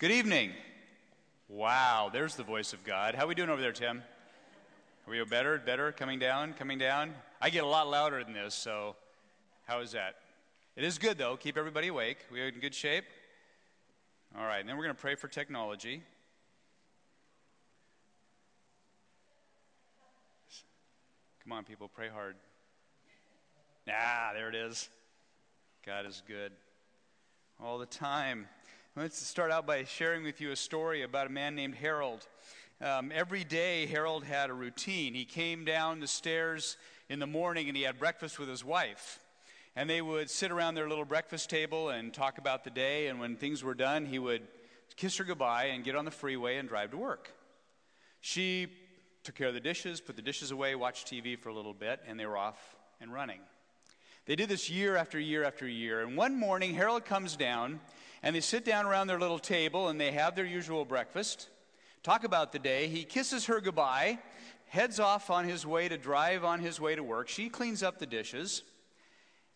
Good 0.00 0.12
evening. 0.12 0.52
Wow, 1.46 2.08
there's 2.10 2.34
the 2.34 2.42
voice 2.42 2.72
of 2.72 2.82
God. 2.84 3.14
How 3.14 3.24
are 3.24 3.26
we 3.26 3.34
doing 3.34 3.50
over 3.50 3.60
there, 3.60 3.70
Tim? 3.70 4.02
Are 5.06 5.10
we 5.10 5.22
better? 5.24 5.58
Better? 5.58 5.92
Coming 5.92 6.18
down? 6.18 6.54
Coming 6.54 6.78
down? 6.78 7.12
I 7.38 7.50
get 7.50 7.64
a 7.64 7.66
lot 7.66 7.86
louder 7.86 8.24
than 8.24 8.32
this, 8.32 8.54
so 8.54 8.96
how 9.66 9.80
is 9.80 9.92
that? 9.92 10.16
It 10.74 10.84
is 10.84 10.96
good, 10.96 11.18
though. 11.18 11.36
Keep 11.36 11.58
everybody 11.58 11.88
awake. 11.88 12.16
We 12.32 12.40
are 12.40 12.48
in 12.48 12.60
good 12.60 12.74
shape? 12.74 13.04
All 14.38 14.46
right, 14.46 14.60
and 14.60 14.66
then 14.66 14.78
we're 14.78 14.84
going 14.84 14.96
to 14.96 15.02
pray 15.02 15.16
for 15.16 15.28
technology. 15.28 16.02
Come 21.44 21.52
on, 21.52 21.64
people, 21.64 21.90
pray 21.94 22.08
hard. 22.08 22.36
Ah, 23.86 24.30
there 24.32 24.48
it 24.48 24.54
is. 24.54 24.88
God 25.84 26.06
is 26.06 26.22
good 26.26 26.52
all 27.62 27.76
the 27.76 27.84
time. 27.84 28.46
Let's 29.00 29.26
start 29.26 29.50
out 29.50 29.66
by 29.66 29.84
sharing 29.84 30.24
with 30.24 30.42
you 30.42 30.50
a 30.50 30.56
story 30.56 31.00
about 31.04 31.26
a 31.26 31.30
man 31.30 31.54
named 31.54 31.74
Harold. 31.74 32.26
Um, 32.82 33.10
every 33.14 33.44
day, 33.44 33.86
Harold 33.86 34.24
had 34.24 34.50
a 34.50 34.52
routine. 34.52 35.14
He 35.14 35.24
came 35.24 35.64
down 35.64 36.00
the 36.00 36.06
stairs 36.06 36.76
in 37.08 37.18
the 37.18 37.26
morning 37.26 37.68
and 37.68 37.74
he 37.74 37.82
had 37.82 37.98
breakfast 37.98 38.38
with 38.38 38.50
his 38.50 38.62
wife. 38.62 39.18
And 39.74 39.88
they 39.88 40.02
would 40.02 40.28
sit 40.28 40.50
around 40.50 40.74
their 40.74 40.86
little 40.86 41.06
breakfast 41.06 41.48
table 41.48 41.88
and 41.88 42.12
talk 42.12 42.36
about 42.36 42.62
the 42.62 42.68
day. 42.68 43.06
And 43.06 43.18
when 43.18 43.36
things 43.36 43.64
were 43.64 43.72
done, 43.72 44.04
he 44.04 44.18
would 44.18 44.42
kiss 44.96 45.16
her 45.16 45.24
goodbye 45.24 45.70
and 45.72 45.82
get 45.82 45.96
on 45.96 46.04
the 46.04 46.10
freeway 46.10 46.58
and 46.58 46.68
drive 46.68 46.90
to 46.90 46.98
work. 46.98 47.32
She 48.20 48.66
took 49.24 49.34
care 49.34 49.48
of 49.48 49.54
the 49.54 49.60
dishes, 49.60 50.02
put 50.02 50.16
the 50.16 50.20
dishes 50.20 50.50
away, 50.50 50.74
watched 50.74 51.06
TV 51.06 51.38
for 51.38 51.48
a 51.48 51.54
little 51.54 51.72
bit, 51.72 52.02
and 52.06 52.20
they 52.20 52.26
were 52.26 52.36
off 52.36 52.76
and 53.00 53.10
running. 53.10 53.40
They 54.26 54.36
did 54.36 54.50
this 54.50 54.68
year 54.68 54.96
after 54.96 55.18
year 55.18 55.42
after 55.42 55.66
year. 55.66 56.02
And 56.02 56.18
one 56.18 56.38
morning, 56.38 56.74
Harold 56.74 57.06
comes 57.06 57.34
down, 57.34 57.80
and 58.22 58.36
they 58.36 58.40
sit 58.40 58.64
down 58.64 58.86
around 58.86 59.06
their 59.06 59.18
little 59.18 59.38
table, 59.38 59.88
and 59.88 60.00
they 60.00 60.12
have 60.12 60.34
their 60.34 60.44
usual 60.44 60.84
breakfast, 60.84 61.48
talk 62.02 62.24
about 62.24 62.52
the 62.52 62.58
day. 62.58 62.88
He 62.88 63.04
kisses 63.04 63.46
her 63.46 63.60
goodbye, 63.60 64.18
heads 64.68 65.00
off 65.00 65.30
on 65.30 65.44
his 65.44 65.66
way 65.66 65.88
to 65.88 65.98
drive 65.98 66.44
on 66.44 66.60
his 66.60 66.80
way 66.80 66.94
to 66.94 67.02
work. 67.02 67.28
She 67.28 67.48
cleans 67.48 67.82
up 67.82 67.98
the 67.98 68.06
dishes. 68.06 68.62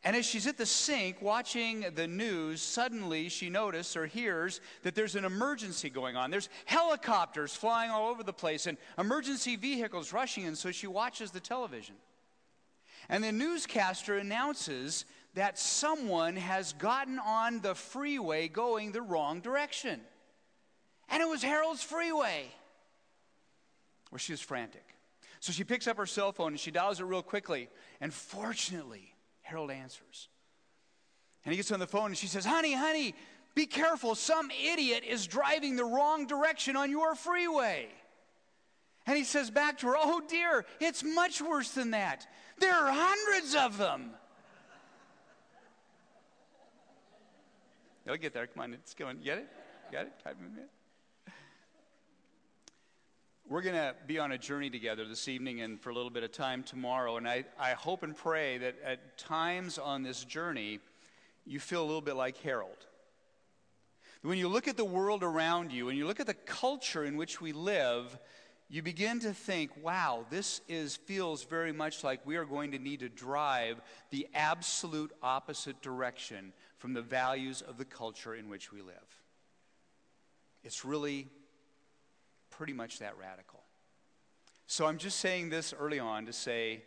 And 0.07 0.15
as 0.15 0.27
she's 0.27 0.47
at 0.47 0.59
the 0.59 0.67
sink 0.67 1.23
watching 1.23 1.87
the 1.95 2.07
news, 2.07 2.61
suddenly 2.61 3.31
she 3.31 3.49
notices 3.49 3.97
or 3.97 4.05
hears 4.05 4.61
that 4.83 4.95
there's 4.95 5.17
an 5.17 5.25
emergency 5.25 5.89
going 5.89 6.15
on. 6.15 6.31
There's 6.31 6.51
helicopters 6.67 7.55
flying 7.55 7.91
all 7.91 8.11
over 8.11 8.23
the 8.23 8.33
place 8.33 8.67
and 8.67 8.77
emergency 8.99 9.57
vehicles 9.57 10.13
rushing 10.13 10.45
in, 10.45 10.57
so 10.57 10.71
she 10.73 10.87
watches 10.87 11.31
the 11.31 11.41
television. 11.41 11.95
And 13.09 13.25
the 13.25 13.33
newscaster 13.33 14.17
announces 14.17 15.07
that 15.35 15.59
someone 15.59 16.37
has 16.37 16.73
gotten 16.75 17.19
on 17.19 17.61
the 17.61 17.75
freeway 17.75 18.49
going 18.49 18.93
the 18.93 19.03
wrong 19.03 19.41
direction. 19.41 20.01
And 21.09 21.23
it 21.23 21.29
was 21.29 21.43
Harold's 21.43 21.83
freeway. 21.83 22.47
Where 24.11 24.19
she 24.19 24.33
was 24.33 24.41
frantic. 24.41 24.85
So 25.41 25.53
she 25.53 25.65
picks 25.65 25.87
up 25.87 25.97
her 25.99 26.07
cell 26.07 26.33
phone 26.33 26.53
and 26.53 26.61
she 26.61 26.71
dials 26.71 27.01
it 27.01 27.05
real 27.05 27.23
quickly. 27.23 27.69
And 28.01 28.15
fortunately, 28.15 29.15
Harold 29.43 29.71
answers. 29.71 30.29
And 31.45 31.53
he 31.53 31.57
gets 31.57 31.73
on 31.73 31.81
the 31.81 31.87
phone 31.87 32.07
and 32.07 32.17
she 32.17 32.29
says, 32.29 32.45
Honey, 32.45 32.73
honey, 32.73 33.15
be 33.55 33.67
careful. 33.67 34.15
Some 34.15 34.51
idiot 34.51 35.05
is 35.07 35.27
driving 35.27 35.77
the 35.77 35.85
wrong 35.85 36.27
direction 36.27 36.77
on 36.77 36.91
your 36.91 37.15
freeway. 37.15 37.89
And 39.07 39.17
he 39.17 39.25
says 39.25 39.51
back 39.51 39.79
to 39.79 39.89
her, 39.89 39.97
Oh 39.99 40.23
dear, 40.27 40.65
it's 40.81 41.05
much 41.05 41.43
worse 41.43 41.71
than 41.73 41.91
that. 41.91 42.27
There 42.59 42.73
are 42.73 42.91
hundreds 42.91 43.55
of 43.55 43.77
them. 43.77 44.13
You'll 48.07 48.17
get 48.17 48.35
there. 48.35 48.47
Come 48.47 48.63
on, 48.63 48.75
it's 48.75 48.93
going. 48.93 49.19
Get 49.21 49.39
it? 49.39 49.49
Got 49.91 50.07
it? 50.07 50.13
We're 53.49 53.63
going 53.63 53.75
to 53.75 53.95
be 54.07 54.19
on 54.19 54.33
a 54.33 54.39
journey 54.39 54.69
together 54.71 55.07
this 55.07 55.29
evening 55.29 55.61
and 55.61 55.81
for 55.81 55.91
a 55.91 55.95
little 55.95 56.11
bit 56.11 56.23
of 56.23 56.33
time 56.33 56.63
tomorrow. 56.63 57.17
And 57.17 57.29
I, 57.29 57.45
I 57.59 57.73
hope 57.73 58.03
and 58.03 58.17
pray 58.17 58.59
that 58.59 58.77
at 58.85 59.17
times 59.17 59.79
on 59.79 60.03
this 60.03 60.25
journey, 60.25 60.81
you 61.47 61.61
feel 61.61 61.83
a 61.83 61.87
little 61.87 62.01
bit 62.01 62.17
like 62.17 62.37
Harold. 62.39 62.87
When 64.23 64.39
you 64.39 64.49
look 64.49 64.67
at 64.69 64.79
the 64.79 64.85
world 64.85 65.23
around 65.23 65.73
you 65.73 65.91
and 65.91 65.99
you 65.99 66.07
look 66.07 66.21
at 66.21 66.27
the 66.27 66.35
culture 66.35 67.05
in 67.05 67.17
which 67.17 67.41
we 67.41 67.53
live, 67.53 68.19
you 68.71 68.83
begin 68.83 69.21
to 69.21 69.35
think, 69.35 69.71
wow, 69.83 70.25
this 70.31 70.63
is, 70.69 70.97
feels 70.97 71.45
very 71.45 71.73
much 71.73 72.03
like 72.03 72.27
we 72.27 72.37
are 72.37 72.47
going 72.47 72.73
to 72.73 72.79
need 72.79 73.01
to 73.01 73.11
drive 73.11 73.81
the 74.11 74.27
absolute 74.35 75.13
opposite 75.23 75.83
direction 75.83 76.55
from 76.85 76.93
the 76.93 77.01
values 77.01 77.63
of 77.63 77.79
the 77.79 77.85
culture 77.87 78.35
in 78.35 78.51
which 78.51 78.71
we 78.71 78.83
live. 78.83 79.23
It's 80.63 80.85
really 80.85 81.29
pretty 82.51 82.75
much 82.75 82.99
that 82.99 83.17
radical. 83.17 83.63
So 84.67 84.85
I'm 84.85 84.99
just 84.99 85.19
saying 85.19 85.49
this 85.49 85.73
early 85.73 85.99
on 85.99 86.27
to 86.27 86.33
say 86.35 86.83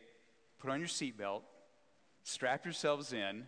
put 0.59 0.69
on 0.69 0.77
your 0.77 0.87
seatbelt, 0.87 1.41
strap 2.23 2.63
yourselves 2.63 3.11
in, 3.11 3.47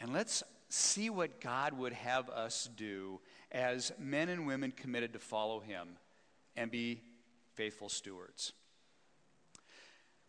and 0.00 0.14
let's 0.14 0.42
see 0.70 1.10
what 1.10 1.42
God 1.42 1.74
would 1.74 1.92
have 1.92 2.30
us 2.30 2.70
do 2.74 3.20
as 3.52 3.92
men 3.98 4.30
and 4.30 4.46
women 4.46 4.72
committed 4.72 5.12
to 5.12 5.18
follow 5.18 5.60
Him 5.60 5.88
and 6.56 6.70
be 6.70 7.02
faithful 7.52 7.90
stewards. 7.90 8.54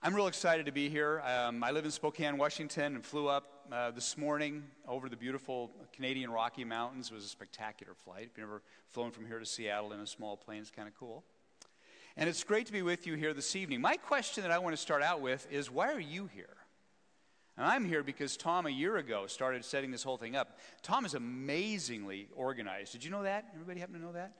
I'm 0.03 0.13
real 0.13 0.27
excited 0.27 0.65
to 0.65 0.73
be 0.73 0.89
here. 0.89 1.21
Um, 1.21 1.63
I 1.63 1.71
live 1.71 1.85
in 1.85 1.91
Spokane, 1.91 2.37
Washington, 2.37 2.95
and 2.95 3.05
flew 3.05 3.29
up 3.29 3.50
uh, 3.71 3.91
this 3.91 4.17
morning 4.17 4.63
over 4.87 5.09
the 5.09 5.15
beautiful 5.15 5.71
Canadian 5.93 6.31
Rocky 6.31 6.63
Mountains. 6.63 7.09
It 7.11 7.13
was 7.13 7.25
a 7.25 7.29
spectacular 7.29 7.93
flight. 7.93 8.29
If 8.31 8.37
you've 8.37 8.47
ever 8.47 8.61
flown 8.89 9.11
from 9.11 9.25
here 9.25 9.39
to 9.39 9.45
Seattle 9.45 9.93
in 9.93 9.99
a 9.99 10.07
small 10.07 10.37
plane, 10.37 10.61
it's 10.61 10.71
kind 10.71 10.87
of 10.87 10.95
cool. 10.95 11.23
And 12.17 12.29
it's 12.29 12.43
great 12.43 12.65
to 12.67 12.71
be 12.71 12.81
with 12.81 13.07
you 13.07 13.15
here 13.15 13.33
this 13.33 13.55
evening. 13.55 13.81
My 13.81 13.97
question 13.97 14.43
that 14.43 14.51
I 14.51 14.59
want 14.59 14.75
to 14.75 14.81
start 14.81 15.03
out 15.03 15.21
with 15.21 15.47
is 15.51 15.71
why 15.71 15.91
are 15.93 15.99
you 15.99 16.29
here? 16.33 16.57
And 17.57 17.65
I'm 17.65 17.85
here 17.85 18.03
because 18.03 18.37
Tom, 18.37 18.65
a 18.65 18.69
year 18.69 18.97
ago, 18.97 19.27
started 19.27 19.63
setting 19.63 19.91
this 19.91 20.03
whole 20.03 20.17
thing 20.17 20.35
up. 20.35 20.57
Tom 20.81 21.05
is 21.05 21.13
amazingly 21.13 22.27
organized. 22.35 22.93
Did 22.93 23.03
you 23.03 23.11
know 23.11 23.23
that? 23.23 23.45
Everybody 23.53 23.79
happen 23.79 23.95
to 23.95 24.01
know 24.01 24.13
that? 24.13 24.33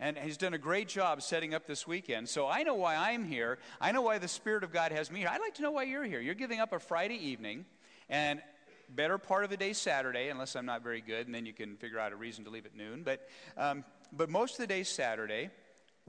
And 0.00 0.16
he's 0.16 0.36
done 0.36 0.54
a 0.54 0.58
great 0.58 0.86
job 0.86 1.22
setting 1.22 1.54
up 1.54 1.66
this 1.66 1.86
weekend. 1.86 2.28
So 2.28 2.46
I 2.46 2.62
know 2.62 2.74
why 2.74 2.94
I'm 2.94 3.24
here. 3.24 3.58
I 3.80 3.90
know 3.90 4.02
why 4.02 4.18
the 4.18 4.28
Spirit 4.28 4.62
of 4.62 4.72
God 4.72 4.92
has 4.92 5.10
me 5.10 5.20
here. 5.20 5.28
I'd 5.30 5.40
like 5.40 5.54
to 5.54 5.62
know 5.62 5.72
why 5.72 5.84
you're 5.84 6.04
here. 6.04 6.20
You're 6.20 6.34
giving 6.34 6.60
up 6.60 6.72
a 6.72 6.78
Friday 6.78 7.16
evening 7.16 7.64
and 8.08 8.40
better 8.88 9.18
part 9.18 9.44
of 9.44 9.50
the 9.50 9.56
day 9.56 9.72
Saturday, 9.72 10.28
unless 10.28 10.56
I'm 10.56 10.66
not 10.66 10.82
very 10.82 11.00
good, 11.00 11.26
and 11.26 11.34
then 11.34 11.46
you 11.46 11.52
can 11.52 11.76
figure 11.76 11.98
out 11.98 12.12
a 12.12 12.16
reason 12.16 12.44
to 12.44 12.50
leave 12.50 12.66
at 12.66 12.74
noon. 12.74 13.02
But, 13.02 13.28
um, 13.56 13.84
but 14.12 14.30
most 14.30 14.54
of 14.54 14.58
the 14.58 14.66
day 14.66 14.82
Saturday. 14.82 15.50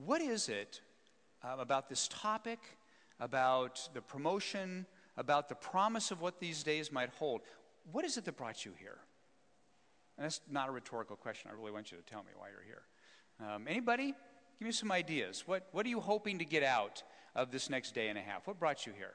What 0.06 0.22
is 0.22 0.48
it 0.48 0.80
uh, 1.44 1.58
about 1.60 1.90
this 1.90 2.08
topic, 2.08 2.60
about 3.20 3.90
the 3.94 4.02
promotion, 4.02 4.86
about 5.18 5.50
the 5.50 5.56
promise 5.56 6.12
of 6.12 6.22
what 6.22 6.40
these 6.40 6.64
days 6.64 6.92
might 6.92 7.10
hold? 7.10 7.42
What 7.92 8.06
is 8.06 8.18
it 8.18 8.24
that 8.26 8.38
brought 8.38 8.64
you 8.64 8.72
here? 8.80 8.98
And 10.18 10.26
that's 10.26 10.42
not 10.50 10.70
a 10.70 10.72
rhetorical 10.72 11.16
question. 11.16 11.52
I 11.52 11.56
really 11.56 11.72
want 11.72 11.92
you 11.92 11.98
to 11.98 12.04
tell 12.04 12.24
me 12.24 12.32
why 12.38 12.48
you're 12.48 12.64
here. 12.66 12.84
Um, 13.46 13.68
anybody? 13.68 14.14
Give 14.60 14.66
me 14.66 14.72
some 14.72 14.92
ideas. 14.92 15.44
What, 15.46 15.68
what 15.72 15.86
are 15.86 15.90
you 15.90 16.00
hoping 16.00 16.40
to 16.40 16.46
get 16.46 16.64
out 16.64 17.04
of 17.36 17.52
this 17.52 17.70
next 17.70 17.94
day 17.94 18.10
and 18.10 18.18
a 18.18 18.22
half? 18.22 18.48
What 18.48 18.60
brought 18.60 18.86
you 18.86 18.94
here? 18.98 19.14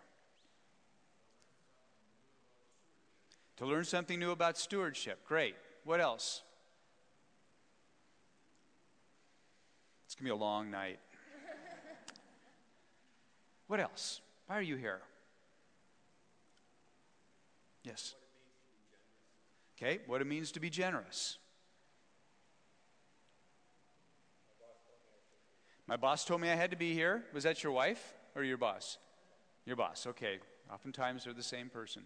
To 3.58 3.66
learn 3.66 3.84
something 3.84 4.18
new 4.18 4.30
about 4.30 4.58
stewardship. 4.58 5.24
Great. 5.26 5.54
What 5.84 6.00
else? 6.00 6.42
It's 10.06 10.14
going 10.14 10.26
to 10.26 10.34
be 10.34 10.36
a 10.36 10.36
long 10.36 10.70
night. 10.70 10.98
What 13.66 13.80
else? 13.80 14.20
Why 14.46 14.58
are 14.58 14.62
you 14.62 14.76
here? 14.76 15.00
Yes. 17.82 18.14
Okay, 19.76 20.00
what 20.06 20.20
it 20.20 20.26
means 20.26 20.52
to 20.52 20.60
be 20.60 20.70
generous. 20.70 21.38
My 25.86 25.96
boss 25.96 26.24
told 26.24 26.40
me 26.40 26.50
I 26.50 26.54
had 26.54 26.70
to 26.70 26.76
be 26.76 26.94
here. 26.94 27.24
Was 27.34 27.44
that 27.44 27.62
your 27.62 27.72
wife 27.72 28.14
or 28.34 28.42
your 28.42 28.56
boss? 28.56 28.98
Your 29.66 29.76
boss, 29.76 30.06
okay. 30.06 30.38
Oftentimes 30.72 31.24
they're 31.24 31.34
the 31.34 31.42
same 31.42 31.68
person. 31.68 32.04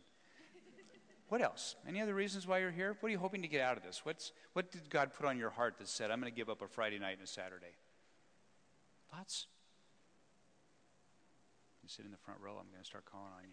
What 1.29 1.43
else? 1.43 1.77
Any 1.87 2.01
other 2.01 2.15
reasons 2.15 2.47
why 2.47 2.59
you're 2.59 2.71
here? 2.71 2.97
What 3.01 3.09
are 3.09 3.13
you 3.13 3.19
hoping 3.19 3.43
to 3.43 3.49
get 3.49 3.61
out 3.61 3.77
of 3.77 3.83
this? 3.83 4.01
What's, 4.05 4.33
what 4.55 4.73
did 4.73 4.89
God 4.89 5.13
put 5.13 5.27
on 5.27 5.39
your 5.39 5.51
heart 5.51 5.79
that 5.79 5.89
said, 5.89 6.11
I'm 6.11 6.21
going 6.21 6.33
to 6.33 6.37
give 6.37 6.49
up 6.49 6.63
a 6.63 6.69
Friday 6.69 6.99
night 6.99 7.19
and 7.19 7.23
a 7.23 7.27
Saturday? 7.27 7.77
Thoughts? 9.13 9.47
You 11.83 11.89
sit 11.89 12.07
in 12.07 12.11
the 12.11 12.19
front 12.19 12.41
row, 12.41 12.53
I'm 12.53 12.71
going 12.71 12.81
to 12.81 12.85
start 12.85 13.05
calling 13.05 13.27
on 13.37 13.43
you. 13.45 13.51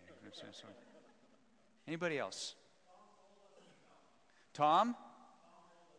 Anybody 1.87 2.17
else? 2.17 2.55
Tom? 4.53 4.95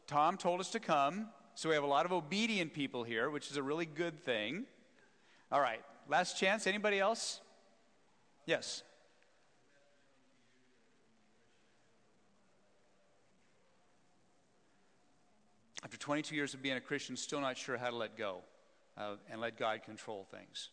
Tom 0.07 0.37
told 0.39 0.61
us 0.61 0.71
to 0.71 0.81
come. 0.81 1.29
So 1.55 1.69
we 1.69 1.75
have 1.75 1.85
a 1.85 1.89
lot 1.89 2.05
of 2.05 2.13
obedient 2.13 2.75
people 2.75 3.05
here, 3.05 3.31
which 3.31 3.51
is 3.51 3.57
a 3.57 3.63
really 3.63 3.87
good 3.87 4.23
thing. 4.23 4.65
All 5.51 5.61
right, 5.61 5.81
last 6.09 6.39
chance. 6.39 6.67
Anybody 6.67 6.99
else? 6.99 7.41
Yes. 8.45 8.83
After 15.85 15.97
22 15.97 16.35
years 16.35 16.55
of 16.55 16.63
being 16.63 16.77
a 16.77 16.81
Christian, 16.81 17.17
still 17.17 17.41
not 17.41 17.57
sure 17.57 17.77
how 17.77 17.91
to 17.91 17.97
let 17.97 18.17
go 18.17 18.39
uh, 18.97 19.17
and 19.31 19.41
let 19.41 19.57
God 19.57 19.83
control 19.85 20.27
things. 20.31 20.71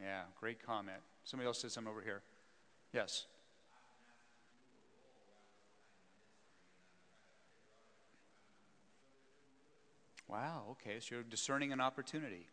Yeah, 0.00 0.22
great 0.40 0.64
comment. 0.64 0.98
Somebody 1.24 1.46
else 1.46 1.60
said 1.60 1.70
something 1.70 1.90
over 1.90 2.00
here. 2.00 2.22
Yes. 2.92 3.26
Wow, 10.26 10.62
okay, 10.70 11.00
so 11.00 11.16
you're 11.16 11.24
discerning 11.24 11.72
an 11.72 11.80
opportunity. 11.80 12.46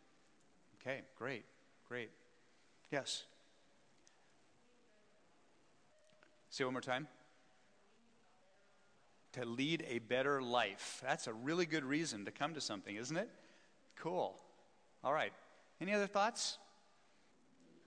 Okay, 0.80 1.02
great, 1.16 1.44
great. 1.88 2.10
Yes. 2.90 3.22
Say 6.50 6.64
one 6.64 6.72
more 6.72 6.80
time. 6.80 7.06
To 9.32 9.44
lead 9.44 9.84
a 9.88 9.98
better 9.98 10.40
life. 10.42 11.02
That's 11.04 11.26
a 11.26 11.32
really 11.32 11.66
good 11.66 11.84
reason 11.84 12.24
to 12.24 12.30
come 12.30 12.54
to 12.54 12.60
something, 12.60 12.96
isn't 12.96 13.16
it? 13.16 13.28
Cool. 13.96 14.40
All 15.04 15.12
right. 15.12 15.32
Any 15.80 15.92
other 15.92 16.06
thoughts? 16.06 16.58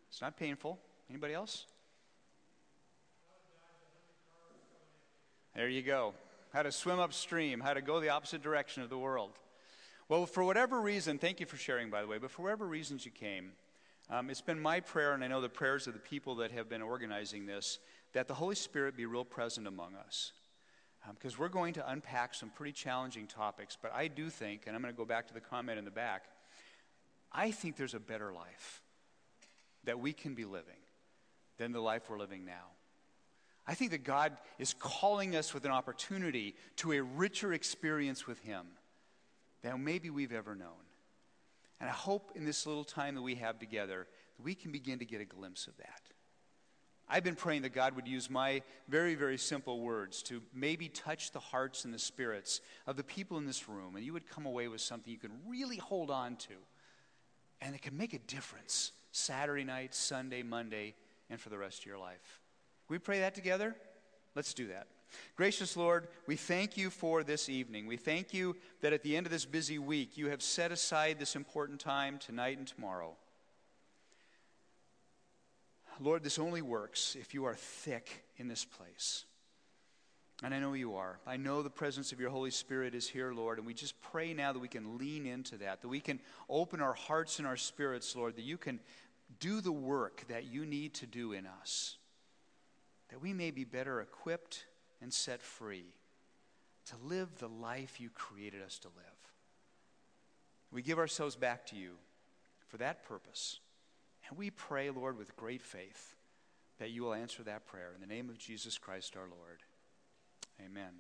It's 0.10 0.22
not 0.22 0.38
painful. 0.38 0.80
Anybody 1.10 1.34
else? 1.34 1.66
There 5.56 5.68
you 5.68 5.82
go. 5.82 6.14
How 6.54 6.64
to 6.64 6.72
swim 6.72 7.00
upstream, 7.00 7.60
how 7.60 7.74
to 7.74 7.82
go 7.82 8.00
the 8.00 8.10
opposite 8.10 8.42
direction 8.42 8.84
of 8.84 8.90
the 8.90 8.98
world. 8.98 9.32
Well, 10.10 10.26
for 10.26 10.44
whatever 10.44 10.82
reason, 10.82 11.18
thank 11.18 11.40
you 11.40 11.46
for 11.46 11.58
sharing, 11.58 11.90
by 11.90 12.02
the 12.02 12.08
way, 12.08 12.18
but 12.18 12.32
for 12.32 12.44
whatever 12.44 12.68
reasons 12.68 13.06
you 13.06 13.12
came, 13.12 13.54
um, 14.10 14.30
it's 14.30 14.42
been 14.42 14.60
my 14.60 14.82
prayer, 14.82 15.14
and 15.14 15.24
I 15.24 15.28
know 15.28 15.40
the 15.40 15.48
prayers 15.48 15.88
of 15.88 15.94
the 15.94 16.00
people 16.00 16.36
that 16.36 16.52
have 16.52 16.68
been 16.68 16.82
organizing 16.82 17.46
this, 17.46 17.80
that 18.12 18.28
the 18.28 18.34
Holy 18.34 18.56
Spirit 18.56 18.98
be 18.98 19.06
real 19.06 19.24
present 19.24 19.68
among 19.68 19.96
us. 19.96 20.34
Because 21.10 21.34
um, 21.34 21.40
we're 21.40 21.50
going 21.50 21.74
to 21.74 21.92
unpack 21.92 22.34
some 22.34 22.50
pretty 22.50 22.74
challenging 22.74 23.28
topics, 23.28 23.78
but 23.82 23.94
I 23.94 24.08
do 24.08 24.30
think, 24.30 24.64
and 24.68 24.76
I'm 24.76 24.82
going 24.82 24.94
to 24.94 24.98
go 24.98 25.06
back 25.06 25.28
to 25.28 25.34
the 25.34 25.42
comment 25.42 25.80
in 25.80 25.86
the 25.86 25.92
back, 25.92 26.26
I 27.32 27.52
think 27.52 27.76
there's 27.76 27.94
a 27.94 28.00
better 28.00 28.32
life 28.32 28.82
that 29.84 30.00
we 30.00 30.14
can 30.14 30.36
be 30.36 30.46
living 30.46 30.76
than 31.58 31.72
the 31.72 31.82
life 31.82 32.10
we're 32.10 32.20
living 32.20 32.46
now. 32.46 32.72
I 33.68 33.74
think 33.74 33.92
that 33.92 34.04
God 34.04 34.38
is 34.60 34.74
calling 34.74 35.36
us 35.36 35.54
with 35.54 35.66
an 35.66 35.72
opportunity 35.72 36.56
to 36.78 36.94
a 36.94 37.02
richer 37.02 37.54
experience 37.54 38.28
with 38.28 38.40
Him 38.40 38.66
than 39.62 39.84
maybe 39.84 40.10
we've 40.10 40.34
ever 40.34 40.56
known. 40.56 40.86
And 41.80 41.90
I 41.90 41.94
hope 41.94 42.32
in 42.36 42.46
this 42.46 42.66
little 42.66 42.84
time 42.84 43.16
that 43.16 43.22
we 43.22 43.36
have 43.36 43.60
together 43.60 44.08
that 44.38 44.44
we 44.44 44.56
can 44.56 44.72
begin 44.72 45.00
to 45.00 45.06
get 45.06 45.22
a 45.22 45.26
glimpse 45.26 45.68
of 45.68 45.78
that. 45.78 46.02
I've 47.14 47.26
been 47.26 47.36
praying 47.36 47.64
that 47.64 47.74
God 47.74 47.98
would 47.98 48.08
use 48.08 48.30
my 48.30 48.62
very, 48.88 49.16
very 49.16 49.38
simple 49.38 49.82
words 49.82 50.24
to 50.24 50.42
maybe 50.54 50.88
touch 50.88 51.32
the 51.32 51.42
hearts 51.42 51.84
and 51.84 51.94
the 51.94 52.00
spirits 52.00 52.62
of 52.88 52.96
the 52.96 53.04
people 53.04 53.38
in 53.38 53.46
this 53.46 53.68
room, 53.68 53.98
and 53.98 54.06
you 54.06 54.14
would 54.14 54.30
come 54.30 54.46
away 54.46 54.70
with 54.70 54.80
something 54.80 55.12
you 55.12 55.20
can 55.20 55.34
really 55.46 55.76
hold 55.76 56.10
on 56.10 56.38
to, 56.38 56.54
and 57.60 57.76
it 57.76 57.82
can 57.82 57.98
make 57.98 58.14
a 58.14 58.20
difference 58.20 58.94
Saturday 59.12 59.66
night, 59.66 59.94
Sunday, 59.94 60.42
Monday, 60.42 60.96
and 61.30 61.38
for 61.38 61.50
the 61.50 61.58
rest 61.58 61.80
of 61.80 61.86
your 61.86 61.98
life. 61.98 62.40
we 62.88 62.98
pray 62.98 63.20
that 63.20 63.36
together? 63.36 63.76
Let's 64.34 64.54
do 64.54 64.68
that. 64.68 64.88
Gracious 65.36 65.76
Lord, 65.76 66.08
we 66.28 66.38
thank 66.38 66.78
you 66.78 66.90
for 66.90 67.24
this 67.24 67.50
evening. 67.50 67.88
We 67.88 67.98
thank 67.98 68.34
you 68.34 68.56
that 68.80 68.94
at 68.94 69.04
the 69.04 69.18
end 69.18 69.26
of 69.26 69.32
this 69.34 69.44
busy 69.44 69.80
week, 69.80 70.18
you 70.18 70.30
have 70.30 70.42
set 70.42 70.72
aside 70.72 71.20
this 71.20 71.36
important 71.36 71.82
time 71.82 72.18
tonight 72.20 72.58
and 72.58 72.66
tomorrow. 72.66 73.18
Lord, 76.02 76.24
this 76.24 76.40
only 76.40 76.64
works 76.64 77.16
if 77.20 77.34
you 77.34 77.46
are 77.46 77.54
thick 77.54 78.24
in 78.38 78.48
this 78.48 78.66
place. 78.66 79.26
And 80.44 80.54
I 80.54 80.60
know 80.60 80.74
you 80.74 80.96
are. 80.96 81.20
I 81.28 81.38
know 81.38 81.62
the 81.62 81.70
presence 81.70 82.12
of 82.12 82.20
your 82.20 82.32
Holy 82.32 82.50
Spirit 82.50 82.96
is 82.96 83.08
here, 83.08 83.32
Lord, 83.32 83.60
and 83.60 83.68
we 83.68 83.76
just 83.76 84.02
pray 84.02 84.34
now 84.34 84.52
that 84.52 84.60
we 84.60 84.68
can 84.68 84.98
lean 84.98 85.28
into 85.28 85.58
that, 85.58 85.82
that 85.82 85.88
we 85.88 86.00
can 86.00 86.20
open 86.50 86.82
our 86.82 86.96
hearts 86.96 87.38
and 87.38 87.48
our 87.48 87.56
spirits, 87.56 88.16
Lord, 88.16 88.36
that 88.38 88.44
you 88.44 88.58
can 88.58 88.80
do 89.40 89.62
the 89.62 89.72
work 89.72 90.24
that 90.30 90.46
you 90.46 90.66
need 90.66 90.96
to 90.96 91.06
do 91.06 91.34
in 91.34 91.46
us, 91.46 91.98
that 93.10 93.22
we 93.22 93.34
may 93.34 93.52
be 93.52 93.64
better 93.64 94.02
equipped 94.02 94.66
and 95.02 95.14
set 95.14 95.44
free 95.44 95.94
to 96.88 96.96
live 97.08 97.30
the 97.38 97.48
life 97.48 98.02
you 98.02 98.10
created 98.10 98.64
us 98.64 98.80
to 98.80 98.88
live. 98.88 99.06
We 100.72 100.82
give 100.82 100.98
ourselves 100.98 101.36
back 101.36 101.68
to 101.68 101.76
you 101.76 101.92
for 102.68 102.78
that 102.78 103.04
purpose. 103.04 103.60
And 104.32 104.40
we 104.40 104.50
pray, 104.50 104.90
Lord, 104.90 105.18
with 105.18 105.36
great 105.36 105.62
faith 105.62 106.16
that 106.80 106.90
you 106.90 107.04
will 107.04 107.14
answer 107.14 107.44
that 107.44 107.68
prayer. 107.68 107.92
In 107.94 108.02
the 108.02 108.12
name 108.12 108.30
of 108.30 108.38
Jesus 108.38 108.78
Christ 108.78 109.16
our 109.18 109.28
Lord. 109.28 109.60
Amen. 110.66 110.94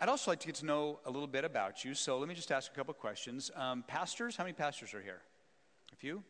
I'd 0.00 0.08
also 0.08 0.30
like 0.30 0.40
to 0.40 0.46
get 0.46 0.56
to 0.56 0.66
know 0.66 0.98
a 1.04 1.10
little 1.10 1.28
bit 1.28 1.44
about 1.44 1.84
you, 1.84 1.94
so 1.94 2.18
let 2.18 2.26
me 2.26 2.34
just 2.34 2.50
ask 2.50 2.72
a 2.72 2.74
couple 2.74 2.94
questions. 2.94 3.50
Um, 3.54 3.84
pastors, 3.86 4.34
how 4.34 4.44
many 4.44 4.54
pastors 4.54 4.94
are 4.94 5.02
here? 5.02 5.20
A 5.92 5.96
few? 5.96 6.24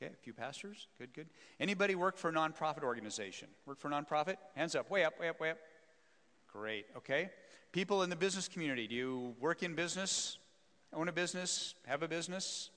Okay, 0.00 0.12
a 0.12 0.16
few 0.22 0.32
pastors. 0.32 0.86
Good, 0.96 1.12
good. 1.12 1.26
Anybody 1.58 1.96
work 1.96 2.16
for 2.16 2.30
a 2.30 2.32
nonprofit 2.32 2.84
organization? 2.84 3.48
Work 3.66 3.80
for 3.80 3.88
a 3.88 3.90
nonprofit? 3.90 4.36
Hands 4.54 4.74
up, 4.76 4.88
way 4.88 5.04
up, 5.04 5.18
way 5.18 5.28
up, 5.28 5.40
way 5.40 5.50
up. 5.50 5.58
Great, 6.50 6.86
okay. 6.96 7.28
People 7.72 8.04
in 8.04 8.10
the 8.10 8.16
business 8.16 8.46
community, 8.46 8.86
do 8.86 8.94
you 8.94 9.34
work 9.40 9.64
in 9.64 9.74
business, 9.74 10.38
own 10.92 11.08
a 11.08 11.12
business, 11.12 11.74
have 11.86 12.04
a 12.04 12.08
business? 12.08 12.70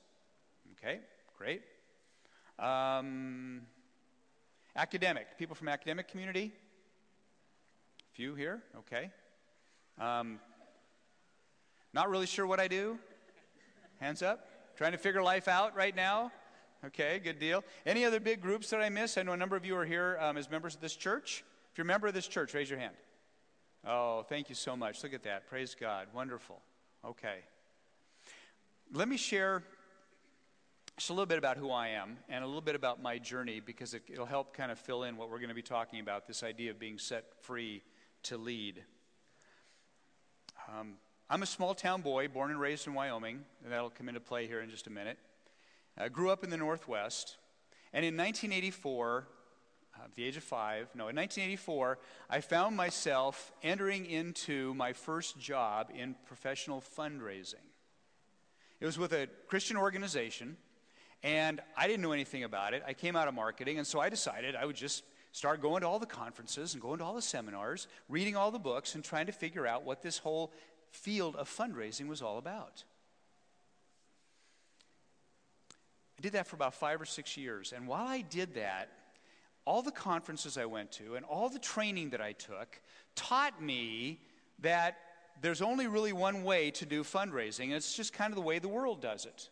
Okay, 0.77 0.99
great. 1.37 1.61
Um, 2.59 3.61
academic, 4.75 5.37
people 5.37 5.55
from 5.55 5.67
academic 5.67 6.07
community? 6.07 6.53
A 7.99 8.15
Few 8.15 8.35
here, 8.35 8.61
okay. 8.79 9.09
Um, 9.99 10.39
not 11.93 12.09
really 12.09 12.27
sure 12.27 12.45
what 12.45 12.59
I 12.59 12.67
do? 12.67 12.99
Hands 13.99 14.21
up. 14.21 14.47
Trying 14.77 14.91
to 14.91 14.99
figure 14.99 15.23
life 15.23 15.47
out 15.47 15.75
right 15.75 15.95
now? 15.95 16.31
Okay, 16.85 17.19
good 17.23 17.39
deal. 17.39 17.63
Any 17.85 18.05
other 18.05 18.19
big 18.19 18.39
groups 18.39 18.69
that 18.69 18.81
I 18.81 18.89
miss? 18.89 19.17
I 19.17 19.23
know 19.23 19.31
a 19.31 19.37
number 19.37 19.55
of 19.55 19.65
you 19.65 19.75
are 19.75 19.85
here 19.85 20.17
um, 20.21 20.37
as 20.37 20.49
members 20.49 20.75
of 20.75 20.81
this 20.81 20.95
church. 20.95 21.43
If 21.71 21.77
you're 21.77 21.85
a 21.85 21.87
member 21.87 22.07
of 22.07 22.13
this 22.13 22.27
church, 22.27 22.53
raise 22.53 22.69
your 22.69 22.77
hand. 22.77 22.93
Oh, 23.85 24.23
thank 24.29 24.49
you 24.49 24.55
so 24.55 24.75
much. 24.75 25.01
Look 25.01 25.13
at 25.13 25.23
that. 25.23 25.47
Praise 25.47 25.75
God. 25.79 26.07
Wonderful. 26.13 26.61
Okay. 27.03 27.39
Let 28.93 29.07
me 29.07 29.17
share 29.17 29.63
just 30.97 31.11
a 31.11 31.13
little 31.13 31.27
bit 31.27 31.37
about 31.37 31.57
who 31.57 31.69
I 31.69 31.89
am 31.89 32.17
and 32.27 32.43
a 32.43 32.47
little 32.47 32.59
bit 32.59 32.73
about 32.73 33.01
my 33.01 33.19
journey 33.19 33.59
because 33.59 33.93
it, 33.93 34.01
will 34.17 34.25
help 34.25 34.55
kind 34.55 34.71
of 34.71 34.79
fill 34.79 35.03
in 35.03 35.15
what 35.15 35.29
we're 35.29 35.37
going 35.37 35.49
to 35.49 35.55
be 35.55 35.61
talking 35.61 35.99
about 35.99 36.27
this 36.27 36.41
idea 36.41 36.71
of 36.71 36.79
being 36.79 36.97
set 36.97 37.25
free 37.41 37.83
to 38.23 38.37
lead. 38.37 38.83
Um, 40.67 40.95
I'm 41.29 41.43
a 41.43 41.45
small 41.45 41.75
town 41.75 42.01
boy, 42.01 42.27
born 42.27 42.49
and 42.49 42.59
raised 42.59 42.87
in 42.87 42.95
Wyoming, 42.95 43.45
and 43.63 43.71
that'll 43.71 43.91
come 43.91 44.09
into 44.09 44.19
play 44.19 44.47
here 44.47 44.59
in 44.59 44.71
just 44.71 44.87
a 44.87 44.89
minute. 44.89 45.19
I 45.99 46.09
grew 46.09 46.31
up 46.31 46.43
in 46.43 46.49
the 46.49 46.57
Northwest, 46.57 47.37
and 47.93 48.03
in 48.03 48.17
1984, 48.17 49.27
uh, 49.95 49.99
the 50.15 50.23
age 50.23 50.37
of 50.37 50.43
five, 50.43 50.89
no, 50.95 51.09
in 51.09 51.15
1984, 51.15 51.99
I 52.27 52.41
found 52.41 52.75
myself 52.75 53.51
entering 53.61 54.07
into 54.07 54.73
my 54.73 54.93
first 54.93 55.39
job 55.39 55.91
in 55.93 56.15
professional 56.25 56.81
fundraising. 56.97 57.65
It 58.79 58.85
was 58.85 58.97
with 58.97 59.13
a 59.13 59.27
Christian 59.47 59.77
organization, 59.77 60.57
and 61.23 61.61
I 61.75 61.87
didn't 61.87 62.01
know 62.01 62.11
anything 62.11 62.43
about 62.43 62.73
it. 62.73 62.83
I 62.85 62.93
came 62.93 63.15
out 63.15 63.27
of 63.27 63.33
marketing, 63.33 63.77
and 63.77 63.87
so 63.87 63.99
I 63.99 64.09
decided 64.09 64.55
I 64.55 64.65
would 64.65 64.75
just 64.75 65.03
start 65.31 65.61
going 65.61 65.81
to 65.81 65.87
all 65.87 65.99
the 65.99 66.05
conferences 66.05 66.73
and 66.73 66.81
going 66.81 66.99
to 66.99 67.03
all 67.03 67.15
the 67.15 67.21
seminars, 67.21 67.87
reading 68.09 68.35
all 68.35 68.51
the 68.51 68.59
books, 68.59 68.95
and 68.95 69.03
trying 69.03 69.25
to 69.27 69.31
figure 69.31 69.67
out 69.67 69.83
what 69.83 70.01
this 70.01 70.17
whole 70.17 70.51
field 70.91 71.35
of 71.35 71.49
fundraising 71.49 72.07
was 72.07 72.21
all 72.21 72.37
about. 72.37 72.83
I 76.17 76.21
did 76.21 76.33
that 76.33 76.47
for 76.47 76.55
about 76.55 76.73
five 76.73 76.99
or 76.99 77.05
six 77.05 77.37
years. 77.37 77.73
And 77.75 77.87
while 77.87 78.07
I 78.07 78.21
did 78.21 78.55
that, 78.55 78.89
all 79.65 79.83
the 79.83 79.91
conferences 79.91 80.57
I 80.57 80.65
went 80.65 80.91
to 80.93 81.15
and 81.15 81.25
all 81.25 81.49
the 81.49 81.59
training 81.59 82.11
that 82.11 82.21
I 82.21 82.31
took 82.31 82.81
taught 83.15 83.61
me 83.61 84.21
that 84.59 84.97
there's 85.41 85.61
only 85.61 85.87
really 85.87 86.13
one 86.13 86.43
way 86.43 86.71
to 86.71 86.85
do 86.85 87.03
fundraising, 87.03 87.65
and 87.65 87.73
it's 87.73 87.95
just 87.95 88.13
kind 88.13 88.31
of 88.31 88.35
the 88.35 88.41
way 88.41 88.57
the 88.57 88.67
world 88.67 89.01
does 89.01 89.25
it. 89.25 89.49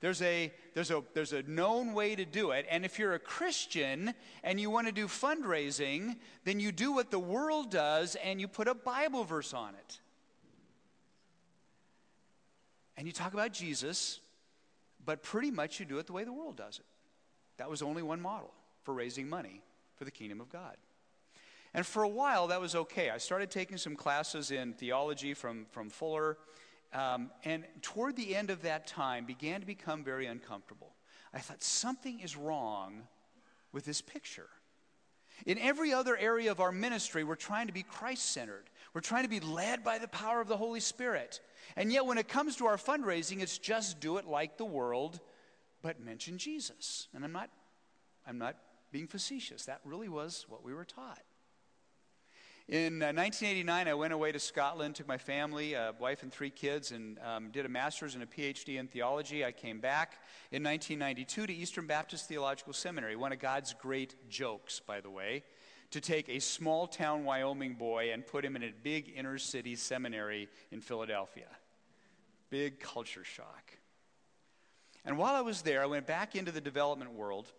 There's 0.00 0.22
a, 0.22 0.52
there's, 0.74 0.90
a, 0.90 1.02
there's 1.12 1.32
a 1.32 1.42
known 1.42 1.92
way 1.92 2.14
to 2.14 2.24
do 2.24 2.52
it. 2.52 2.66
And 2.70 2.84
if 2.84 2.98
you're 2.98 3.14
a 3.14 3.18
Christian 3.18 4.14
and 4.44 4.60
you 4.60 4.70
want 4.70 4.86
to 4.86 4.92
do 4.92 5.06
fundraising, 5.06 6.16
then 6.44 6.60
you 6.60 6.70
do 6.70 6.92
what 6.92 7.10
the 7.10 7.18
world 7.18 7.70
does 7.70 8.16
and 8.16 8.40
you 8.40 8.46
put 8.46 8.68
a 8.68 8.74
Bible 8.74 9.24
verse 9.24 9.52
on 9.52 9.74
it. 9.74 10.00
And 12.96 13.06
you 13.06 13.12
talk 13.12 13.32
about 13.32 13.52
Jesus, 13.52 14.20
but 15.04 15.22
pretty 15.22 15.50
much 15.50 15.80
you 15.80 15.86
do 15.86 15.98
it 15.98 16.06
the 16.06 16.12
way 16.12 16.24
the 16.24 16.32
world 16.32 16.56
does 16.56 16.78
it. 16.78 16.84
That 17.56 17.68
was 17.68 17.82
only 17.82 18.02
one 18.02 18.20
model 18.20 18.52
for 18.82 18.94
raising 18.94 19.28
money 19.28 19.62
for 19.96 20.04
the 20.04 20.10
kingdom 20.12 20.40
of 20.40 20.48
God. 20.48 20.76
And 21.74 21.84
for 21.84 22.02
a 22.02 22.08
while, 22.08 22.46
that 22.48 22.60
was 22.60 22.74
okay. 22.74 23.10
I 23.10 23.18
started 23.18 23.50
taking 23.50 23.76
some 23.76 23.94
classes 23.94 24.50
in 24.50 24.72
theology 24.72 25.34
from, 25.34 25.66
from 25.70 25.90
Fuller 25.90 26.38
um, 26.92 27.30
and 27.44 27.64
toward 27.82 28.16
the 28.16 28.34
end 28.34 28.50
of 28.50 28.62
that 28.62 28.86
time, 28.86 29.26
began 29.26 29.60
to 29.60 29.66
become 29.66 30.04
very 30.04 30.26
uncomfortable. 30.26 30.94
I 31.34 31.40
thought, 31.40 31.62
something 31.62 32.20
is 32.20 32.36
wrong 32.36 33.02
with 33.72 33.84
this 33.84 34.00
picture. 34.00 34.48
In 35.46 35.58
every 35.58 35.92
other 35.92 36.16
area 36.16 36.50
of 36.50 36.60
our 36.60 36.72
ministry, 36.72 37.22
we're 37.22 37.36
trying 37.36 37.68
to 37.68 37.72
be 37.72 37.82
Christ 37.82 38.32
centered. 38.32 38.70
We're 38.92 39.02
trying 39.02 39.24
to 39.24 39.28
be 39.28 39.40
led 39.40 39.84
by 39.84 39.98
the 39.98 40.08
power 40.08 40.40
of 40.40 40.48
the 40.48 40.56
Holy 40.56 40.80
Spirit. 40.80 41.40
And 41.76 41.92
yet, 41.92 42.06
when 42.06 42.18
it 42.18 42.28
comes 42.28 42.56
to 42.56 42.66
our 42.66 42.76
fundraising, 42.76 43.40
it's 43.40 43.58
just 43.58 44.00
do 44.00 44.16
it 44.16 44.26
like 44.26 44.56
the 44.56 44.64
world, 44.64 45.20
but 45.82 46.00
mention 46.00 46.38
Jesus. 46.38 47.08
And 47.14 47.24
I'm 47.24 47.32
not, 47.32 47.50
I'm 48.26 48.38
not 48.38 48.56
being 48.90 49.06
facetious. 49.06 49.66
That 49.66 49.80
really 49.84 50.08
was 50.08 50.46
what 50.48 50.64
we 50.64 50.74
were 50.74 50.86
taught. 50.86 51.22
In 52.68 53.02
uh, 53.02 53.16
1989, 53.16 53.88
I 53.88 53.94
went 53.94 54.12
away 54.12 54.30
to 54.30 54.38
Scotland, 54.38 54.94
took 54.94 55.08
my 55.08 55.16
family, 55.16 55.72
a 55.72 55.94
wife 55.98 56.22
and 56.22 56.30
three 56.30 56.50
kids, 56.50 56.92
and 56.92 57.18
um, 57.20 57.50
did 57.50 57.64
a 57.64 57.68
master's 57.68 58.12
and 58.12 58.22
a 58.22 58.26
PhD 58.26 58.78
in 58.78 58.88
theology. 58.88 59.42
I 59.42 59.52
came 59.52 59.80
back 59.80 60.18
in 60.52 60.62
1992 60.62 61.46
to 61.46 61.54
Eastern 61.54 61.86
Baptist 61.86 62.28
Theological 62.28 62.74
Seminary, 62.74 63.16
one 63.16 63.32
of 63.32 63.38
God's 63.38 63.72
great 63.72 64.16
jokes, 64.28 64.80
by 64.80 65.00
the 65.00 65.08
way, 65.08 65.44
to 65.92 66.02
take 66.02 66.28
a 66.28 66.40
small 66.40 66.86
town 66.86 67.24
Wyoming 67.24 67.72
boy 67.72 68.12
and 68.12 68.26
put 68.26 68.44
him 68.44 68.54
in 68.54 68.62
a 68.62 68.72
big 68.82 69.14
inner 69.16 69.38
city 69.38 69.74
seminary 69.74 70.46
in 70.70 70.82
Philadelphia. 70.82 71.48
Big 72.50 72.80
culture 72.80 73.24
shock. 73.24 73.78
And 75.06 75.16
while 75.16 75.34
I 75.34 75.40
was 75.40 75.62
there, 75.62 75.82
I 75.82 75.86
went 75.86 76.06
back 76.06 76.36
into 76.36 76.52
the 76.52 76.60
development 76.60 77.14
world, 77.14 77.50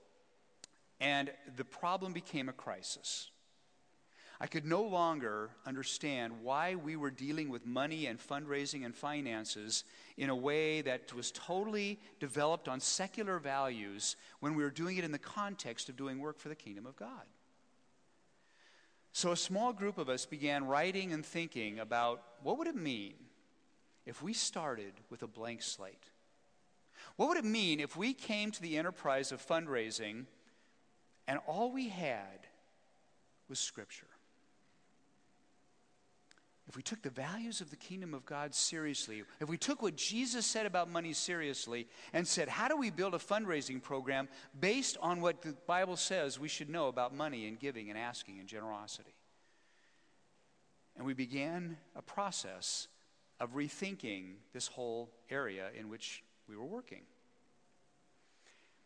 and 0.99 1.31
the 1.55 1.65
problem 1.65 2.13
became 2.13 2.47
a 2.47 2.53
crisis. 2.53 3.31
I 4.41 4.47
could 4.47 4.65
no 4.65 4.83
longer 4.83 5.49
understand 5.65 6.41
why 6.41 6.75
we 6.75 6.95
were 6.95 7.11
dealing 7.11 7.49
with 7.49 7.65
money 7.65 8.05
and 8.05 8.17
fundraising 8.17 8.85
and 8.85 8.95
finances 8.95 9.83
in 10.15 10.29
a 10.29 10.35
way 10.35 10.81
that 10.81 11.13
was 11.13 11.31
totally 11.31 11.99
developed 12.21 12.69
on 12.69 12.79
secular 12.79 13.37
values 13.39 14.15
when 14.39 14.55
we 14.55 14.63
were 14.63 14.69
doing 14.69 14.95
it 14.95 15.03
in 15.03 15.11
the 15.11 15.19
context 15.19 15.89
of 15.89 15.97
doing 15.97 16.19
work 16.19 16.39
for 16.39 16.47
the 16.47 16.55
kingdom 16.55 16.85
of 16.85 16.95
God. 16.95 17.25
So 19.11 19.31
a 19.33 19.37
small 19.37 19.73
group 19.73 19.97
of 19.97 20.07
us 20.07 20.25
began 20.25 20.65
writing 20.65 21.11
and 21.11 21.25
thinking 21.25 21.79
about 21.79 22.21
what 22.41 22.57
would 22.57 22.67
it 22.67 22.75
mean 22.75 23.15
if 24.05 24.23
we 24.23 24.31
started 24.31 24.93
with 25.09 25.21
a 25.21 25.27
blank 25.27 25.61
slate? 25.61 26.05
What 27.17 27.27
would 27.27 27.37
it 27.37 27.45
mean 27.45 27.81
if 27.81 27.97
we 27.97 28.13
came 28.13 28.51
to 28.51 28.61
the 28.61 28.77
enterprise 28.77 29.33
of 29.33 29.45
fundraising 29.45 30.25
and 31.27 31.39
all 31.45 31.73
we 31.73 31.89
had 31.89 32.47
was 33.49 33.59
Scripture? 33.59 34.07
If 36.69 36.75
we 36.75 36.83
took 36.83 37.01
the 37.01 37.09
values 37.09 37.61
of 37.61 37.71
the 37.71 37.75
kingdom 37.75 38.13
of 38.13 38.27
God 38.27 38.53
seriously, 38.53 39.23
if 39.41 39.49
we 39.49 39.57
took 39.57 39.81
what 39.81 39.95
Jesus 39.95 40.45
said 40.45 40.67
about 40.67 40.87
money 40.87 41.13
seriously 41.13 41.87
and 42.13 42.27
said, 42.27 42.47
how 42.47 42.67
do 42.67 42.77
we 42.77 42.91
build 42.91 43.15
a 43.15 43.17
fundraising 43.17 43.81
program 43.81 44.29
based 44.59 44.95
on 45.01 45.19
what 45.19 45.41
the 45.41 45.55
Bible 45.65 45.95
says 45.95 46.39
we 46.39 46.47
should 46.47 46.69
know 46.69 46.87
about 46.87 47.11
money 47.11 47.47
and 47.47 47.59
giving 47.59 47.89
and 47.89 47.97
asking 47.97 48.37
and 48.37 48.47
generosity? 48.47 49.15
And 50.95 51.07
we 51.07 51.15
began 51.15 51.75
a 51.95 52.03
process 52.03 52.87
of 53.39 53.55
rethinking 53.55 54.33
this 54.53 54.67
whole 54.67 55.09
area 55.31 55.69
in 55.75 55.89
which 55.89 56.23
we 56.47 56.55
were 56.55 56.65
working. 56.65 57.01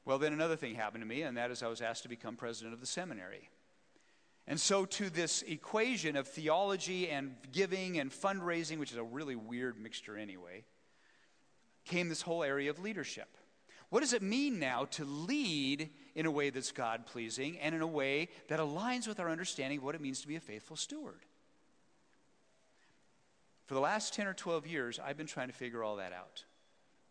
Well, 0.05 0.19
then 0.19 0.31
another 0.31 0.55
thing 0.55 0.75
happened 0.75 1.01
to 1.01 1.07
me, 1.07 1.23
and 1.23 1.35
that 1.35 1.51
is 1.51 1.61
I 1.61 1.67
was 1.67 1.81
asked 1.81 2.03
to 2.03 2.09
become 2.09 2.37
president 2.37 2.73
of 2.73 2.79
the 2.79 2.87
seminary. 2.87 3.49
And 4.47 4.59
so, 4.59 4.85
to 4.85 5.09
this 5.09 5.41
equation 5.43 6.17
of 6.17 6.27
theology 6.27 7.09
and 7.09 7.35
giving 7.51 7.99
and 7.99 8.11
fundraising, 8.11 8.77
which 8.77 8.91
is 8.91 8.97
a 8.97 9.03
really 9.03 9.35
weird 9.35 9.79
mixture 9.79 10.17
anyway, 10.17 10.65
came 11.85 12.09
this 12.09 12.21
whole 12.21 12.43
area 12.43 12.69
of 12.69 12.79
leadership. 12.79 13.37
What 13.89 14.01
does 14.01 14.13
it 14.13 14.21
mean 14.21 14.59
now 14.59 14.85
to 14.91 15.05
lead 15.05 15.91
in 16.15 16.25
a 16.25 16.31
way 16.31 16.49
that's 16.49 16.71
God 16.71 17.05
pleasing 17.05 17.59
and 17.59 17.75
in 17.75 17.81
a 17.81 17.87
way 17.87 18.29
that 18.47 18.59
aligns 18.59 19.07
with 19.07 19.19
our 19.19 19.29
understanding 19.29 19.77
of 19.77 19.83
what 19.83 19.95
it 19.95 20.01
means 20.01 20.21
to 20.21 20.27
be 20.27 20.35
a 20.35 20.41
faithful 20.41 20.75
steward? 20.75 21.21
For 23.65 23.75
the 23.75 23.79
last 23.79 24.13
10 24.13 24.27
or 24.27 24.33
12 24.33 24.67
years, 24.67 24.99
I've 24.99 25.15
been 25.15 25.27
trying 25.27 25.47
to 25.47 25.53
figure 25.53 25.83
all 25.83 25.97
that 25.97 26.11
out. 26.11 26.43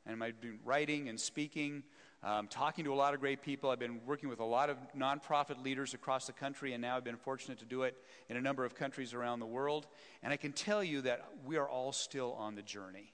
And 0.04 0.22
I've 0.22 0.40
been 0.40 0.58
writing 0.64 1.08
and 1.08 1.18
speaking 1.18 1.84
um, 2.24 2.46
talking 2.46 2.84
to 2.84 2.92
a 2.92 2.94
lot 2.94 3.14
of 3.14 3.20
great 3.20 3.42
people. 3.42 3.70
I've 3.70 3.78
been 3.78 4.00
working 4.06 4.28
with 4.28 4.40
a 4.40 4.44
lot 4.44 4.70
of 4.70 4.76
nonprofit 4.96 5.62
leaders 5.62 5.92
across 5.92 6.26
the 6.26 6.32
country, 6.32 6.72
and 6.72 6.80
now 6.80 6.96
I've 6.96 7.04
been 7.04 7.16
fortunate 7.16 7.58
to 7.58 7.64
do 7.64 7.82
it 7.82 7.96
in 8.28 8.36
a 8.36 8.40
number 8.40 8.64
of 8.64 8.74
countries 8.74 9.12
around 9.12 9.40
the 9.40 9.46
world. 9.46 9.86
And 10.22 10.32
I 10.32 10.36
can 10.36 10.52
tell 10.52 10.84
you 10.84 11.00
that 11.02 11.24
we 11.44 11.56
are 11.56 11.68
all 11.68 11.92
still 11.92 12.32
on 12.34 12.54
the 12.54 12.62
journey. 12.62 13.12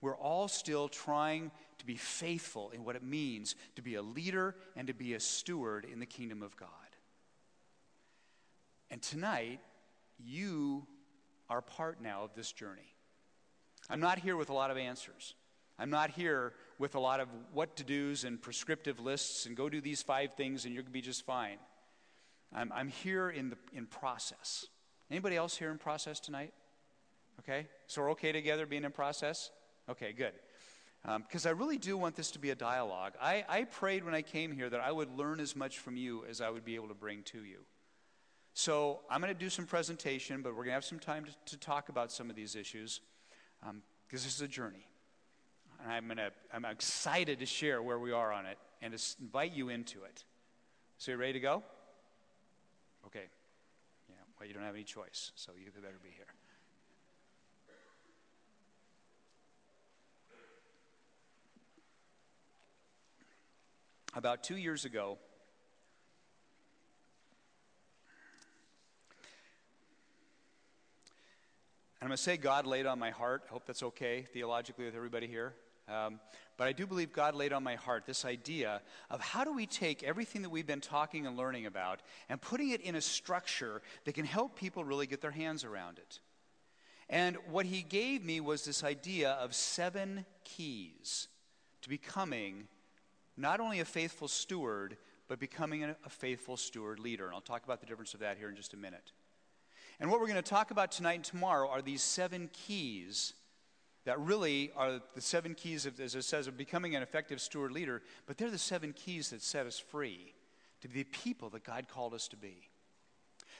We're 0.00 0.16
all 0.16 0.48
still 0.48 0.88
trying 0.88 1.50
to 1.78 1.86
be 1.86 1.96
faithful 1.96 2.70
in 2.70 2.84
what 2.84 2.96
it 2.96 3.02
means 3.02 3.54
to 3.76 3.82
be 3.82 3.94
a 3.94 4.02
leader 4.02 4.56
and 4.76 4.88
to 4.88 4.92
be 4.92 5.14
a 5.14 5.20
steward 5.20 5.86
in 5.90 6.00
the 6.00 6.06
kingdom 6.06 6.42
of 6.42 6.56
God. 6.56 6.68
And 8.90 9.00
tonight, 9.00 9.60
you 10.18 10.86
are 11.48 11.62
part 11.62 12.02
now 12.02 12.24
of 12.24 12.34
this 12.34 12.52
journey. 12.52 12.94
I'm 13.88 14.00
not 14.00 14.18
here 14.18 14.36
with 14.36 14.50
a 14.50 14.52
lot 14.52 14.70
of 14.70 14.76
answers. 14.76 15.34
I'm 15.78 15.90
not 15.90 16.10
here 16.10 16.52
with 16.78 16.94
a 16.94 17.00
lot 17.00 17.20
of 17.20 17.28
what 17.52 17.76
to 17.76 17.84
do's 17.84 18.24
and 18.24 18.40
prescriptive 18.40 19.00
lists 19.00 19.46
and 19.46 19.56
go 19.56 19.68
do 19.68 19.80
these 19.80 20.02
five 20.02 20.34
things 20.34 20.64
and 20.64 20.74
you're 20.74 20.82
going 20.82 20.92
to 20.92 20.98
be 20.98 21.00
just 21.00 21.24
fine. 21.26 21.58
I'm, 22.52 22.72
I'm 22.72 22.88
here 22.88 23.28
in, 23.28 23.50
the, 23.50 23.56
in 23.72 23.86
process. 23.86 24.66
Anybody 25.10 25.36
else 25.36 25.56
here 25.56 25.70
in 25.70 25.78
process 25.78 26.20
tonight? 26.20 26.52
Okay? 27.40 27.66
So 27.88 28.02
we're 28.02 28.12
okay 28.12 28.32
together 28.32 28.66
being 28.66 28.84
in 28.84 28.92
process? 28.92 29.50
Okay, 29.88 30.12
good. 30.12 30.32
Because 31.02 31.44
um, 31.44 31.50
I 31.50 31.52
really 31.52 31.76
do 31.76 31.98
want 31.98 32.14
this 32.14 32.30
to 32.32 32.38
be 32.38 32.50
a 32.50 32.54
dialogue. 32.54 33.14
I, 33.20 33.44
I 33.48 33.64
prayed 33.64 34.04
when 34.04 34.14
I 34.14 34.22
came 34.22 34.52
here 34.52 34.70
that 34.70 34.80
I 34.80 34.90
would 34.90 35.10
learn 35.16 35.40
as 35.40 35.54
much 35.54 35.78
from 35.78 35.96
you 35.96 36.24
as 36.30 36.40
I 36.40 36.48
would 36.50 36.64
be 36.64 36.76
able 36.76 36.88
to 36.88 36.94
bring 36.94 37.22
to 37.24 37.44
you. 37.44 37.58
So 38.54 39.00
I'm 39.10 39.20
going 39.20 39.34
to 39.34 39.38
do 39.38 39.50
some 39.50 39.66
presentation, 39.66 40.40
but 40.40 40.50
we're 40.50 40.62
going 40.62 40.68
to 40.68 40.74
have 40.74 40.84
some 40.84 41.00
time 41.00 41.24
to, 41.24 41.32
to 41.56 41.56
talk 41.58 41.88
about 41.88 42.12
some 42.12 42.30
of 42.30 42.36
these 42.36 42.54
issues 42.54 43.00
because 43.60 43.70
um, 43.70 43.82
this 44.10 44.26
is 44.26 44.40
a 44.40 44.48
journey 44.48 44.86
and 45.84 45.92
I'm, 45.92 46.08
gonna, 46.08 46.30
I'm 46.52 46.64
excited 46.64 47.38
to 47.40 47.46
share 47.46 47.82
where 47.82 47.98
we 47.98 48.10
are 48.10 48.32
on 48.32 48.46
it 48.46 48.56
and 48.80 48.96
to 48.96 49.16
invite 49.20 49.52
you 49.52 49.68
into 49.68 50.02
it. 50.04 50.24
So, 50.96 51.12
you 51.12 51.18
ready 51.18 51.34
to 51.34 51.40
go? 51.40 51.62
Okay. 53.06 53.26
Yeah, 54.08 54.14
well, 54.38 54.48
you 54.48 54.54
don't 54.54 54.62
have 54.62 54.74
any 54.74 54.84
choice, 54.84 55.32
so 55.36 55.52
you 55.58 55.70
better 55.70 56.00
be 56.02 56.08
here. 56.10 56.24
About 64.16 64.42
two 64.42 64.56
years 64.56 64.84
ago, 64.84 65.18
And 72.00 72.08
I'm 72.08 72.10
going 72.10 72.18
to 72.18 72.22
say 72.22 72.36
God 72.36 72.66
laid 72.66 72.84
on 72.84 72.98
my 72.98 73.12
heart. 73.12 73.44
I 73.48 73.52
hope 73.54 73.64
that's 73.64 73.82
okay 73.82 74.26
theologically 74.30 74.84
with 74.84 74.94
everybody 74.94 75.26
here. 75.26 75.54
Um, 75.88 76.20
but 76.56 76.66
I 76.66 76.72
do 76.72 76.86
believe 76.86 77.12
God 77.12 77.34
laid 77.34 77.52
on 77.52 77.62
my 77.62 77.74
heart 77.74 78.06
this 78.06 78.24
idea 78.24 78.80
of 79.10 79.20
how 79.20 79.44
do 79.44 79.52
we 79.52 79.66
take 79.66 80.02
everything 80.02 80.42
that 80.42 80.50
we've 80.50 80.66
been 80.66 80.80
talking 80.80 81.26
and 81.26 81.36
learning 81.36 81.66
about 81.66 82.00
and 82.28 82.40
putting 82.40 82.70
it 82.70 82.80
in 82.80 82.94
a 82.94 83.00
structure 83.00 83.82
that 84.04 84.14
can 84.14 84.24
help 84.24 84.56
people 84.56 84.84
really 84.84 85.06
get 85.06 85.20
their 85.20 85.30
hands 85.30 85.64
around 85.64 85.98
it. 85.98 86.20
And 87.10 87.36
what 87.50 87.66
he 87.66 87.82
gave 87.82 88.24
me 88.24 88.40
was 88.40 88.64
this 88.64 88.82
idea 88.82 89.32
of 89.32 89.54
seven 89.54 90.24
keys 90.44 91.28
to 91.82 91.88
becoming 91.88 92.68
not 93.36 93.60
only 93.60 93.80
a 93.80 93.84
faithful 93.84 94.28
steward, 94.28 94.96
but 95.28 95.38
becoming 95.38 95.84
a, 95.84 95.96
a 96.06 96.08
faithful 96.08 96.56
steward 96.56 96.98
leader. 96.98 97.26
And 97.26 97.34
I'll 97.34 97.40
talk 97.40 97.64
about 97.64 97.80
the 97.80 97.86
difference 97.86 98.14
of 98.14 98.20
that 98.20 98.38
here 98.38 98.48
in 98.48 98.56
just 98.56 98.72
a 98.72 98.78
minute. 98.78 99.12
And 100.00 100.10
what 100.10 100.18
we're 100.18 100.28
going 100.28 100.42
to 100.42 100.42
talk 100.42 100.70
about 100.70 100.92
tonight 100.92 101.14
and 101.14 101.24
tomorrow 101.24 101.68
are 101.68 101.82
these 101.82 102.02
seven 102.02 102.48
keys 102.52 103.34
that 104.04 104.20
really 104.20 104.70
are 104.76 105.00
the 105.14 105.20
seven 105.20 105.54
keys, 105.54 105.86
of, 105.86 105.98
as 105.98 106.14
it 106.14 106.22
says, 106.22 106.46
of 106.46 106.56
becoming 106.56 106.94
an 106.94 107.02
effective 107.02 107.40
steward 107.40 107.72
leader, 107.72 108.02
but 108.26 108.36
they're 108.36 108.50
the 108.50 108.58
seven 108.58 108.92
keys 108.92 109.30
that 109.30 109.42
set 109.42 109.66
us 109.66 109.78
free 109.78 110.34
to 110.82 110.88
be 110.88 111.02
the 111.02 111.04
people 111.04 111.48
that 111.50 111.64
God 111.64 111.88
called 111.88 112.12
us 112.12 112.28
to 112.28 112.36
be. 112.36 112.68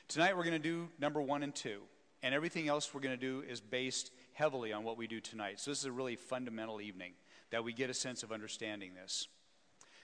Tonight 0.09 0.37
we're 0.37 0.45
going 0.45 0.53
to 0.53 0.59
do 0.59 0.89
number 0.99 1.23
one 1.23 1.43
and 1.43 1.55
two, 1.55 1.81
and 2.23 2.35
everything 2.35 2.69
else 2.69 2.93
we're 2.93 3.01
going 3.01 3.19
to 3.19 3.21
do 3.21 3.43
is 3.49 3.61
based 3.61 4.11
heavily 4.35 4.73
on 4.73 4.85
what 4.85 4.99
we 4.99 5.07
do 5.07 5.21
tonight. 5.21 5.61
So 5.61 5.71
this 5.71 5.79
is 5.79 5.87
a 5.87 5.93
really 5.93 6.17
fundamental 6.17 6.81
evening 6.81 7.13
that 7.51 7.65
we 7.65 7.73
get 7.73 7.89
a 7.89 7.95
sense 7.95 8.23
of 8.23 8.31
understanding 8.31 8.93
this. 8.95 9.29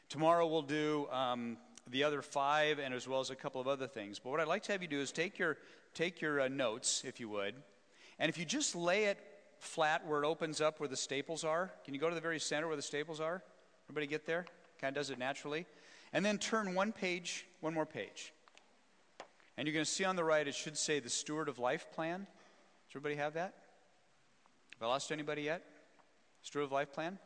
Tomorrow 0.09 0.47
we'll 0.47 0.62
do 0.62 1.06
um, 1.12 1.59
the 1.90 2.04
other 2.04 2.23
five 2.23 2.78
and 2.78 2.94
as 2.94 3.06
well 3.06 3.20
as 3.20 3.30
a 3.30 3.37
couple 3.37 3.61
of 3.61 3.68
other 3.68 3.87
things. 3.87 4.18
But 4.18 4.30
what 4.30 4.40
I'd 4.40 4.49
like 4.49 4.62
to 4.64 4.73
have 4.73 4.80
you 4.82 4.88
do 4.88 5.00
is 5.00 5.12
take 5.12 5.38
your, 5.38 5.59
take 5.94 6.20
your 6.20 6.40
uh, 6.40 6.49
notes, 6.49 7.02
if 7.04 7.20
you 7.20 7.28
would, 7.28 7.54
and 8.18 8.28
if 8.28 8.38
you 8.38 8.44
just 8.44 8.75
lay 8.75 9.04
it 9.04 9.18
flat 9.61 10.07
where 10.07 10.23
it 10.23 10.26
opens 10.26 10.61
up 10.61 10.81
where 10.81 10.88
the 10.88 10.97
staples 10.97 11.45
are. 11.45 11.71
Can 11.85 11.95
you 11.95 12.00
go 12.00 12.09
to 12.09 12.14
the 12.14 12.21
very 12.21 12.40
center 12.40 12.67
where 12.67 12.76
the 12.76 12.83
staples 12.83 13.21
are? 13.21 13.43
Everybody 13.87 14.07
get 14.07 14.26
there? 14.26 14.47
Kind 14.81 14.97
of 14.97 15.00
does 15.00 15.11
it 15.11 15.19
naturally. 15.19 15.67
And 16.12 16.25
then 16.25 16.38
turn 16.38 16.75
one 16.75 16.93
page, 16.93 17.47
one 17.61 17.75
more 17.75 17.87
page. 17.87 18.33
And 19.57 19.67
you're 19.67 19.75
going 19.75 19.85
to 19.85 19.90
see 19.90 20.05
on 20.05 20.17
the 20.17 20.25
right, 20.25 20.47
it 20.49 20.55
should 20.55 20.76
say 20.76 21.00
the 21.00 21.11
Steward 21.11 21.49
of 21.49 21.59
Life 21.59 21.87
plan. 21.93 22.21
Does 22.21 22.97
everybody 22.97 23.17
have 23.17 23.35
that? 23.35 23.55
Have 24.75 24.83
I 24.83 24.87
lost 24.87 25.12
anybody 25.12 25.43
yet? 25.43 25.62
Steward 26.43 26.64
of 26.64 26.73
Life 26.73 26.93
plan? 26.93 27.19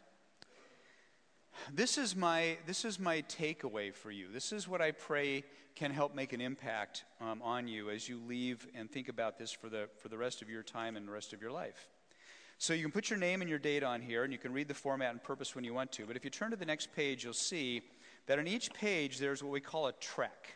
This 1.73 1.99
is 1.99 2.17
my 2.17 2.59
this 2.67 2.85
is 2.85 2.99
my 2.99 3.23
takeaway 3.23 3.95
for 3.95 4.11
you. 4.11 4.27
This 4.33 4.53
is 4.53 4.67
what 4.67 4.83
I 4.83 4.91
pray 4.91 5.45
can 5.77 5.93
help 5.93 6.15
make 6.15 6.33
an 6.33 6.41
impact 6.41 7.05
um, 7.21 7.41
on 7.43 7.69
you 7.69 7.91
as 7.91 8.09
you 8.09 8.21
leave 8.27 8.67
and 8.75 8.91
think 8.91 9.09
about 9.09 9.39
this 9.39 9.53
for 9.53 9.69
the 9.69 9.89
for 9.99 10.09
the 10.09 10.19
rest 10.19 10.43
of 10.43 10.51
your 10.51 10.65
time 10.65 10.97
and 10.97 11.07
the 11.07 11.13
rest 11.13 11.33
of 11.33 11.41
your 11.41 11.53
life. 11.53 11.89
So 12.59 12.73
you 12.73 12.83
can 12.83 12.93
put 12.93 13.11
your 13.11 13.19
name 13.19 13.41
and 13.41 13.51
your 13.51 13.59
date 13.59 13.83
on 13.83 14.01
here, 14.01 14.25
and 14.25 14.33
you 14.33 14.39
can 14.39 14.53
read 14.53 14.69
the 14.69 14.75
format 14.75 15.11
and 15.11 15.23
purpose 15.23 15.55
when 15.55 15.65
you 15.65 15.75
want 15.75 15.93
to. 15.93 16.07
But 16.07 16.17
if 16.17 16.25
you 16.25 16.31
turn 16.31 16.51
to 16.51 16.57
the 16.57 16.65
next 16.65 16.95
page, 16.95 17.25
you'll 17.25 17.33
see 17.33 17.83
that 18.27 18.39
on 18.39 18.47
each 18.47 18.73
page 18.73 19.19
there's 19.19 19.43
what 19.43 19.53
we 19.53 19.61
call 19.61 19.89
a 19.89 19.93
trek. 19.93 20.55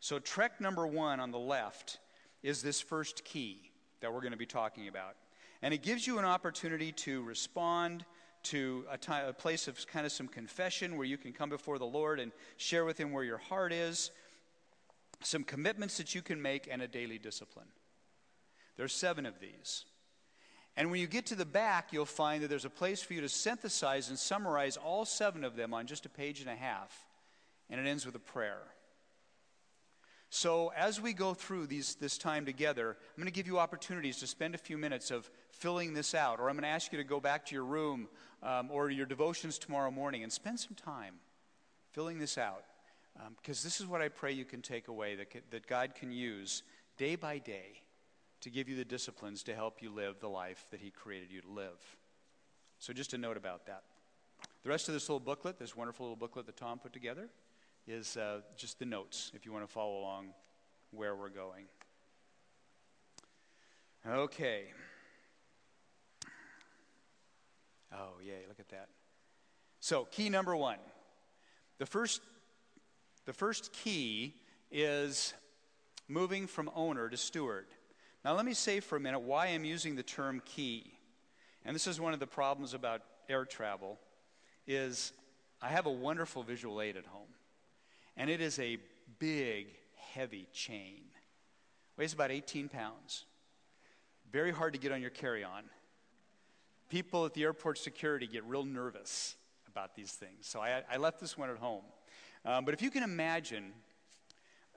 So 0.00 0.18
trek 0.18 0.60
number 0.60 0.86
one 0.86 1.20
on 1.20 1.30
the 1.30 1.38
left 1.38 1.98
is 2.42 2.62
this 2.62 2.80
first 2.80 3.24
key 3.24 3.70
that 4.00 4.12
we're 4.12 4.20
going 4.20 4.32
to 4.32 4.38
be 4.38 4.46
talking 4.46 4.88
about, 4.88 5.16
and 5.62 5.72
it 5.72 5.82
gives 5.82 6.06
you 6.06 6.18
an 6.18 6.24
opportunity 6.24 6.92
to 6.92 7.22
respond 7.22 8.04
to 8.44 8.84
a, 8.90 8.98
time, 8.98 9.28
a 9.28 9.32
place 9.32 9.68
of 9.68 9.84
kind 9.86 10.04
of 10.04 10.12
some 10.12 10.26
confession 10.26 10.96
where 10.96 11.06
you 11.06 11.16
can 11.16 11.32
come 11.32 11.48
before 11.48 11.78
the 11.78 11.86
Lord 11.86 12.18
and 12.18 12.32
share 12.56 12.84
with 12.84 12.98
Him 12.98 13.12
where 13.12 13.24
your 13.24 13.38
heart 13.38 13.72
is, 13.72 14.10
some 15.22 15.44
commitments 15.44 15.96
that 15.98 16.14
you 16.14 16.22
can 16.22 16.42
make, 16.42 16.68
and 16.70 16.82
a 16.82 16.88
daily 16.88 17.18
discipline. 17.18 17.68
There's 18.76 18.92
seven 18.92 19.26
of 19.26 19.38
these. 19.38 19.84
And 20.76 20.90
when 20.90 21.00
you 21.00 21.06
get 21.06 21.26
to 21.26 21.34
the 21.34 21.44
back, 21.44 21.92
you'll 21.92 22.06
find 22.06 22.42
that 22.42 22.48
there's 22.48 22.64
a 22.64 22.70
place 22.70 23.02
for 23.02 23.12
you 23.12 23.20
to 23.20 23.28
synthesize 23.28 24.08
and 24.08 24.18
summarize 24.18 24.76
all 24.76 25.04
seven 25.04 25.44
of 25.44 25.54
them 25.54 25.74
on 25.74 25.86
just 25.86 26.06
a 26.06 26.08
page 26.08 26.40
and 26.40 26.48
a 26.48 26.56
half. 26.56 27.06
And 27.68 27.80
it 27.80 27.88
ends 27.88 28.06
with 28.06 28.14
a 28.14 28.20
prayer. 28.20 28.62
So, 30.30 30.72
as 30.74 30.98
we 30.98 31.12
go 31.12 31.34
through 31.34 31.66
these, 31.66 31.94
this 31.96 32.16
time 32.16 32.46
together, 32.46 32.88
I'm 32.88 33.22
going 33.22 33.26
to 33.26 33.32
give 33.32 33.46
you 33.46 33.58
opportunities 33.58 34.16
to 34.20 34.26
spend 34.26 34.54
a 34.54 34.58
few 34.58 34.78
minutes 34.78 35.10
of 35.10 35.30
filling 35.50 35.92
this 35.92 36.14
out, 36.14 36.40
or 36.40 36.48
I'm 36.48 36.56
going 36.56 36.62
to 36.62 36.70
ask 36.70 36.90
you 36.90 36.96
to 36.96 37.04
go 37.04 37.20
back 37.20 37.44
to 37.46 37.54
your 37.54 37.66
room 37.66 38.08
um, 38.42 38.70
or 38.70 38.88
your 38.88 39.04
devotions 39.04 39.58
tomorrow 39.58 39.90
morning 39.90 40.22
and 40.22 40.32
spend 40.32 40.58
some 40.58 40.74
time 40.74 41.16
filling 41.90 42.18
this 42.18 42.38
out. 42.38 42.64
Because 43.36 43.62
um, 43.62 43.66
this 43.66 43.78
is 43.78 43.86
what 43.86 44.00
I 44.00 44.08
pray 44.08 44.32
you 44.32 44.46
can 44.46 44.62
take 44.62 44.88
away 44.88 45.16
that, 45.16 45.28
that 45.50 45.66
God 45.66 45.94
can 45.94 46.10
use 46.10 46.62
day 46.96 47.14
by 47.14 47.36
day 47.36 47.82
to 48.42 48.50
give 48.50 48.68
you 48.68 48.76
the 48.76 48.84
disciplines 48.84 49.42
to 49.44 49.54
help 49.54 49.82
you 49.82 49.90
live 49.90 50.20
the 50.20 50.28
life 50.28 50.66
that 50.70 50.80
He 50.80 50.90
created 50.90 51.30
you 51.30 51.40
to 51.40 51.50
live. 51.50 51.96
So, 52.78 52.92
just 52.92 53.14
a 53.14 53.18
note 53.18 53.36
about 53.36 53.66
that. 53.66 53.82
The 54.62 54.68
rest 54.68 54.88
of 54.88 54.94
this 54.94 55.08
little 55.08 55.20
booklet, 55.20 55.58
this 55.58 55.76
wonderful 55.76 56.06
little 56.06 56.16
booklet 56.16 56.46
that 56.46 56.56
Tom 56.56 56.78
put 56.78 56.92
together, 56.92 57.28
is 57.86 58.16
uh, 58.16 58.40
just 58.56 58.78
the 58.78 58.84
notes 58.84 59.32
if 59.34 59.46
you 59.46 59.52
want 59.52 59.64
to 59.64 59.72
follow 59.72 59.98
along 59.98 60.28
where 60.90 61.16
we're 61.16 61.30
going. 61.30 61.66
Okay. 64.06 64.64
Oh, 67.92 68.14
yay, 68.24 68.44
look 68.48 68.58
at 68.58 68.68
that. 68.70 68.88
So, 69.80 70.06
key 70.10 70.28
number 70.28 70.56
one. 70.56 70.78
The 71.78 71.86
first, 71.86 72.20
the 73.26 73.32
first 73.32 73.72
key 73.72 74.34
is 74.70 75.34
moving 76.08 76.46
from 76.46 76.70
owner 76.74 77.08
to 77.08 77.16
steward. 77.16 77.66
Now, 78.24 78.34
let 78.34 78.44
me 78.44 78.54
say 78.54 78.80
for 78.80 78.96
a 78.96 79.00
minute 79.00 79.20
why 79.20 79.46
I'm 79.46 79.64
using 79.64 79.96
the 79.96 80.02
term 80.02 80.42
key. 80.44 80.92
And 81.64 81.74
this 81.74 81.86
is 81.86 82.00
one 82.00 82.14
of 82.14 82.20
the 82.20 82.26
problems 82.26 82.72
about 82.74 83.02
air 83.28 83.44
travel 83.44 83.98
is 84.66 85.12
I 85.60 85.68
have 85.68 85.86
a 85.86 85.90
wonderful 85.90 86.42
visual 86.42 86.80
aid 86.80 86.96
at 86.96 87.06
home. 87.06 87.28
And 88.16 88.30
it 88.30 88.40
is 88.40 88.58
a 88.58 88.78
big, 89.18 89.68
heavy 90.14 90.46
chain. 90.52 91.02
Weighs 91.96 92.12
about 92.12 92.30
18 92.30 92.68
pounds. 92.68 93.24
Very 94.30 94.52
hard 94.52 94.72
to 94.74 94.78
get 94.78 94.92
on 94.92 95.00
your 95.00 95.10
carry-on. 95.10 95.64
People 96.88 97.26
at 97.26 97.34
the 97.34 97.42
airport 97.42 97.78
security 97.78 98.26
get 98.26 98.44
real 98.44 98.64
nervous 98.64 99.34
about 99.66 99.94
these 99.94 100.12
things. 100.12 100.46
So 100.46 100.60
I, 100.60 100.82
I 100.90 100.96
left 100.98 101.20
this 101.20 101.36
one 101.36 101.50
at 101.50 101.56
home. 101.56 101.84
Um, 102.44 102.64
but 102.64 102.74
if 102.74 102.82
you 102.82 102.90
can 102.90 103.02
imagine 103.02 103.72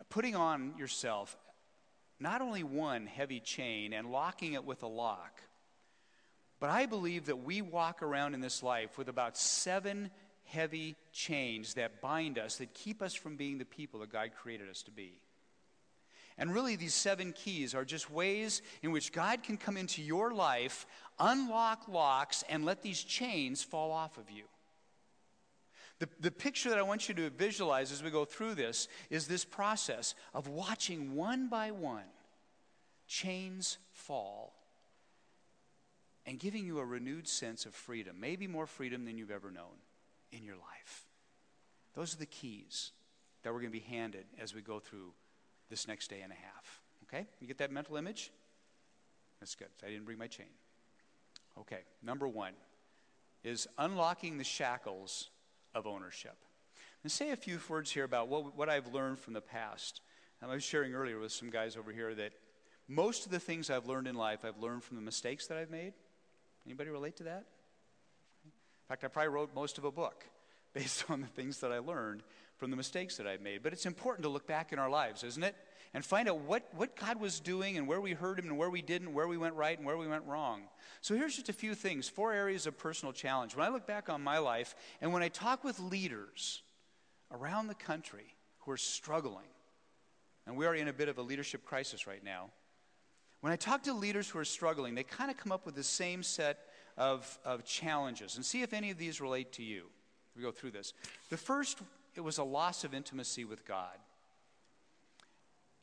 putting 0.10 0.36
on 0.36 0.74
yourself 0.78 1.38
not 2.20 2.42
only 2.42 2.64
one 2.64 3.08
heavy 3.08 3.40
chain 3.40 3.94
and 3.94 4.12
locking 4.12 4.54
it 4.54 4.66
with 4.66 4.84
a 4.84 4.88
lock, 4.88 5.42
but 6.60 6.70
I 6.70 6.86
believe 6.86 7.26
that 7.26 7.44
we 7.44 7.62
walk 7.62 8.02
around 8.02 8.34
in 8.34 8.42
this 8.42 8.64
life 8.64 8.98
with 8.98 9.10
about 9.10 9.38
seven 9.38 10.10
heavy 10.46 10.96
chains 11.12 11.74
that 11.74 12.02
bind 12.02 12.40
us, 12.40 12.58
that 12.58 12.74
keep 12.74 13.02
us 13.02 13.14
from 13.14 13.36
being 13.36 13.58
the 13.58 13.66
people 13.66 14.00
that 14.00 14.12
God 14.12 14.32
created 14.40 14.70
us 14.70 14.84
to 14.84 14.92
be. 14.92 15.14
And 16.38 16.54
really, 16.54 16.76
these 16.76 16.94
seven 16.94 17.32
keys 17.34 17.74
are 17.74 17.86
just 17.86 18.12
ways 18.12 18.62
in 18.82 18.92
which 18.92 19.14
God 19.14 19.42
can 19.44 19.58
come 19.58 19.78
into 19.78 20.02
your 20.02 20.34
life, 20.34 20.86
unlock 21.18 21.88
locks, 21.88 22.44
and 22.50 22.66
let 22.66 22.82
these 22.82 23.02
chains 23.02 23.64
fall 23.64 23.92
off 23.92 24.18
of 24.18 24.30
you. 24.30 24.44
The, 26.00 26.10
the 26.20 26.32
picture 26.32 26.70
that 26.70 26.78
I 26.78 26.82
want 26.82 27.08
you 27.08 27.16
to 27.16 27.30
visualize 27.30 27.92
as 27.92 28.04
we 28.04 28.10
go 28.10 28.26
through 28.26 28.56
this 28.56 28.88
is 29.10 29.28
this 29.28 29.46
process 29.46 30.14
of 30.34 30.48
watching 30.48 31.16
one 31.16 31.48
by 31.48 31.72
one 31.72 32.04
chains 33.08 33.78
fall 33.92 34.54
and 36.26 36.40
giving 36.40 36.66
you 36.66 36.80
a 36.80 36.86
renewed 36.86 37.28
sense 37.28 37.66
of 37.66 37.74
freedom, 37.74 38.18
maybe 38.20 38.48
more 38.48 38.66
freedom 38.66 39.06
than 39.06 39.18
you've 39.18 39.32
ever 39.32 39.52
known 39.52 39.78
in 40.32 40.44
your 40.44 40.56
life. 40.56 41.06
Those 41.94 42.14
are 42.14 42.18
the 42.18 42.26
keys 42.26 42.92
that 43.44 43.54
we're 43.54 43.60
going 43.60 43.72
to 43.72 43.80
be 43.80 43.86
handed 43.86 44.26
as 44.42 44.54
we 44.54 44.62
go 44.62 44.80
through 44.80 45.14
this 45.70 45.88
next 45.88 46.10
day 46.10 46.22
and 46.22 46.32
a 46.32 46.36
half. 46.36 46.82
Okay? 47.04 47.28
You 47.40 47.48
get 47.48 47.60
that 47.60 47.72
mental 47.72 47.96
image? 47.96 48.32
That's 49.40 49.56
good. 49.56 49.70
I 49.84 49.90
didn't 49.90 50.06
bring 50.06 50.18
my 50.18 50.28
chain. 50.28 50.48
Okay, 51.58 51.82
number 52.04 52.28
one 52.28 52.54
is 53.44 53.68
unlocking 53.78 54.38
the 54.38 54.44
shackles 54.44 55.30
of 55.76 55.86
ownership. 55.86 56.38
And 57.04 57.12
say 57.12 57.30
a 57.30 57.36
few 57.36 57.60
words 57.70 57.92
here 57.92 58.04
about 58.04 58.30
what, 58.30 58.58
what 58.58 58.70
I've 58.70 58.92
learned 58.92 59.20
from 59.20 59.34
the 59.34 59.42
past. 59.42 60.02
Um, 60.42 60.50
I 60.50 60.56
was 60.56 60.64
sharing 60.64 60.96
earlier 60.96 61.20
with 61.20 61.32
some 61.32 61.52
guys 61.52 61.78
over 61.78 61.92
here 61.92 62.16
that 62.16 62.32
most 62.88 63.26
of 63.26 63.32
the 63.32 63.40
things 63.40 63.70
I've 63.70 63.86
learned 63.86 64.08
in 64.08 64.16
life, 64.16 64.44
I've 64.44 64.58
learned 64.58 64.84
from 64.84 64.96
the 64.96 65.04
mistakes 65.04 65.46
that 65.48 65.58
I've 65.58 65.70
made. 65.70 65.94
Anybody 66.66 66.90
relate 66.90 67.18
to 67.18 67.24
that? 67.26 67.46
In 68.46 68.88
fact, 68.88 69.04
I 69.04 69.08
probably 69.08 69.30
wrote 69.30 69.54
most 69.54 69.78
of 69.78 69.84
a 69.84 69.92
book 69.92 70.26
based 70.74 71.06
on 71.10 71.22
the 71.22 71.28
things 71.28 71.60
that 71.60 71.72
I 71.72 71.80
learned 71.80 72.24
from 72.58 72.72
the 72.72 72.78
mistakes 72.78 73.18
that 73.18 73.28
I've 73.28 73.42
made. 73.42 73.62
But 73.62 73.74
it's 73.74 73.86
important 73.86 74.24
to 74.24 74.30
look 74.30 74.48
back 74.48 74.74
in 74.74 74.80
our 74.80 74.90
lives, 74.90 75.24
isn't 75.24 75.44
it? 75.44 75.56
And 75.96 76.04
find 76.04 76.28
out 76.28 76.40
what, 76.40 76.68
what 76.76 76.98
God 76.98 77.22
was 77.22 77.40
doing 77.40 77.78
and 77.78 77.88
where 77.88 78.02
we 78.02 78.12
heard 78.12 78.38
Him 78.38 78.48
and 78.48 78.58
where 78.58 78.70
we 78.70 78.82
didn't, 78.82 79.14
where 79.14 79.30
we 79.30 79.38
went 79.38 79.56
right 79.56 79.78
and 79.78 79.88
where 79.88 79.96
we 79.96 80.10
went 80.10 80.26
wrong. 80.26 80.64
So 81.00 81.16
here's 81.16 81.38
just 81.38 81.48
a 81.48 81.54
few 81.54 81.74
things, 81.74 82.10
four 82.10 82.34
areas 82.34 82.68
of 82.68 82.78
personal 82.78 83.14
challenge. 83.14 83.56
When 83.56 83.66
I 83.66 83.70
look 83.70 83.88
back 83.88 84.10
on 84.10 84.22
my 84.22 84.38
life 84.40 84.76
and 85.00 85.14
when 85.14 85.24
I 85.24 85.30
talk 85.30 85.64
with 85.64 85.80
leaders 85.80 86.64
around 87.32 87.68
the 87.68 87.76
country 87.76 88.36
who 88.60 88.72
are 88.72 88.78
struggling, 88.78 89.48
and 90.46 90.58
we 90.58 90.66
are 90.66 90.76
in 90.76 90.90
a 90.90 90.94
bit 90.94 91.08
of 91.08 91.18
a 91.18 91.22
leadership 91.22 91.64
crisis 91.64 92.06
right 92.06 92.26
now, 92.26 92.50
when 93.40 93.54
I 93.54 93.56
talk 93.56 93.84
to 93.84 93.94
leaders 93.94 94.28
who 94.28 94.38
are 94.38 94.46
struggling, 94.46 94.96
they 94.96 95.04
kind 95.04 95.32
of 95.32 95.38
come 95.38 95.54
up 95.54 95.66
with 95.66 95.76
the 95.76 95.84
same 95.84 96.24
set 96.24 96.58
of, 96.98 97.40
of 97.46 97.64
challenges. 97.64 98.36
And 98.36 98.44
see 98.44 98.64
if 98.64 98.74
any 98.74 98.92
of 98.92 98.98
these 98.98 99.22
relate 99.22 99.54
to 99.54 99.64
you. 99.64 99.86
We 100.36 100.42
go 100.42 100.52
through 100.52 100.72
this. 100.72 100.92
The 101.30 101.38
first, 101.38 101.80
it 102.16 102.22
was 102.22 102.38
a 102.38 102.44
loss 102.44 102.84
of 102.84 102.94
intimacy 102.94 103.46
with 103.46 103.66
God. 103.66 103.96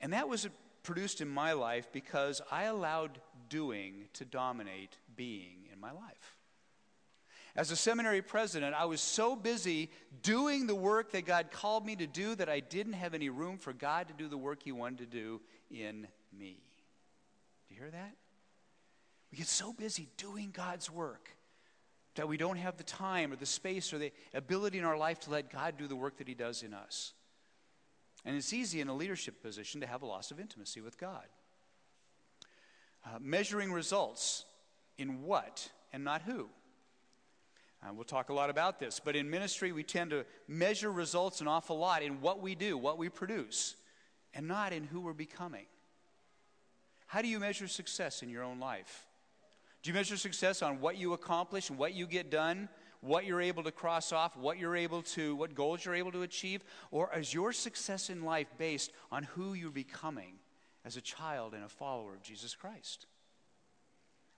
And 0.02 0.12
that 0.12 0.28
was 0.28 0.48
produced 0.82 1.20
in 1.20 1.28
my 1.28 1.52
life 1.52 1.88
because 1.92 2.42
I 2.50 2.64
allowed 2.64 3.20
doing 3.48 4.08
to 4.14 4.24
dominate 4.24 4.98
being 5.16 5.68
in 5.72 5.80
my 5.80 5.92
life. 5.92 6.36
As 7.54 7.70
a 7.70 7.76
seminary 7.76 8.22
president, 8.22 8.74
I 8.74 8.86
was 8.86 9.00
so 9.00 9.36
busy 9.36 9.90
doing 10.22 10.66
the 10.66 10.74
work 10.74 11.12
that 11.12 11.26
God 11.26 11.50
called 11.52 11.84
me 11.84 11.94
to 11.96 12.06
do 12.06 12.34
that 12.36 12.48
I 12.48 12.60
didn't 12.60 12.94
have 12.94 13.12
any 13.12 13.28
room 13.28 13.58
for 13.58 13.74
God 13.74 14.08
to 14.08 14.14
do 14.14 14.26
the 14.26 14.38
work 14.38 14.62
He 14.62 14.72
wanted 14.72 14.98
to 14.98 15.06
do 15.06 15.40
in 15.70 16.08
me. 16.36 16.62
Do 17.68 17.74
you 17.74 17.80
hear 17.80 17.90
that? 17.90 18.16
We 19.30 19.38
get 19.38 19.48
so 19.48 19.72
busy 19.72 20.08
doing 20.16 20.50
God's 20.50 20.90
work 20.90 21.28
that 22.14 22.26
we 22.26 22.38
don't 22.38 22.56
have 22.56 22.78
the 22.78 22.84
time 22.84 23.32
or 23.32 23.36
the 23.36 23.46
space 23.46 23.92
or 23.92 23.98
the 23.98 24.12
ability 24.34 24.78
in 24.78 24.84
our 24.84 24.96
life 24.96 25.20
to 25.20 25.30
let 25.30 25.50
God 25.52 25.76
do 25.78 25.86
the 25.86 25.96
work 25.96 26.18
that 26.18 26.28
He 26.28 26.34
does 26.34 26.62
in 26.62 26.72
us. 26.72 27.12
And 28.24 28.36
it's 28.36 28.52
easy 28.52 28.80
in 28.80 28.88
a 28.88 28.94
leadership 28.94 29.42
position 29.42 29.80
to 29.80 29.86
have 29.86 30.02
a 30.02 30.06
loss 30.06 30.30
of 30.30 30.38
intimacy 30.38 30.80
with 30.80 30.98
God. 30.98 31.26
Uh, 33.04 33.18
measuring 33.20 33.72
results 33.72 34.44
in 34.96 35.22
what 35.22 35.70
and 35.92 36.04
not 36.04 36.22
who. 36.22 36.48
Uh, 37.82 37.92
we'll 37.92 38.04
talk 38.04 38.28
a 38.28 38.32
lot 38.32 38.48
about 38.48 38.78
this, 38.78 39.00
but 39.04 39.16
in 39.16 39.28
ministry, 39.28 39.72
we 39.72 39.82
tend 39.82 40.10
to 40.10 40.24
measure 40.46 40.92
results 40.92 41.40
an 41.40 41.48
awful 41.48 41.78
lot 41.78 42.02
in 42.02 42.20
what 42.20 42.40
we 42.40 42.54
do, 42.54 42.78
what 42.78 42.96
we 42.96 43.08
produce, 43.08 43.74
and 44.34 44.46
not 44.46 44.72
in 44.72 44.84
who 44.84 45.00
we're 45.00 45.12
becoming. 45.12 45.66
How 47.06 47.22
do 47.22 47.28
you 47.28 47.40
measure 47.40 47.66
success 47.66 48.22
in 48.22 48.28
your 48.28 48.44
own 48.44 48.60
life? 48.60 49.06
Do 49.82 49.90
you 49.90 49.94
measure 49.94 50.16
success 50.16 50.62
on 50.62 50.80
what 50.80 50.96
you 50.96 51.12
accomplish 51.12 51.70
and 51.70 51.78
what 51.78 51.92
you 51.92 52.06
get 52.06 52.30
done, 52.30 52.68
what 53.02 53.26
you're 53.26 53.40
able 53.40 53.64
to 53.64 53.72
cross 53.72 54.12
off, 54.12 54.36
what 54.36 54.58
you're 54.58 54.76
able 54.76 55.02
to, 55.02 55.34
what 55.34 55.54
goals 55.54 55.84
you're 55.84 55.94
able 55.94 56.12
to 56.12 56.22
achieve? 56.22 56.64
Or 56.90 57.10
is 57.14 57.34
your 57.34 57.52
success 57.52 58.08
in 58.08 58.22
life 58.22 58.46
based 58.56 58.92
on 59.10 59.24
who 59.24 59.54
you're 59.54 59.70
becoming 59.70 60.36
as 60.84 60.96
a 60.96 61.00
child 61.00 61.52
and 61.52 61.64
a 61.64 61.68
follower 61.68 62.14
of 62.14 62.22
Jesus 62.22 62.54
Christ? 62.54 63.06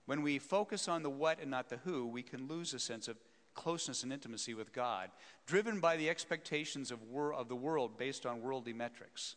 When 0.07 0.23
we 0.23 0.39
focus 0.39 0.87
on 0.87 1.03
the 1.03 1.09
what 1.09 1.39
and 1.39 1.51
not 1.51 1.69
the 1.69 1.77
who, 1.77 2.07
we 2.07 2.23
can 2.23 2.47
lose 2.47 2.73
a 2.73 2.79
sense 2.79 3.07
of 3.07 3.17
closeness 3.53 4.03
and 4.03 4.11
intimacy 4.11 4.53
with 4.53 4.73
God, 4.73 5.11
driven 5.45 5.79
by 5.79 5.95
the 5.95 6.09
expectations 6.09 6.91
of, 6.91 7.03
wor- 7.03 7.33
of 7.33 7.47
the 7.47 7.55
world 7.55 7.97
based 7.97 8.25
on 8.25 8.41
worldly 8.41 8.73
metrics, 8.73 9.35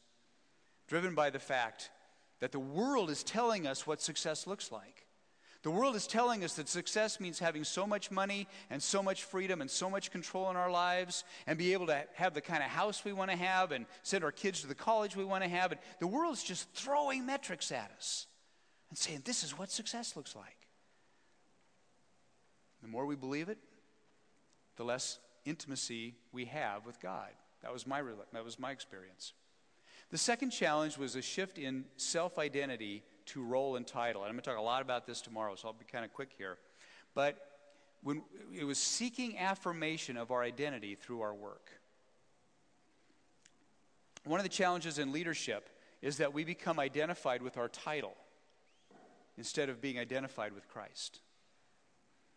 driven 0.87 1.15
by 1.15 1.31
the 1.31 1.39
fact 1.39 1.91
that 2.41 2.53
the 2.53 2.59
world 2.59 3.11
is 3.11 3.23
telling 3.23 3.67
us 3.67 3.87
what 3.87 4.01
success 4.01 4.47
looks 4.47 4.73
like. 4.73 5.08
The 5.63 5.71
world 5.71 5.97
is 5.97 6.07
telling 6.07 6.45
us 6.45 6.55
that 6.55 6.69
success 6.69 7.19
means 7.19 7.41
having 7.41 7.65
so 7.65 7.85
much 7.87 8.11
money 8.13 8.47
and 8.71 8.81
so 8.81 9.03
much 9.03 9.25
freedom 9.25 9.61
and 9.61 9.69
so 9.69 9.91
much 9.91 10.13
control 10.13 10.51
in 10.51 10.57
our 10.57 10.71
lives 10.71 11.25
and 11.49 11.59
be 11.59 11.73
able 11.73 11.87
to 11.89 12.05
have 12.15 12.33
the 12.33 12.41
kind 12.41 12.63
of 12.63 12.71
house 12.71 13.05
we 13.05 13.13
want 13.13 13.31
to 13.31 13.37
have 13.37 13.73
and 13.73 13.87
send 14.05 14.23
our 14.23 14.31
kids 14.31 14.61
to 14.61 14.69
the 14.69 14.75
college 14.75 15.17
we 15.17 15.25
want 15.25 15.43
to 15.43 15.51
have. 15.51 15.73
And 15.73 15.81
the 15.99 16.07
world's 16.07 16.45
just 16.45 16.71
throwing 16.75 17.27
metrics 17.27 17.73
at 17.73 17.91
us 17.97 18.29
and 18.89 18.97
saying, 18.97 19.23
this 19.25 19.43
is 19.43 19.59
what 19.59 19.71
success 19.71 20.15
looks 20.15 20.37
like. 20.37 20.69
The 22.83 22.89
more 22.89 23.05
we 23.05 23.17
believe 23.17 23.49
it, 23.49 23.59
the 24.77 24.85
less 24.85 25.19
intimacy 25.45 26.15
we 26.31 26.45
have 26.45 26.87
with 26.87 27.01
God. 27.01 27.31
That 27.63 27.73
was 27.73 27.85
my, 27.85 28.01
that 28.33 28.45
was 28.45 28.61
my 28.61 28.71
experience. 28.71 29.33
The 30.11 30.19
second 30.19 30.51
challenge 30.51 30.97
was 30.97 31.17
a 31.17 31.23
shift 31.23 31.59
in 31.59 31.85
self 31.97 32.39
identity 32.39 33.03
to 33.29 33.43
role 33.43 33.77
and 33.77 33.87
title. 33.87 34.23
And 34.23 34.29
I'm 34.29 34.35
going 34.35 34.43
to 34.43 34.51
talk 34.51 34.59
a 34.59 34.63
lot 34.63 34.83
about 34.83 35.07
this 35.07 35.21
tomorrow, 35.21 35.55
so 35.55 35.69
I'll 35.69 35.75
be 35.75 35.85
kind 35.85 36.05
of 36.05 36.13
quick 36.13 36.31
here. 36.37 36.59
But 37.15 37.39
when 38.03 38.23
it 38.57 38.65
was 38.65 38.79
seeking 38.79 39.39
affirmation 39.39 40.17
of 40.17 40.31
our 40.31 40.43
identity 40.43 40.95
through 40.95 41.21
our 41.21 41.35
work. 41.35 41.71
One 44.25 44.41
of 44.41 44.45
the 44.45 44.51
challenges 44.51 44.99
in 44.99 45.13
leadership 45.13 45.69
is 46.03 46.19
that 46.19 46.33
we 46.33 46.45
become 46.45 46.79
identified 46.79 47.43
with 47.43 47.57
our 47.57 47.69
title 47.69 48.15
instead 49.37 49.69
of 49.69 49.81
being 49.81 49.99
identified 49.99 50.53
with 50.53 50.69
Christ. 50.69 51.21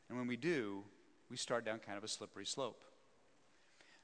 And 0.10 0.18
when 0.18 0.28
we 0.28 0.38
do, 0.38 0.84
we 1.30 1.38
start 1.38 1.66
down 1.66 1.80
kind 1.80 1.98
of 1.98 2.04
a 2.04 2.08
slippery 2.08 2.46
slope. 2.46 2.84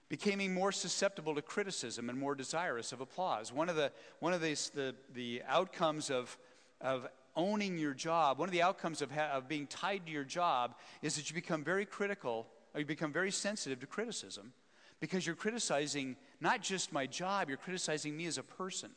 Becoming 0.09 0.53
more 0.53 0.71
susceptible 0.71 1.35
to 1.35 1.41
criticism 1.41 2.09
and 2.09 2.17
more 2.17 2.33
desirous 2.33 2.91
of 2.91 3.01
applause. 3.01 3.51
One 3.51 3.67
of 3.67 3.75
the, 3.75 3.91
one 4.19 4.31
of 4.31 4.41
these, 4.41 4.69
the, 4.73 4.95
the 5.13 5.41
outcomes 5.47 6.09
of, 6.09 6.37
of 6.81 7.07
owning 7.35 7.77
your 7.77 7.93
job, 7.93 8.39
one 8.39 8.49
of 8.49 8.53
the 8.53 8.61
outcomes 8.61 9.01
of, 9.01 9.11
ha- 9.11 9.31
of 9.33 9.47
being 9.47 9.67
tied 9.67 10.05
to 10.05 10.11
your 10.11 10.23
job 10.23 10.75
is 11.01 11.15
that 11.15 11.29
you 11.29 11.35
become 11.35 11.63
very 11.63 11.85
critical, 11.85 12.47
or 12.73 12.79
you 12.79 12.85
become 12.85 13.13
very 13.13 13.31
sensitive 13.31 13.79
to 13.79 13.87
criticism 13.87 14.53
because 14.99 15.25
you're 15.25 15.35
criticizing 15.35 16.15
not 16.41 16.61
just 16.61 16.91
my 16.91 17.05
job, 17.05 17.49
you're 17.49 17.57
criticizing 17.57 18.15
me 18.17 18.25
as 18.25 18.37
a 18.37 18.43
person. 18.43 18.89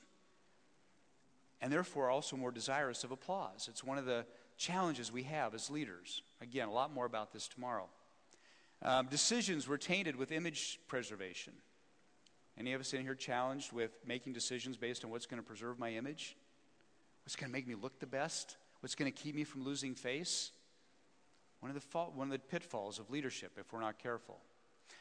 And 1.60 1.70
therefore, 1.70 2.08
also 2.08 2.36
more 2.36 2.50
desirous 2.50 3.04
of 3.04 3.10
applause. 3.10 3.68
It's 3.70 3.84
one 3.84 3.98
of 3.98 4.06
the 4.06 4.24
challenges 4.56 5.12
we 5.12 5.24
have 5.24 5.54
as 5.54 5.68
leaders. 5.68 6.22
Again, 6.40 6.68
a 6.68 6.72
lot 6.72 6.92
more 6.92 7.04
about 7.04 7.32
this 7.32 7.48
tomorrow. 7.48 7.88
Um, 8.82 9.08
decisions 9.08 9.68
were 9.68 9.76
tainted 9.76 10.16
with 10.16 10.32
image 10.32 10.80
preservation. 10.88 11.52
Any 12.58 12.72
of 12.72 12.80
us 12.80 12.94
in 12.94 13.02
here 13.02 13.14
challenged 13.14 13.72
with 13.72 13.90
making 14.06 14.32
decisions 14.32 14.78
based 14.78 15.04
on 15.04 15.10
what's 15.10 15.26
going 15.26 15.40
to 15.40 15.46
preserve 15.46 15.78
my 15.78 15.92
image? 15.92 16.36
What's 17.24 17.36
going 17.36 17.50
to 17.50 17.52
make 17.52 17.66
me 17.66 17.74
look 17.74 17.98
the 18.00 18.06
best? 18.06 18.56
What's 18.80 18.94
going 18.94 19.10
to 19.10 19.16
keep 19.16 19.34
me 19.34 19.44
from 19.44 19.64
losing 19.64 19.94
face? 19.94 20.52
One 21.60 21.70
of, 21.70 21.80
the 21.80 21.98
one 21.98 22.28
of 22.28 22.32
the 22.32 22.38
pitfalls 22.38 22.98
of 22.98 23.10
leadership 23.10 23.52
if 23.58 23.72
we're 23.72 23.80
not 23.80 23.98
careful. 23.98 24.38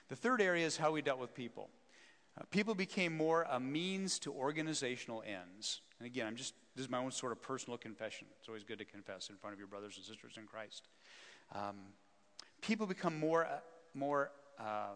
The 0.10 0.15
third 0.15 0.41
area 0.41 0.65
is 0.65 0.75
how 0.75 0.91
we 0.91 1.01
dealt 1.01 1.19
with 1.19 1.34
people. 1.34 1.69
Uh, 2.38 2.43
people 2.51 2.75
became 2.75 3.15
more 3.15 3.45
a 3.49 3.60
means 3.60 4.19
to 4.19 4.34
organizational 4.34 5.23
ends. 5.25 5.82
And 5.99 6.05
again, 6.05 6.27
I'm 6.27 6.36
just, 6.36 6.53
this 6.75 6.86
is 6.86 6.91
my 6.91 6.97
own 6.97 7.12
sort 7.12 7.32
of 7.32 7.41
personal 7.41 7.77
confession. 7.77 8.27
It's 8.39 8.47
always 8.47 8.63
good 8.63 8.79
to 8.79 8.86
confess 8.86 9.29
in 9.29 9.38
front 9.38 9.53
of 9.53 9.60
your 9.60 9.67
brothers 9.67 9.95
and 9.97 10.05
sisters 10.05 10.34
in 10.38 10.45
Christ. 10.45 10.88
Um, 11.53 11.77
people 12.62 12.86
become 12.86 13.17
more, 13.17 13.45
uh, 13.45 13.60
more 13.93 14.32
uh, 14.60 14.95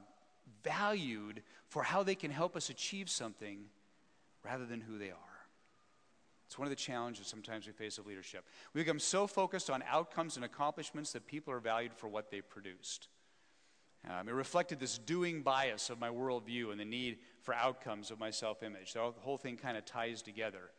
valued 0.64 1.42
for 1.70 1.84
how 1.84 2.04
they 2.04 2.16
can 2.16 2.32
help 2.32 2.56
us 2.56 2.70
achieve 2.70 3.10
something 3.10 3.66
rather 4.44 4.66
than 4.66 4.82
who 4.82 4.98
they 4.98 5.10
are. 5.10 5.33
It's 6.54 6.60
one 6.60 6.68
of 6.68 6.70
the 6.70 6.76
challenges 6.76 7.26
sometimes 7.26 7.66
we 7.66 7.74
face 7.74 7.98
of 7.98 8.06
leadership. 8.06 8.46
We 8.76 8.82
become 8.82 9.00
so 9.00 9.26
focused 9.26 9.72
on 9.72 9.84
outcomes 9.90 10.36
and 10.36 10.46
accomplishments 10.46 11.12
that 11.14 11.26
people 11.26 11.52
are 11.52 11.60
valued 11.60 11.96
for 11.96 12.08
what 12.08 12.30
they 12.30 12.42
produced. 12.42 13.08
Um, 14.08 14.30
it 14.30 14.34
reflected 14.34 14.80
this 14.80 15.00
doing 15.00 15.42
bias 15.42 15.90
of 15.90 16.00
my 16.00 16.10
worldview 16.10 16.70
and 16.70 16.80
the 16.80 16.86
need 16.86 17.18
for 17.42 17.56
outcomes 17.56 18.12
of 18.12 18.20
my 18.20 18.30
self 18.30 18.62
image. 18.62 18.92
So 18.92 19.16
the 19.16 19.22
whole 19.22 19.40
thing 19.40 19.58
kind 19.58 19.78
of 19.78 19.86
ties 19.86 20.22
together. 20.22 20.70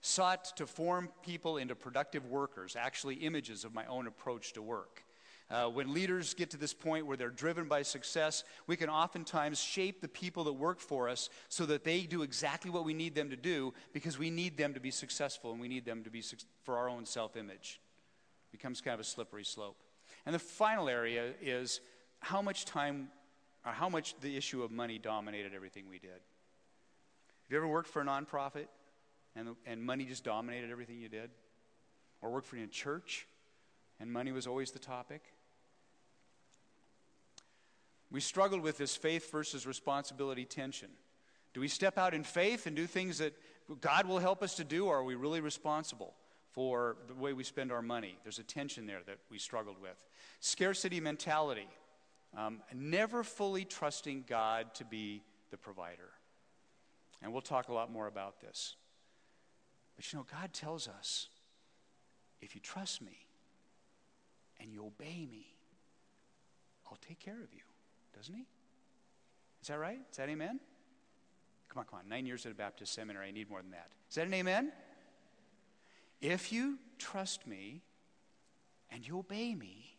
Sought 0.00 0.56
to 0.56 0.66
form 0.66 1.10
people 1.22 1.56
into 1.58 1.76
productive 1.76 2.26
workers, 2.26 2.74
actually, 2.74 3.14
images 3.14 3.64
of 3.64 3.74
my 3.74 3.86
own 3.86 4.08
approach 4.08 4.54
to 4.54 4.60
work. 4.60 5.04
Uh, 5.48 5.68
when 5.68 5.94
leaders 5.94 6.34
get 6.34 6.50
to 6.50 6.56
this 6.56 6.74
point 6.74 7.06
where 7.06 7.16
they're 7.16 7.30
driven 7.30 7.68
by 7.68 7.82
success, 7.82 8.42
we 8.66 8.76
can 8.76 8.90
oftentimes 8.90 9.60
shape 9.60 10.00
the 10.00 10.08
people 10.08 10.42
that 10.42 10.52
work 10.52 10.80
for 10.80 11.08
us 11.08 11.30
so 11.48 11.64
that 11.64 11.84
they 11.84 12.00
do 12.00 12.22
exactly 12.22 12.68
what 12.68 12.84
we 12.84 12.92
need 12.92 13.14
them 13.14 13.30
to 13.30 13.36
do 13.36 13.72
because 13.92 14.18
we 14.18 14.28
need 14.28 14.56
them 14.56 14.74
to 14.74 14.80
be 14.80 14.90
successful 14.90 15.52
and 15.52 15.60
we 15.60 15.68
need 15.68 15.84
them 15.84 16.02
to 16.02 16.10
be 16.10 16.20
su- 16.20 16.36
for 16.64 16.76
our 16.76 16.88
own 16.88 17.06
self 17.06 17.36
image. 17.36 17.80
It 18.52 18.56
becomes 18.58 18.80
kind 18.80 18.94
of 18.94 19.00
a 19.00 19.04
slippery 19.04 19.44
slope. 19.44 19.76
And 20.24 20.34
the 20.34 20.40
final 20.40 20.88
area 20.88 21.32
is 21.40 21.80
how 22.18 22.42
much 22.42 22.64
time, 22.64 23.08
or 23.64 23.70
how 23.70 23.88
much 23.88 24.18
the 24.20 24.36
issue 24.36 24.64
of 24.64 24.72
money 24.72 24.98
dominated 24.98 25.54
everything 25.54 25.88
we 25.88 26.00
did. 26.00 26.10
Have 26.10 27.50
you 27.50 27.56
ever 27.56 27.68
worked 27.68 27.88
for 27.88 28.02
a 28.02 28.04
nonprofit 28.04 28.66
and, 29.36 29.50
and 29.64 29.80
money 29.80 30.06
just 30.06 30.24
dominated 30.24 30.72
everything 30.72 30.98
you 30.98 31.08
did? 31.08 31.30
Or 32.20 32.30
worked 32.30 32.48
for 32.48 32.56
a 32.56 32.66
church 32.66 33.28
and 34.00 34.12
money 34.12 34.32
was 34.32 34.48
always 34.48 34.72
the 34.72 34.80
topic? 34.80 35.22
We 38.10 38.20
struggled 38.20 38.62
with 38.62 38.78
this 38.78 38.96
faith 38.96 39.30
versus 39.30 39.66
responsibility 39.66 40.44
tension. 40.44 40.88
Do 41.54 41.60
we 41.60 41.68
step 41.68 41.98
out 41.98 42.14
in 42.14 42.22
faith 42.22 42.66
and 42.66 42.76
do 42.76 42.86
things 42.86 43.18
that 43.18 43.34
God 43.80 44.06
will 44.06 44.18
help 44.18 44.42
us 44.42 44.54
to 44.56 44.64
do, 44.64 44.86
or 44.86 44.98
are 44.98 45.04
we 45.04 45.14
really 45.14 45.40
responsible? 45.40 46.14
for 46.56 46.96
the 47.06 47.12
way 47.12 47.34
we 47.34 47.44
spend 47.44 47.70
our 47.70 47.82
money. 47.82 48.16
There's 48.22 48.38
a 48.38 48.42
tension 48.42 48.86
there 48.86 49.00
that 49.06 49.18
we 49.30 49.38
struggled 49.38 49.76
with. 49.78 49.96
Scarcity 50.40 51.00
mentality, 51.00 51.68
um, 52.34 52.62
never 52.74 53.22
fully 53.22 53.66
trusting 53.66 54.24
God 54.26 54.74
to 54.76 54.84
be 54.86 55.22
the 55.50 55.58
provider. 55.58 56.08
And 57.22 57.30
we'll 57.30 57.42
talk 57.42 57.68
a 57.68 57.74
lot 57.74 57.92
more 57.92 58.06
about 58.06 58.40
this. 58.40 58.74
But 59.96 60.10
you 60.10 60.18
know, 60.18 60.26
God 60.40 60.54
tells 60.54 60.88
us 60.88 61.28
if 62.40 62.54
you 62.54 62.62
trust 62.62 63.02
me 63.02 63.26
and 64.58 64.72
you 64.72 64.86
obey 64.86 65.28
me, 65.30 65.46
I'll 66.90 66.98
take 67.06 67.18
care 67.18 67.42
of 67.42 67.52
you, 67.52 67.64
doesn't 68.16 68.34
He? 68.34 68.46
Is 69.62 69.68
that 69.68 69.78
right? 69.78 69.98
Is 70.10 70.16
that 70.16 70.28
amen? 70.28 70.60
Come 71.68 71.80
on, 71.80 71.84
come 71.86 71.98
on. 71.98 72.08
Nine 72.08 72.26
years 72.26 72.46
at 72.46 72.52
a 72.52 72.54
Baptist 72.54 72.94
seminary. 72.94 73.28
I 73.28 73.30
need 73.32 73.50
more 73.50 73.60
than 73.60 73.72
that. 73.72 73.90
Is 74.08 74.14
that 74.16 74.26
an 74.26 74.34
amen? 74.34 74.72
If 76.20 76.52
you 76.52 76.78
trust 76.98 77.46
me 77.46 77.82
and 78.90 79.06
you 79.06 79.18
obey 79.18 79.54
me, 79.54 79.96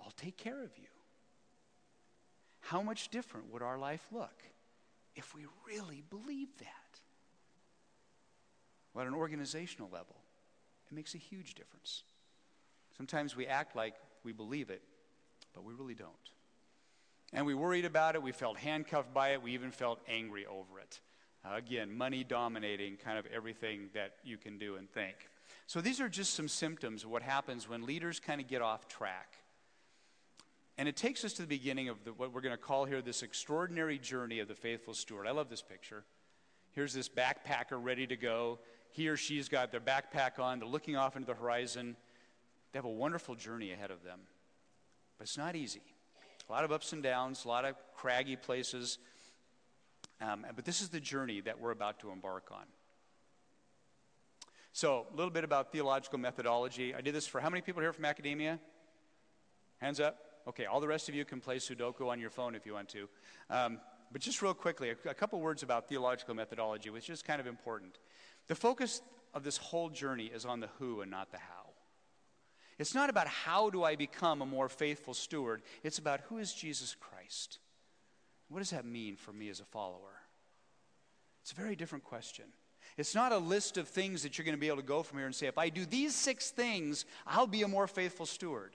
I'll 0.00 0.12
take 0.12 0.36
care 0.36 0.62
of 0.62 0.70
you. 0.78 0.86
How 2.60 2.82
much 2.82 3.08
different 3.08 3.52
would 3.52 3.62
our 3.62 3.78
life 3.78 4.06
look 4.12 4.42
if 5.16 5.34
we 5.34 5.46
really 5.66 6.02
believed 6.08 6.60
that? 6.60 7.00
Well, 8.94 9.02
at 9.02 9.08
an 9.08 9.14
organizational 9.14 9.88
level, 9.90 10.16
it 10.90 10.94
makes 10.94 11.14
a 11.14 11.18
huge 11.18 11.54
difference. 11.54 12.04
Sometimes 12.96 13.34
we 13.34 13.46
act 13.46 13.74
like 13.74 13.94
we 14.22 14.32
believe 14.32 14.70
it, 14.70 14.82
but 15.54 15.64
we 15.64 15.72
really 15.74 15.94
don't. 15.94 16.10
And 17.32 17.46
we 17.46 17.54
worried 17.54 17.84
about 17.84 18.14
it, 18.14 18.22
we 18.22 18.32
felt 18.32 18.58
handcuffed 18.58 19.14
by 19.14 19.30
it, 19.30 19.42
we 19.42 19.52
even 19.52 19.70
felt 19.70 20.00
angry 20.06 20.46
over 20.46 20.78
it. 20.80 21.00
Uh, 21.44 21.56
again, 21.56 21.90
money 21.90 22.24
dominating 22.24 22.96
kind 22.96 23.18
of 23.18 23.26
everything 23.26 23.88
that 23.94 24.16
you 24.22 24.36
can 24.36 24.58
do 24.58 24.76
and 24.76 24.90
think. 24.90 25.14
So 25.66 25.80
these 25.80 26.00
are 26.00 26.08
just 26.08 26.34
some 26.34 26.48
symptoms 26.48 27.04
of 27.04 27.10
what 27.10 27.22
happens 27.22 27.68
when 27.68 27.86
leaders 27.86 28.20
kind 28.20 28.40
of 28.40 28.48
get 28.48 28.62
off 28.62 28.86
track. 28.86 29.36
And 30.78 30.88
it 30.88 30.96
takes 30.96 31.24
us 31.24 31.32
to 31.34 31.42
the 31.42 31.48
beginning 31.48 31.88
of 31.88 32.04
the, 32.04 32.12
what 32.12 32.32
we're 32.32 32.40
going 32.40 32.54
to 32.54 32.62
call 32.62 32.84
here 32.84 33.02
this 33.02 33.22
extraordinary 33.22 33.98
journey 33.98 34.40
of 34.40 34.48
the 34.48 34.54
faithful 34.54 34.94
steward. 34.94 35.26
I 35.26 35.30
love 35.30 35.48
this 35.48 35.62
picture. 35.62 36.04
Here's 36.72 36.94
this 36.94 37.08
backpacker 37.08 37.78
ready 37.78 38.06
to 38.06 38.16
go. 38.16 38.58
He 38.90 39.08
or 39.08 39.16
she's 39.16 39.48
got 39.48 39.70
their 39.70 39.80
backpack 39.80 40.38
on, 40.38 40.58
they're 40.58 40.68
looking 40.68 40.96
off 40.96 41.16
into 41.16 41.26
the 41.26 41.34
horizon. 41.34 41.96
They 42.72 42.78
have 42.78 42.84
a 42.84 42.90
wonderful 42.90 43.34
journey 43.34 43.72
ahead 43.72 43.90
of 43.90 44.02
them. 44.02 44.20
But 45.18 45.24
it's 45.24 45.38
not 45.38 45.56
easy. 45.56 45.82
A 46.52 46.54
lot 46.54 46.64
of 46.64 46.72
ups 46.72 46.92
and 46.92 47.02
downs, 47.02 47.46
a 47.46 47.48
lot 47.48 47.64
of 47.64 47.76
craggy 47.94 48.36
places. 48.36 48.98
Um, 50.20 50.44
but 50.54 50.66
this 50.66 50.82
is 50.82 50.90
the 50.90 51.00
journey 51.00 51.40
that 51.40 51.58
we're 51.58 51.70
about 51.70 52.00
to 52.00 52.10
embark 52.10 52.50
on. 52.52 52.64
So, 54.74 55.06
a 55.10 55.16
little 55.16 55.30
bit 55.30 55.44
about 55.44 55.72
theological 55.72 56.18
methodology. 56.18 56.94
I 56.94 57.00
did 57.00 57.14
this 57.14 57.26
for 57.26 57.40
how 57.40 57.48
many 57.48 57.62
people 57.62 57.80
here 57.80 57.94
from 57.94 58.04
academia? 58.04 58.58
Hands 59.78 59.98
up. 59.98 60.18
Okay, 60.46 60.66
all 60.66 60.78
the 60.78 60.88
rest 60.88 61.08
of 61.08 61.14
you 61.14 61.24
can 61.24 61.40
play 61.40 61.56
Sudoku 61.56 62.08
on 62.08 62.20
your 62.20 62.28
phone 62.28 62.54
if 62.54 62.66
you 62.66 62.74
want 62.74 62.90
to. 62.90 63.08
Um, 63.48 63.80
but 64.12 64.20
just 64.20 64.42
real 64.42 64.52
quickly, 64.52 64.90
a, 64.90 65.08
a 65.08 65.14
couple 65.14 65.40
words 65.40 65.62
about 65.62 65.88
theological 65.88 66.34
methodology, 66.34 66.90
which 66.90 67.08
is 67.08 67.22
kind 67.22 67.40
of 67.40 67.46
important. 67.46 67.96
The 68.48 68.54
focus 68.54 69.00
of 69.32 69.42
this 69.42 69.56
whole 69.56 69.88
journey 69.88 70.26
is 70.26 70.44
on 70.44 70.60
the 70.60 70.68
who 70.78 71.00
and 71.00 71.10
not 71.10 71.32
the 71.32 71.38
how. 71.38 71.61
It's 72.82 72.96
not 72.96 73.10
about 73.10 73.28
how 73.28 73.70
do 73.70 73.84
I 73.84 73.94
become 73.94 74.42
a 74.42 74.46
more 74.46 74.68
faithful 74.68 75.14
steward, 75.14 75.62
it's 75.84 76.00
about 76.00 76.20
who 76.22 76.38
is 76.38 76.52
Jesus 76.52 76.96
Christ. 76.98 77.60
What 78.48 78.58
does 78.58 78.70
that 78.70 78.84
mean 78.84 79.14
for 79.14 79.32
me 79.32 79.48
as 79.50 79.60
a 79.60 79.64
follower? 79.64 80.20
It's 81.42 81.52
a 81.52 81.54
very 81.54 81.76
different 81.76 82.02
question. 82.02 82.46
It's 82.96 83.14
not 83.14 83.30
a 83.30 83.38
list 83.38 83.78
of 83.78 83.86
things 83.86 84.24
that 84.24 84.36
you're 84.36 84.44
going 84.44 84.56
to 84.56 84.60
be 84.60 84.66
able 84.66 84.78
to 84.78 84.82
go 84.82 85.04
from 85.04 85.18
here 85.18 85.26
and 85.26 85.34
say, 85.34 85.46
if 85.46 85.58
I 85.58 85.68
do 85.68 85.86
these 85.86 86.12
six 86.12 86.50
things, 86.50 87.04
I'll 87.24 87.46
be 87.46 87.62
a 87.62 87.68
more 87.68 87.86
faithful 87.86 88.26
steward. 88.26 88.72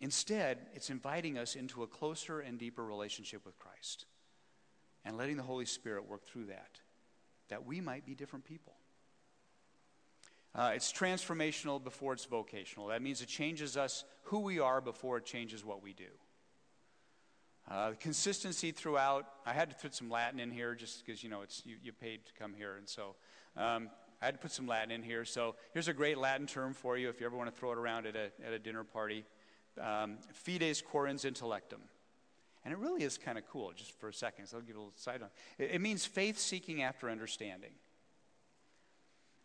Instead, 0.00 0.58
it's 0.72 0.88
inviting 0.88 1.36
us 1.36 1.56
into 1.56 1.82
a 1.82 1.88
closer 1.88 2.38
and 2.38 2.60
deeper 2.60 2.84
relationship 2.84 3.44
with 3.44 3.58
Christ 3.58 4.06
and 5.04 5.16
letting 5.16 5.36
the 5.36 5.42
Holy 5.42 5.66
Spirit 5.66 6.08
work 6.08 6.24
through 6.28 6.44
that, 6.46 6.78
that 7.48 7.66
we 7.66 7.80
might 7.80 8.06
be 8.06 8.14
different 8.14 8.44
people. 8.44 8.74
Uh, 10.58 10.72
it's 10.74 10.92
transformational 10.92 11.82
before 11.82 12.12
it's 12.12 12.24
vocational. 12.24 12.88
That 12.88 13.00
means 13.00 13.22
it 13.22 13.28
changes 13.28 13.76
us 13.76 14.04
who 14.24 14.40
we 14.40 14.58
are 14.58 14.80
before 14.80 15.16
it 15.18 15.24
changes 15.24 15.64
what 15.64 15.84
we 15.84 15.92
do. 15.92 16.10
Uh, 17.70 17.92
consistency 18.00 18.72
throughout. 18.72 19.26
I 19.46 19.52
had 19.52 19.70
to 19.70 19.76
put 19.76 19.94
some 19.94 20.10
Latin 20.10 20.40
in 20.40 20.50
here 20.50 20.74
just 20.74 21.06
because 21.06 21.22
you 21.22 21.30
know 21.30 21.42
it's 21.42 21.62
you, 21.64 21.76
you 21.80 21.92
paid 21.92 22.26
to 22.26 22.32
come 22.32 22.54
here, 22.54 22.74
and 22.76 22.88
so 22.88 23.14
um, 23.56 23.88
I 24.20 24.24
had 24.24 24.34
to 24.34 24.40
put 24.40 24.50
some 24.50 24.66
Latin 24.66 24.90
in 24.90 25.04
here. 25.04 25.24
So 25.24 25.54
here's 25.74 25.86
a 25.86 25.92
great 25.92 26.18
Latin 26.18 26.48
term 26.48 26.74
for 26.74 26.98
you 26.98 27.08
if 27.08 27.20
you 27.20 27.26
ever 27.26 27.36
want 27.36 27.54
to 27.54 27.56
throw 27.56 27.70
it 27.70 27.78
around 27.78 28.06
at 28.06 28.16
a, 28.16 28.32
at 28.44 28.52
a 28.52 28.58
dinner 28.58 28.82
party. 28.82 29.24
Um, 29.80 30.18
fides 30.32 30.82
quaerens 30.82 31.24
intellectum. 31.24 31.82
And 32.64 32.74
it 32.74 32.78
really 32.78 33.04
is 33.04 33.16
kind 33.16 33.38
of 33.38 33.46
cool, 33.46 33.70
just 33.76 33.92
for 34.00 34.08
a 34.08 34.12
second. 34.12 34.46
So 34.46 34.56
I'll 34.56 34.62
give 34.64 34.74
a 34.74 34.80
little 34.80 34.92
side 34.96 35.22
on. 35.22 35.28
It, 35.56 35.70
it 35.74 35.80
means 35.80 36.04
faith 36.04 36.36
seeking 36.36 36.82
after 36.82 37.08
understanding. 37.08 37.70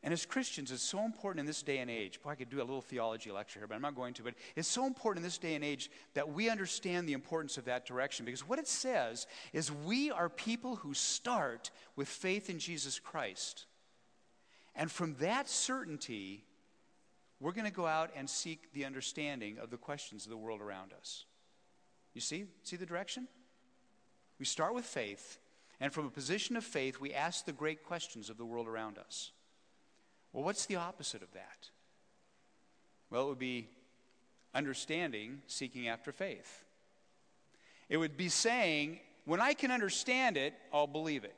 And 0.04 0.12
as 0.12 0.26
Christians, 0.26 0.70
it's 0.72 0.84
so 0.84 1.06
important 1.06 1.39
in 1.39 1.46
this 1.46 1.63
day 1.63 1.78
and 1.78 1.89
age. 1.89 2.22
Boy, 2.22 2.32
I 2.32 2.36
could 2.36 2.50
do 2.50 2.58
a 2.58 2.60
little 2.60 2.82
theology 2.82 3.32
lecture 3.32 3.60
here, 3.60 3.68
but 3.68 3.76
I'm 3.76 3.82
not 3.82 3.96
going 3.96 4.13
to. 4.16 4.24
But 4.24 4.34
it's 4.58 4.68
so 4.68 4.86
important 4.86 5.24
in 5.24 5.28
this 5.28 5.38
day 5.38 5.56
and 5.56 5.63
age 5.63 5.89
that 6.13 6.30
we 6.30 6.50
understand 6.50 7.08
the 7.08 7.13
importance 7.13 7.58
of 7.58 7.66
that 7.66 7.86
direction. 7.86 8.26
Because 8.26 8.46
what 8.48 8.60
it 8.60 8.68
says 8.68 9.28
is 9.54 9.72
we 9.72 10.12
are 10.12 10.28
people 10.28 10.76
who 10.76 10.94
start 10.94 11.72
with 11.96 12.10
faith 12.10 12.50
in 12.50 12.60
Jesus 12.60 13.00
Christ. 13.00 13.66
And 14.76 14.92
from 14.92 15.16
that 15.22 15.48
certainty, 15.48 16.44
we're 17.39 17.54
going 17.54 17.68
to 17.68 17.72
go 17.72 17.88
out 17.88 18.12
and 18.13 18.30
seek 18.30 18.74
the 18.74 18.84
understanding 18.84 19.58
of 19.58 19.70
the 19.70 19.78
questions 19.78 20.26
of 20.26 20.32
the 20.32 20.38
world 20.38 20.60
around 20.60 20.92
us. 20.92 21.24
You 22.13 22.22
see? 22.22 22.46
See 22.63 22.76
the 22.76 22.86
direction? 22.86 23.28
We 24.38 24.46
start 24.46 24.74
with 24.74 24.86
faith, 24.86 25.39
and 25.80 25.94
from 25.94 26.06
a 26.06 26.10
position 26.10 26.58
of 26.58 26.66
faith, 26.66 27.00
we 27.00 27.13
ask 27.13 27.46
the 27.46 27.54
great 27.54 27.84
questions 27.84 28.30
of 28.30 28.38
the 28.38 28.46
world 28.46 28.68
around 28.68 28.98
us. 28.98 29.32
Well, 30.34 30.43
what's 30.43 30.65
the 30.65 30.76
opposite 30.76 31.22
of 31.22 31.32
that? 31.34 31.69
Well, 33.10 33.26
it 33.26 33.30
would 33.30 33.39
be 33.39 33.69
understanding, 34.54 35.41
seeking 35.48 35.88
after 35.88 36.12
faith. 36.12 36.63
It 37.88 37.98
would 37.98 38.17
be 38.17 38.30
saying, 38.30 39.00
when 39.26 39.39
I 39.39 39.54
can 39.54 39.72
understand 39.72 40.36
it, 40.36 40.54
I'll 40.74 40.88
believe 40.88 41.24
it. 41.24 41.36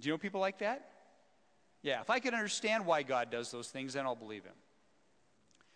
Do 0.00 0.08
you 0.08 0.14
know 0.14 0.18
people 0.18 0.40
like 0.40 0.58
that? 0.58 0.88
Yeah, 1.82 2.00
if 2.00 2.10
I 2.10 2.20
can 2.20 2.34
understand 2.34 2.86
why 2.86 3.02
God 3.02 3.30
does 3.30 3.50
those 3.50 3.68
things, 3.68 3.94
then 3.94 4.06
I'll 4.06 4.16
believe 4.16 4.44
Him. 4.44 4.54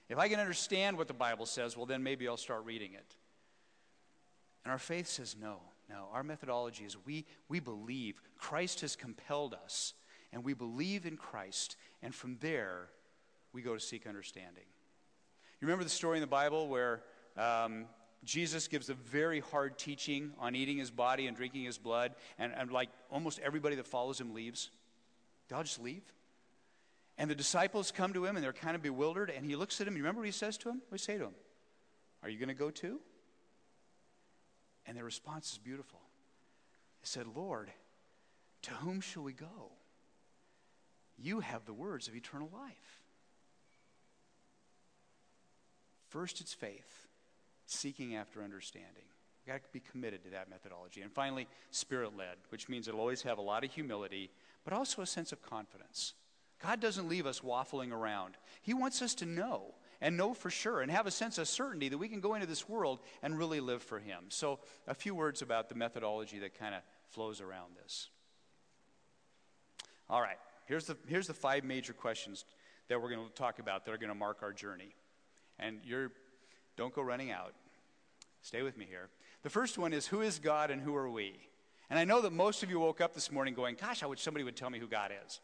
If 0.08 0.18
I 0.18 0.28
can 0.28 0.40
understand 0.40 0.96
what 0.98 1.08
the 1.08 1.14
Bible 1.14 1.46
says, 1.46 1.76
well, 1.76 1.86
then 1.86 2.02
maybe 2.02 2.28
I'll 2.28 2.36
start 2.36 2.64
reading 2.64 2.94
it. 2.94 3.16
And 4.64 4.70
our 4.70 4.78
faith 4.78 5.08
says 5.08 5.34
no, 5.40 5.58
no. 5.88 6.06
Our 6.12 6.22
methodology 6.22 6.84
is 6.84 6.96
we, 7.04 7.24
we 7.48 7.60
believe. 7.60 8.20
Christ 8.38 8.82
has 8.82 8.94
compelled 8.94 9.54
us 9.54 9.94
and 10.32 10.44
we 10.44 10.54
believe 10.54 11.06
in 11.06 11.16
Christ, 11.16 11.76
and 12.02 12.14
from 12.14 12.38
there, 12.40 12.88
we 13.52 13.62
go 13.62 13.74
to 13.74 13.80
seek 13.80 14.06
understanding. 14.06 14.64
You 15.60 15.66
remember 15.66 15.84
the 15.84 15.90
story 15.90 16.16
in 16.16 16.22
the 16.22 16.26
Bible 16.26 16.68
where 16.68 17.02
um, 17.36 17.86
Jesus 18.24 18.68
gives 18.68 18.88
a 18.88 18.94
very 18.94 19.40
hard 19.40 19.78
teaching 19.78 20.32
on 20.38 20.54
eating 20.54 20.78
his 20.78 20.90
body 20.90 21.26
and 21.26 21.36
drinking 21.36 21.64
his 21.64 21.78
blood, 21.78 22.14
and, 22.38 22.52
and 22.56 22.72
like 22.72 22.88
almost 23.10 23.38
everybody 23.40 23.76
that 23.76 23.86
follows 23.86 24.20
him 24.20 24.34
leaves? 24.34 24.70
They 25.48 25.56
all 25.56 25.62
just 25.62 25.80
leave. 25.80 26.02
And 27.18 27.30
the 27.30 27.34
disciples 27.34 27.92
come 27.92 28.14
to 28.14 28.24
him 28.24 28.36
and 28.36 28.44
they're 28.44 28.52
kind 28.52 28.74
of 28.74 28.82
bewildered, 28.82 29.30
and 29.30 29.44
he 29.44 29.54
looks 29.54 29.80
at 29.80 29.86
him. 29.86 29.96
You 29.96 30.02
remember 30.02 30.20
what 30.20 30.26
he 30.26 30.32
says 30.32 30.56
to 30.58 30.70
him? 30.70 30.82
What 30.88 31.00
say 31.00 31.18
to 31.18 31.24
him? 31.24 31.34
Are 32.22 32.28
you 32.28 32.38
going 32.38 32.48
to 32.48 32.54
go 32.54 32.70
too? 32.70 33.00
And 34.86 34.96
their 34.96 35.04
response 35.04 35.52
is 35.52 35.58
beautiful. 35.58 36.00
He 37.00 37.06
said, 37.06 37.26
Lord, 37.36 37.70
to 38.62 38.70
whom 38.74 39.00
shall 39.00 39.22
we 39.22 39.32
go? 39.32 39.72
You 41.22 41.40
have 41.40 41.64
the 41.64 41.72
words 41.72 42.08
of 42.08 42.16
eternal 42.16 42.50
life. 42.52 43.02
First, 46.08 46.40
it's 46.40 46.52
faith, 46.52 47.06
seeking 47.66 48.16
after 48.16 48.42
understanding. 48.42 49.04
We've 49.46 49.54
got 49.54 49.62
to 49.64 49.72
be 49.72 49.82
committed 49.90 50.24
to 50.24 50.30
that 50.30 50.50
methodology. 50.50 51.00
And 51.00 51.12
finally, 51.12 51.46
spirit 51.70 52.16
led, 52.16 52.36
which 52.50 52.68
means 52.68 52.88
it'll 52.88 53.00
always 53.00 53.22
have 53.22 53.38
a 53.38 53.42
lot 53.42 53.64
of 53.64 53.72
humility, 53.72 54.30
but 54.64 54.72
also 54.72 55.00
a 55.00 55.06
sense 55.06 55.32
of 55.32 55.40
confidence. 55.42 56.14
God 56.62 56.80
doesn't 56.80 57.08
leave 57.08 57.26
us 57.26 57.40
waffling 57.40 57.92
around. 57.92 58.36
He 58.60 58.74
wants 58.74 59.00
us 59.00 59.14
to 59.16 59.26
know 59.26 59.74
and 60.00 60.16
know 60.16 60.34
for 60.34 60.50
sure 60.50 60.80
and 60.80 60.90
have 60.90 61.06
a 61.06 61.10
sense 61.10 61.38
of 61.38 61.48
certainty 61.48 61.88
that 61.88 61.98
we 61.98 62.08
can 62.08 62.20
go 62.20 62.34
into 62.34 62.46
this 62.46 62.68
world 62.68 63.00
and 63.22 63.38
really 63.38 63.60
live 63.60 63.82
for 63.82 63.98
Him. 63.98 64.24
So, 64.28 64.58
a 64.86 64.94
few 64.94 65.14
words 65.14 65.42
about 65.42 65.68
the 65.68 65.74
methodology 65.76 66.40
that 66.40 66.58
kind 66.58 66.74
of 66.74 66.82
flows 67.10 67.40
around 67.40 67.76
this. 67.82 68.10
All 70.10 70.20
right. 70.20 70.38
Here's 70.72 70.86
the, 70.86 70.96
here's 71.06 71.26
the 71.26 71.34
five 71.34 71.64
major 71.64 71.92
questions 71.92 72.46
that 72.88 72.98
we're 72.98 73.10
going 73.10 73.28
to 73.28 73.34
talk 73.34 73.58
about 73.58 73.84
that 73.84 73.92
are 73.92 73.98
going 73.98 74.08
to 74.08 74.14
mark 74.14 74.38
our 74.40 74.54
journey. 74.54 74.94
And 75.58 75.80
you're, 75.84 76.12
don't 76.78 76.94
go 76.94 77.02
running 77.02 77.30
out. 77.30 77.52
Stay 78.40 78.62
with 78.62 78.78
me 78.78 78.86
here. 78.88 79.10
The 79.42 79.50
first 79.50 79.76
one 79.76 79.92
is 79.92 80.06
Who 80.06 80.22
is 80.22 80.38
God 80.38 80.70
and 80.70 80.80
who 80.80 80.96
are 80.96 81.10
we? 81.10 81.34
And 81.90 81.98
I 81.98 82.06
know 82.06 82.22
that 82.22 82.32
most 82.32 82.62
of 82.62 82.70
you 82.70 82.80
woke 82.80 83.02
up 83.02 83.12
this 83.12 83.30
morning 83.30 83.52
going, 83.52 83.76
Gosh, 83.78 84.02
I 84.02 84.06
wish 84.06 84.22
somebody 84.22 84.44
would 84.44 84.56
tell 84.56 84.70
me 84.70 84.78
who 84.78 84.86
God 84.86 85.10
is. 85.26 85.42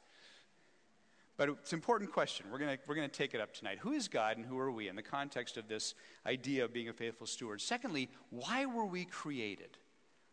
But 1.37 1.51
it's 1.51 1.73
an 1.73 1.77
important 1.77 2.11
question. 2.11 2.47
We're 2.51 2.59
going 2.59 2.79
we're 2.87 2.95
to 2.95 3.09
take 3.09 3.35
it 3.35 3.41
up 3.43 3.53
tonight. 3.53 3.81
Who 3.83 3.93
is 3.93 4.09
God 4.09 4.39
and 4.39 4.47
who 4.47 4.59
are 4.59 4.73
we 4.73 4.89
in 4.89 4.97
the 4.97 5.03
context 5.03 5.59
of 5.59 5.69
this 5.69 5.95
idea 6.25 6.65
of 6.65 6.73
being 6.73 6.89
a 6.89 6.95
faithful 6.95 7.27
steward? 7.27 7.61
Secondly, 7.61 8.09
why 8.31 8.65
were 8.65 8.87
we 8.87 9.05
created? 9.05 9.77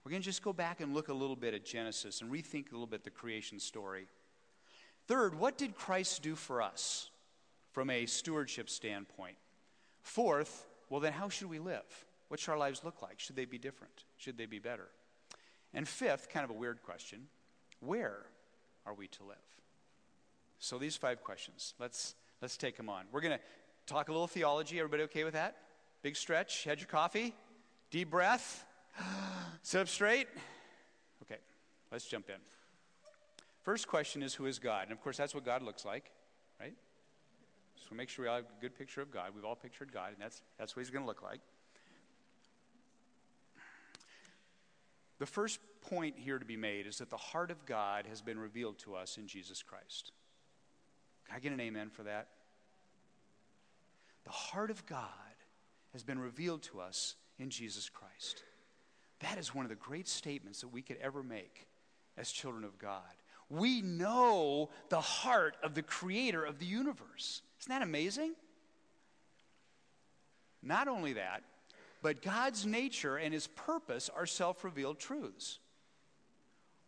We're 0.06 0.12
going 0.12 0.22
to 0.22 0.26
just 0.26 0.42
go 0.42 0.54
back 0.54 0.80
and 0.80 0.94
look 0.94 1.10
a 1.10 1.14
little 1.14 1.36
bit 1.36 1.54
at 1.54 1.66
Genesis 1.66 2.22
and 2.22 2.32
rethink 2.32 2.70
a 2.70 2.76
little 2.76 2.88
bit 2.88 3.04
the 3.04 3.10
creation 3.10 3.60
story. 3.60 4.08
Third, 5.08 5.40
what 5.40 5.58
did 5.58 5.76
Christ 5.76 6.24
do 6.24 6.36
for 6.36 6.62
us 6.62 7.10
from 7.72 7.90
a 7.90 8.06
stewardship 8.06 8.70
standpoint? 8.70 9.38
Fourth, 10.02 10.68
well, 10.90 11.00
then 11.00 11.14
how 11.14 11.30
should 11.30 11.50
we 11.50 11.60
live? 11.60 12.06
What 12.28 12.40
should 12.40 12.52
our 12.52 12.58
lives 12.58 12.84
look 12.84 13.02
like? 13.02 13.20
Should 13.20 13.36
they 13.36 13.46
be 13.46 13.58
different? 13.58 14.06
Should 14.18 14.38
they 14.38 14.46
be 14.46 14.60
better? 14.60 14.88
And 15.74 15.88
fifth, 15.88 16.30
kind 16.30 16.44
of 16.44 16.50
a 16.50 16.54
weird 16.54 16.82
question, 16.82 17.28
where 17.80 18.26
are 18.86 18.94
we 18.94 19.08
to 19.10 19.24
live? 19.24 19.38
So 20.60 20.78
these 20.78 20.96
five 20.96 21.24
questions, 21.24 21.74
let's, 21.80 22.16
let's 22.42 22.58
take 22.58 22.78
them 22.78 22.90
on. 22.90 23.06
We're 23.12 23.22
going 23.22 23.38
to 23.38 23.44
talk 23.86 24.10
a 24.10 24.12
little 24.12 24.28
theology. 24.28 24.80
Everybody 24.80 25.04
okay 25.04 25.24
with 25.24 25.34
that? 25.34 25.58
Big 26.02 26.16
stretch, 26.16 26.64
had 26.64 26.80
your 26.80 26.88
coffee, 26.88 27.36
deep 27.92 28.10
breath, 28.10 28.66
straight. 29.64 30.28
Okay, 31.24 31.40
let's 31.92 32.06
jump 32.06 32.30
in. 32.30 32.36
First 33.66 33.88
question 33.88 34.22
is 34.22 34.36
who 34.36 34.46
is 34.46 34.60
God? 34.60 34.84
And 34.84 34.92
of 34.92 35.02
course, 35.02 35.18
that's 35.18 35.34
what 35.34 35.44
God 35.44 35.64
looks 35.64 35.86
like, 35.86 36.12
right? 36.60 36.76
So 37.90 37.96
make 37.96 38.10
sure 38.10 38.24
we 38.24 38.30
all 38.30 38.36
have 38.36 38.46
a 38.46 38.62
good 38.62 38.78
picture 38.78 39.02
of 39.02 39.10
God. 39.10 39.32
We've 39.34 39.44
all 39.44 39.56
pictured 39.56 39.92
God, 39.92 40.10
and 40.10 40.18
that's, 40.20 40.44
that's 40.60 40.76
what 40.76 40.82
he's 40.82 40.92
going 40.92 41.02
to 41.02 41.08
look 41.08 41.24
like. 41.24 41.40
The 45.18 45.26
first 45.26 45.60
point 45.82 46.14
here 46.16 46.38
to 46.38 46.46
be 46.46 46.58
made 46.58 46.86
is 46.86 47.00
that 47.00 47.10
the 47.10 47.18
heart 47.18 47.50
of 47.50 47.66
God 47.66 48.06
has 48.08 48.22
been 48.22 48.38
revealed 48.38 48.78
to 48.80 48.94
us 48.94 49.18
in 49.18 49.26
Jesus 49.26 49.64
Christ. 49.64 50.12
Can 51.26 51.36
I 51.36 51.40
get 51.40 51.52
an 51.52 51.60
amen 51.60 51.90
for 51.90 52.04
that? 52.04 52.28
The 54.26 54.32
heart 54.32 54.70
of 54.70 54.86
God 54.86 55.08
has 55.94 56.04
been 56.04 56.20
revealed 56.20 56.62
to 56.64 56.82
us 56.82 57.16
in 57.40 57.50
Jesus 57.50 57.90
Christ. 57.90 58.44
That 59.22 59.40
is 59.40 59.56
one 59.56 59.66
of 59.66 59.70
the 59.70 59.76
great 59.76 60.08
statements 60.08 60.62
that 60.62 60.68
we 60.68 60.84
could 60.84 60.98
ever 61.02 61.24
make 61.24 61.66
as 62.16 62.32
children 62.32 62.64
of 62.64 62.78
God 62.78 63.02
we 63.50 63.82
know 63.82 64.70
the 64.90 65.02
heart 65.02 65.56
of 65.64 65.76
the 65.76 65.84
creator 65.84 66.44
of 66.44 66.60
the 66.60 66.66
universe. 66.66 67.42
Isn't 67.62 67.70
that 67.70 67.82
amazing? 67.82 68.34
Not 70.64 70.88
only 70.88 71.14
that, 71.14 71.44
but 72.02 72.22
God's 72.22 72.66
nature 72.66 73.18
and 73.18 73.34
his 73.34 73.48
purpose 73.48 74.10
are 74.16 74.26
self 74.26 74.64
revealed 74.64 75.00
truths. 75.00 75.60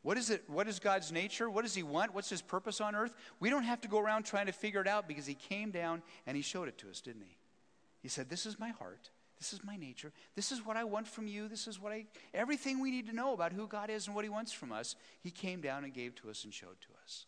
What 0.02 0.17
is 0.17 0.30
it? 0.30 0.43
What 0.48 0.67
is 0.67 0.80
God's 0.80 1.12
nature? 1.12 1.50
What 1.50 1.63
does 1.63 1.76
he 1.76 1.84
want? 1.84 2.13
What's 2.13 2.30
his 2.30 2.41
purpose 2.41 2.82
on 2.82 2.96
earth? 2.96 3.13
We 3.39 3.50
don't 3.50 3.63
have 3.63 3.82
to 3.82 3.88
go 3.88 4.00
around 4.00 4.24
trying 4.24 4.46
to 4.48 4.52
figure 4.52 4.82
it 4.82 4.88
out 4.88 5.08
because 5.08 5.26
he 5.26 5.34
came 5.34 5.70
down 5.70 6.02
and 6.26 6.36
he 6.36 6.41
showed 6.41 6.67
it 6.67 6.78
to 6.80 6.89
us, 6.89 7.02
didn't 7.02 7.24
he? 7.24 7.38
He 8.02 8.08
said, 8.08 8.30
This 8.30 8.46
is 8.46 8.60
my 8.60 8.70
heart. 8.70 9.10
This 9.39 9.54
is 9.54 9.63
my 9.63 9.76
nature. 9.76 10.12
This 10.36 10.52
is 10.52 10.65
what 10.65 10.78
I 10.78 10.84
want 10.84 11.08
from 11.08 11.28
you. 11.28 11.47
This 11.47 11.67
is 11.67 11.80
what 11.80 11.91
I, 11.91 12.06
everything 12.34 12.82
we 12.82 12.91
need 12.91 13.08
to 13.08 13.15
know 13.15 13.34
about 13.34 13.54
who 13.54 13.67
God 13.67 13.89
is 13.89 14.08
and 14.08 14.15
what 14.15 14.26
He 14.26 14.30
wants 14.30 14.52
from 14.52 14.71
us, 14.71 14.95
He 15.21 15.30
came 15.30 15.62
down 15.62 15.84
and 15.84 15.93
gave 15.93 16.15
to 16.15 16.30
us 16.30 16.43
and 16.43 16.54
showed 16.54 16.82
to 16.82 16.88
us. 17.04 17.26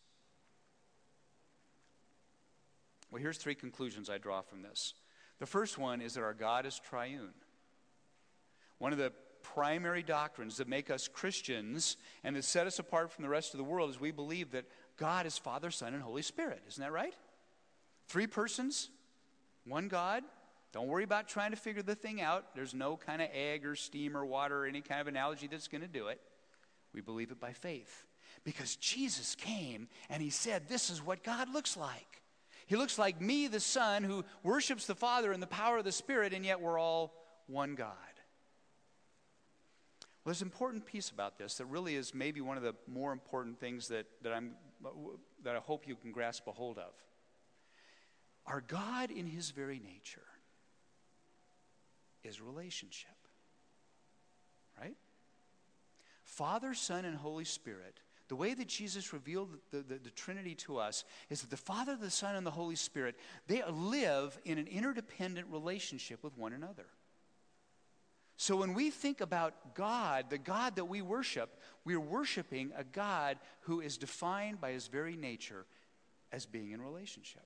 Well, 3.10 3.22
here's 3.22 3.38
three 3.38 3.54
conclusions 3.54 4.10
I 4.10 4.18
draw 4.18 4.40
from 4.40 4.62
this. 4.62 4.94
The 5.38 5.46
first 5.46 5.78
one 5.78 6.00
is 6.00 6.14
that 6.14 6.22
our 6.22 6.34
God 6.34 6.66
is 6.66 6.78
triune. 6.78 7.34
One 8.78 8.92
of 8.92 8.98
the 8.98 9.12
primary 9.42 10.02
doctrines 10.02 10.58
that 10.58 10.68
make 10.68 10.90
us 10.90 11.08
Christians 11.08 11.96
and 12.24 12.36
that 12.36 12.44
set 12.44 12.66
us 12.66 12.78
apart 12.78 13.10
from 13.10 13.22
the 13.22 13.28
rest 13.28 13.54
of 13.54 13.58
the 13.58 13.64
world 13.64 13.90
is 13.90 14.00
we 14.00 14.10
believe 14.10 14.52
that 14.52 14.66
God 14.96 15.26
is 15.26 15.38
Father, 15.38 15.70
Son, 15.70 15.94
and 15.94 16.02
Holy 16.02 16.22
Spirit. 16.22 16.62
Isn't 16.68 16.82
that 16.82 16.92
right? 16.92 17.14
Three 18.08 18.26
persons, 18.26 18.90
one 19.64 19.88
God. 19.88 20.22
Don't 20.72 20.86
worry 20.86 21.04
about 21.04 21.28
trying 21.28 21.50
to 21.50 21.56
figure 21.56 21.82
the 21.82 21.94
thing 21.94 22.20
out. 22.20 22.54
There's 22.54 22.74
no 22.74 22.96
kind 22.96 23.20
of 23.20 23.28
egg 23.32 23.66
or 23.66 23.74
steam 23.74 24.16
or 24.16 24.24
water 24.24 24.64
or 24.64 24.66
any 24.66 24.80
kind 24.80 25.00
of 25.00 25.08
analogy 25.08 25.48
that's 25.48 25.68
going 25.68 25.80
to 25.80 25.88
do 25.88 26.08
it. 26.08 26.20
We 26.94 27.00
believe 27.00 27.30
it 27.30 27.40
by 27.40 27.52
faith. 27.52 28.06
Because 28.44 28.76
Jesus 28.76 29.34
came 29.34 29.88
and 30.08 30.22
he 30.22 30.30
said, 30.30 30.68
This 30.68 30.90
is 30.90 31.04
what 31.04 31.24
God 31.24 31.52
looks 31.52 31.76
like. 31.76 32.22
He 32.66 32.76
looks 32.76 32.98
like 32.98 33.20
me, 33.20 33.48
the 33.48 33.58
Son, 33.58 34.04
who 34.04 34.24
worships 34.44 34.86
the 34.86 34.94
Father 34.94 35.32
in 35.32 35.40
the 35.40 35.46
power 35.48 35.78
of 35.78 35.84
the 35.84 35.90
Spirit, 35.90 36.32
and 36.32 36.44
yet 36.44 36.60
we're 36.60 36.78
all 36.78 37.12
one 37.48 37.74
God. 37.74 37.96
Well, 40.24 40.32
there's 40.32 40.42
an 40.42 40.46
important 40.46 40.86
piece 40.86 41.10
about 41.10 41.36
this 41.36 41.54
that 41.56 41.64
really 41.64 41.96
is 41.96 42.14
maybe 42.14 42.40
one 42.40 42.56
of 42.56 42.62
the 42.62 42.76
more 42.86 43.10
important 43.10 43.58
things 43.58 43.88
that, 43.88 44.06
that, 44.22 44.32
I'm, 44.32 44.52
that 45.42 45.56
I 45.56 45.58
hope 45.58 45.88
you 45.88 45.96
can 45.96 46.12
grasp 46.12 46.46
a 46.46 46.52
hold 46.52 46.78
of. 46.78 46.92
Our 48.46 48.60
God, 48.60 49.10
in 49.10 49.26
his 49.26 49.50
very 49.50 49.80
nature, 49.80 50.22
is 52.24 52.40
relationship. 52.40 53.10
Right? 54.80 54.96
Father, 56.24 56.74
Son, 56.74 57.04
and 57.04 57.16
Holy 57.16 57.44
Spirit 57.44 58.00
the 58.30 58.36
way 58.36 58.54
that 58.54 58.68
Jesus 58.68 59.12
revealed 59.12 59.58
the, 59.72 59.78
the, 59.78 59.98
the, 59.98 60.10
Trinity 60.10 60.54
to 60.54 60.78
us 60.78 61.04
is 61.30 61.40
that 61.40 61.50
the 61.50 61.56
Father, 61.56 61.96
the 61.96 62.10
Son, 62.10 62.36
and 62.36 62.46
the 62.46 62.52
Holy 62.52 62.76
Spirit, 62.76 63.16
they 63.48 63.60
live 63.68 64.38
in 64.44 64.56
an 64.56 64.68
interdependent 64.68 65.48
relationship 65.50 66.22
with 66.22 66.38
one 66.38 66.52
another. 66.52 66.86
So 68.36 68.54
when 68.54 68.72
we 68.72 68.90
think 68.90 69.20
about 69.20 69.74
God, 69.74 70.26
the 70.30 70.38
God 70.38 70.76
that 70.76 70.84
we 70.84 71.02
worship, 71.02 71.58
we're 71.84 71.98
worshiping 71.98 72.70
a 72.76 72.84
God 72.84 73.36
who 73.62 73.80
is 73.80 73.98
defined 73.98 74.60
by 74.60 74.70
his 74.70 74.86
very 74.86 75.16
nature 75.16 75.66
as 76.30 76.46
being 76.46 76.70
in 76.70 76.80
relationship. 76.80 77.42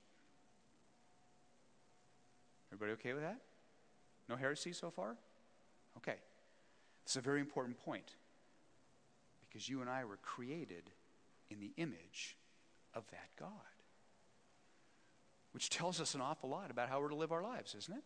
Everybody 2.71 2.93
okay 2.93 3.15
with 3.15 3.23
that? 3.23 3.41
No 4.29 4.37
heresy 4.37 4.73
so 4.73 4.91
far? 4.91 5.17
Okay. 5.97 6.17
It's 7.05 7.17
a 7.17 7.21
very 7.21 7.41
important 7.41 7.79
point 7.85 8.15
because 9.41 9.69
you 9.69 9.81
and 9.81 9.91
I 9.91 10.05
were 10.05 10.17
created 10.17 10.91
in 11.51 11.61
the 11.61 11.73
image 11.77 12.37
of 12.95 13.05
that 13.11 13.29
God. 13.39 13.51
Which 15.53 15.71
tells 15.71 16.01
us 16.01 16.15
an 16.15 16.21
awful 16.21 16.49
lot 16.49 16.71
about 16.71 16.89
how 16.89 17.01
we're 17.01 17.11
to 17.11 17.15
live 17.15 17.31
our 17.31 17.43
lives, 17.43 17.75
isn't 17.77 17.97
it? 17.97 18.03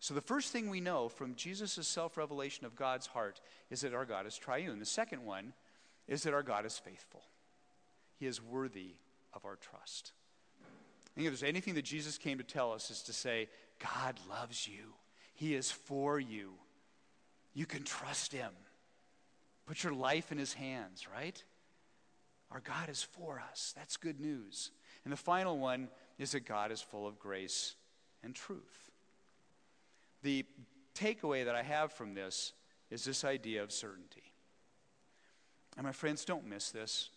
So, 0.00 0.14
the 0.14 0.20
first 0.20 0.50
thing 0.50 0.68
we 0.68 0.80
know 0.80 1.08
from 1.08 1.36
Jesus' 1.36 1.86
self 1.86 2.16
revelation 2.16 2.66
of 2.66 2.74
God's 2.74 3.06
heart 3.06 3.40
is 3.70 3.82
that 3.82 3.94
our 3.94 4.04
God 4.04 4.26
is 4.26 4.36
triune. 4.36 4.80
The 4.80 4.84
second 4.84 5.24
one 5.24 5.52
is 6.08 6.24
that 6.24 6.34
our 6.34 6.42
God 6.42 6.66
is 6.66 6.76
faithful, 6.76 7.22
He 8.18 8.26
is 8.26 8.42
worthy 8.42 8.94
of 9.32 9.44
our 9.44 9.56
trust. 9.56 10.12
If 11.16 11.24
there's 11.24 11.42
anything 11.42 11.74
that 11.74 11.84
Jesus 11.84 12.18
came 12.18 12.38
to 12.38 12.44
tell 12.44 12.72
us, 12.72 12.90
is 12.90 13.02
to 13.02 13.12
say, 13.12 13.48
God 13.78 14.18
loves 14.28 14.66
you, 14.66 14.94
He 15.42 15.56
is 15.56 15.72
for 15.72 16.20
you. 16.20 16.52
You 17.52 17.66
can 17.66 17.82
trust 17.82 18.32
Him. 18.32 18.52
Put 19.66 19.82
your 19.82 19.92
life 19.92 20.30
in 20.30 20.38
his 20.38 20.52
hands, 20.52 21.08
right? 21.12 21.42
Our 22.52 22.60
God 22.60 22.88
is 22.88 23.02
for 23.02 23.42
us. 23.50 23.74
That's 23.76 23.96
good 23.96 24.20
news. 24.20 24.70
And 25.02 25.12
the 25.12 25.16
final 25.16 25.58
one 25.58 25.88
is 26.16 26.30
that 26.30 26.46
God 26.46 26.70
is 26.70 26.80
full 26.80 27.08
of 27.08 27.18
grace 27.18 27.74
and 28.22 28.36
truth. 28.36 28.92
The 30.22 30.44
takeaway 30.94 31.44
that 31.44 31.56
I 31.56 31.64
have 31.64 31.92
from 31.92 32.14
this 32.14 32.52
is 32.88 33.04
this 33.04 33.24
idea 33.24 33.64
of 33.64 33.72
certainty. 33.72 34.32
And 35.76 35.84
my 35.84 35.92
friends, 35.92 36.24
don't 36.24 36.46
miss 36.46 36.70
this. 36.70 37.10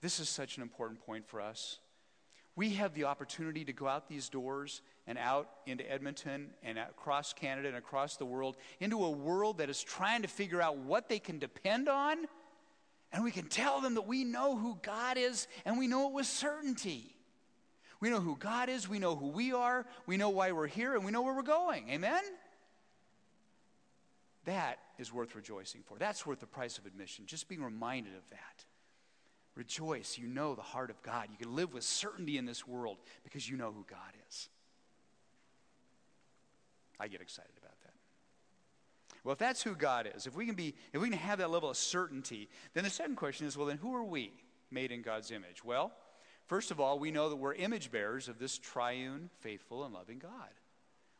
This 0.00 0.20
is 0.20 0.28
such 0.28 0.58
an 0.58 0.62
important 0.62 1.04
point 1.04 1.26
for 1.26 1.40
us. 1.40 1.80
We 2.54 2.74
have 2.74 2.94
the 2.94 3.04
opportunity 3.04 3.64
to 3.64 3.72
go 3.72 3.88
out 3.88 4.06
these 4.06 4.28
doors 4.28 4.80
and 5.06 5.18
out 5.18 5.48
into 5.66 5.90
Edmonton 5.90 6.50
and 6.62 6.78
across 6.78 7.32
Canada 7.32 7.68
and 7.68 7.76
across 7.76 8.16
the 8.16 8.24
world 8.24 8.56
into 8.80 9.04
a 9.04 9.10
world 9.10 9.58
that 9.58 9.68
is 9.68 9.82
trying 9.82 10.22
to 10.22 10.28
figure 10.28 10.62
out 10.62 10.78
what 10.78 11.08
they 11.08 11.18
can 11.18 11.38
depend 11.38 11.88
on. 11.88 12.18
And 13.12 13.24
we 13.24 13.30
can 13.30 13.48
tell 13.48 13.80
them 13.80 13.94
that 13.94 14.06
we 14.06 14.24
know 14.24 14.56
who 14.56 14.78
God 14.82 15.18
is 15.18 15.48
and 15.64 15.78
we 15.78 15.86
know 15.86 16.08
it 16.08 16.14
with 16.14 16.26
certainty. 16.26 17.14
We 18.00 18.10
know 18.10 18.20
who 18.20 18.36
God 18.36 18.68
is, 18.68 18.88
we 18.88 18.98
know 18.98 19.14
who 19.14 19.28
we 19.28 19.52
are, 19.52 19.86
we 20.06 20.16
know 20.16 20.30
why 20.30 20.50
we're 20.50 20.66
here, 20.66 20.96
and 20.96 21.04
we 21.04 21.12
know 21.12 21.22
where 21.22 21.34
we're 21.34 21.42
going. 21.42 21.88
Amen? 21.88 22.22
That 24.44 24.80
is 24.98 25.12
worth 25.12 25.36
rejoicing 25.36 25.82
for. 25.84 25.98
That's 25.98 26.26
worth 26.26 26.40
the 26.40 26.46
price 26.46 26.78
of 26.78 26.86
admission, 26.86 27.26
just 27.26 27.48
being 27.48 27.62
reminded 27.62 28.14
of 28.16 28.28
that. 28.30 28.64
Rejoice. 29.54 30.18
You 30.18 30.26
know 30.26 30.56
the 30.56 30.62
heart 30.62 30.90
of 30.90 31.00
God. 31.02 31.28
You 31.30 31.36
can 31.36 31.54
live 31.54 31.74
with 31.74 31.84
certainty 31.84 32.38
in 32.38 32.46
this 32.46 32.66
world 32.66 32.96
because 33.22 33.48
you 33.48 33.56
know 33.56 33.70
who 33.70 33.84
God 33.88 33.98
is. 34.28 34.48
I 37.00 37.08
get 37.08 37.20
excited 37.20 37.52
about 37.58 37.78
that. 37.82 37.92
Well, 39.24 39.32
if 39.32 39.38
that's 39.38 39.62
who 39.62 39.74
God 39.74 40.10
is, 40.14 40.26
if 40.26 40.36
we 40.36 40.46
can 40.46 40.54
be, 40.54 40.74
if 40.92 41.00
we 41.00 41.08
can 41.08 41.18
have 41.18 41.38
that 41.38 41.50
level 41.50 41.70
of 41.70 41.76
certainty, 41.76 42.48
then 42.74 42.84
the 42.84 42.90
second 42.90 43.16
question 43.16 43.46
is, 43.46 43.56
well, 43.56 43.66
then 43.66 43.78
who 43.78 43.94
are 43.94 44.04
we 44.04 44.32
made 44.70 44.90
in 44.90 45.02
God's 45.02 45.30
image? 45.30 45.64
Well, 45.64 45.92
first 46.46 46.70
of 46.70 46.80
all, 46.80 46.98
we 46.98 47.10
know 47.10 47.28
that 47.28 47.36
we're 47.36 47.54
image 47.54 47.92
bearers 47.92 48.28
of 48.28 48.38
this 48.38 48.58
triune, 48.58 49.30
faithful, 49.40 49.84
and 49.84 49.94
loving 49.94 50.18
God. 50.18 50.50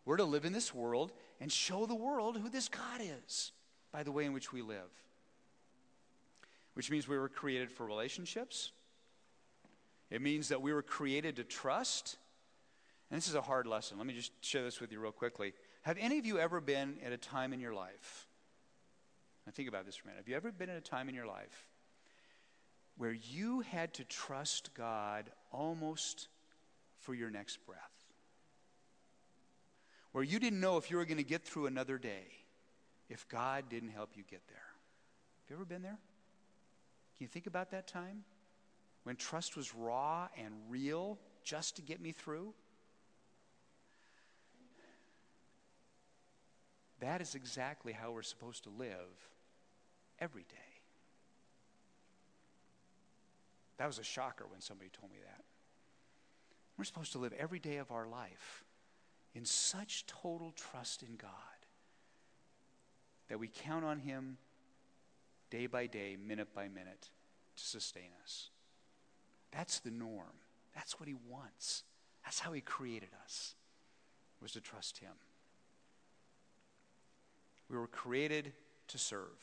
We're 0.04 0.16
to 0.16 0.24
live 0.24 0.44
in 0.44 0.52
this 0.52 0.74
world 0.74 1.12
and 1.40 1.50
show 1.50 1.86
the 1.86 1.94
world 1.94 2.36
who 2.36 2.48
this 2.48 2.68
God 2.68 3.00
is 3.00 3.52
by 3.92 4.02
the 4.02 4.10
way 4.10 4.24
in 4.24 4.32
which 4.32 4.52
we 4.52 4.62
live 4.62 4.90
which 6.74 6.90
means 6.90 7.06
we 7.06 7.18
were 7.18 7.28
created 7.28 7.70
for 7.70 7.86
relationships. 7.86 8.72
It 10.10 10.22
means 10.22 10.48
that 10.48 10.62
we 10.62 10.72
were 10.72 10.82
created 10.82 11.36
to 11.36 11.44
trust. 11.44 12.16
And 13.12 13.18
this 13.18 13.28
is 13.28 13.34
a 13.34 13.42
hard 13.42 13.66
lesson. 13.66 13.98
Let 13.98 14.06
me 14.06 14.14
just 14.14 14.32
share 14.42 14.64
this 14.64 14.80
with 14.80 14.90
you 14.90 14.98
real 14.98 15.12
quickly. 15.12 15.52
Have 15.82 15.98
any 16.00 16.18
of 16.18 16.24
you 16.24 16.38
ever 16.38 16.62
been 16.62 16.96
at 17.04 17.12
a 17.12 17.18
time 17.18 17.52
in 17.52 17.60
your 17.60 17.74
life? 17.74 18.26
Now 19.44 19.52
think 19.52 19.68
about 19.68 19.84
this 19.84 19.96
for 19.96 20.04
a 20.04 20.12
minute. 20.12 20.20
Have 20.20 20.28
you 20.28 20.34
ever 20.34 20.50
been 20.50 20.70
at 20.70 20.78
a 20.78 20.80
time 20.80 21.10
in 21.10 21.14
your 21.14 21.26
life 21.26 21.68
where 22.96 23.12
you 23.12 23.60
had 23.60 23.92
to 23.94 24.04
trust 24.04 24.72
God 24.72 25.30
almost 25.52 26.28
for 27.00 27.12
your 27.12 27.28
next 27.28 27.58
breath? 27.66 27.80
Where 30.12 30.24
you 30.24 30.38
didn't 30.38 30.60
know 30.60 30.78
if 30.78 30.90
you 30.90 30.96
were 30.96 31.04
going 31.04 31.18
to 31.18 31.22
get 31.22 31.44
through 31.44 31.66
another 31.66 31.98
day 31.98 32.28
if 33.10 33.28
God 33.28 33.64
didn't 33.68 33.90
help 33.90 34.12
you 34.14 34.22
get 34.22 34.40
there? 34.48 34.56
Have 34.56 35.50
you 35.50 35.56
ever 35.56 35.66
been 35.66 35.82
there? 35.82 35.98
Can 37.18 37.24
you 37.24 37.28
think 37.28 37.46
about 37.46 37.72
that 37.72 37.86
time? 37.86 38.24
When 39.02 39.16
trust 39.16 39.54
was 39.54 39.74
raw 39.74 40.28
and 40.38 40.54
real 40.70 41.18
just 41.44 41.76
to 41.76 41.82
get 41.82 42.00
me 42.00 42.12
through? 42.12 42.54
That 47.02 47.20
is 47.20 47.34
exactly 47.34 47.92
how 47.92 48.12
we're 48.12 48.22
supposed 48.22 48.62
to 48.62 48.70
live 48.70 49.28
every 50.20 50.44
day. 50.44 50.56
That 53.78 53.88
was 53.88 53.98
a 53.98 54.04
shocker 54.04 54.44
when 54.48 54.60
somebody 54.60 54.88
told 54.88 55.10
me 55.10 55.18
that. 55.24 55.42
We're 56.78 56.84
supposed 56.84 57.10
to 57.12 57.18
live 57.18 57.32
every 57.36 57.58
day 57.58 57.78
of 57.78 57.90
our 57.90 58.06
life 58.06 58.64
in 59.34 59.44
such 59.44 60.06
total 60.06 60.52
trust 60.52 61.02
in 61.02 61.16
God 61.16 61.30
that 63.28 63.40
we 63.40 63.48
count 63.48 63.84
on 63.84 63.98
Him 63.98 64.36
day 65.50 65.66
by 65.66 65.86
day, 65.86 66.16
minute 66.24 66.54
by 66.54 66.68
minute, 66.68 67.10
to 67.56 67.64
sustain 67.64 68.10
us. 68.22 68.50
That's 69.50 69.80
the 69.80 69.90
norm. 69.90 70.38
That's 70.72 71.00
what 71.00 71.08
He 71.08 71.16
wants. 71.28 71.82
That's 72.24 72.38
how 72.38 72.52
He 72.52 72.60
created 72.60 73.10
us, 73.24 73.56
was 74.40 74.52
to 74.52 74.60
trust 74.60 74.98
Him. 74.98 75.14
We 77.68 77.76
were 77.76 77.86
created 77.86 78.52
to 78.88 78.98
serve, 78.98 79.38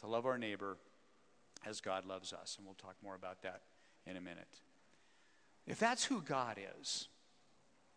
to 0.00 0.06
love 0.06 0.26
our 0.26 0.38
neighbor 0.38 0.76
as 1.66 1.80
God 1.80 2.04
loves 2.04 2.32
us. 2.32 2.56
And 2.56 2.66
we'll 2.66 2.74
talk 2.74 2.96
more 3.02 3.14
about 3.14 3.42
that 3.42 3.62
in 4.06 4.16
a 4.16 4.20
minute. 4.20 4.60
If 5.66 5.78
that's 5.78 6.04
who 6.04 6.20
God 6.20 6.58
is, 6.80 7.08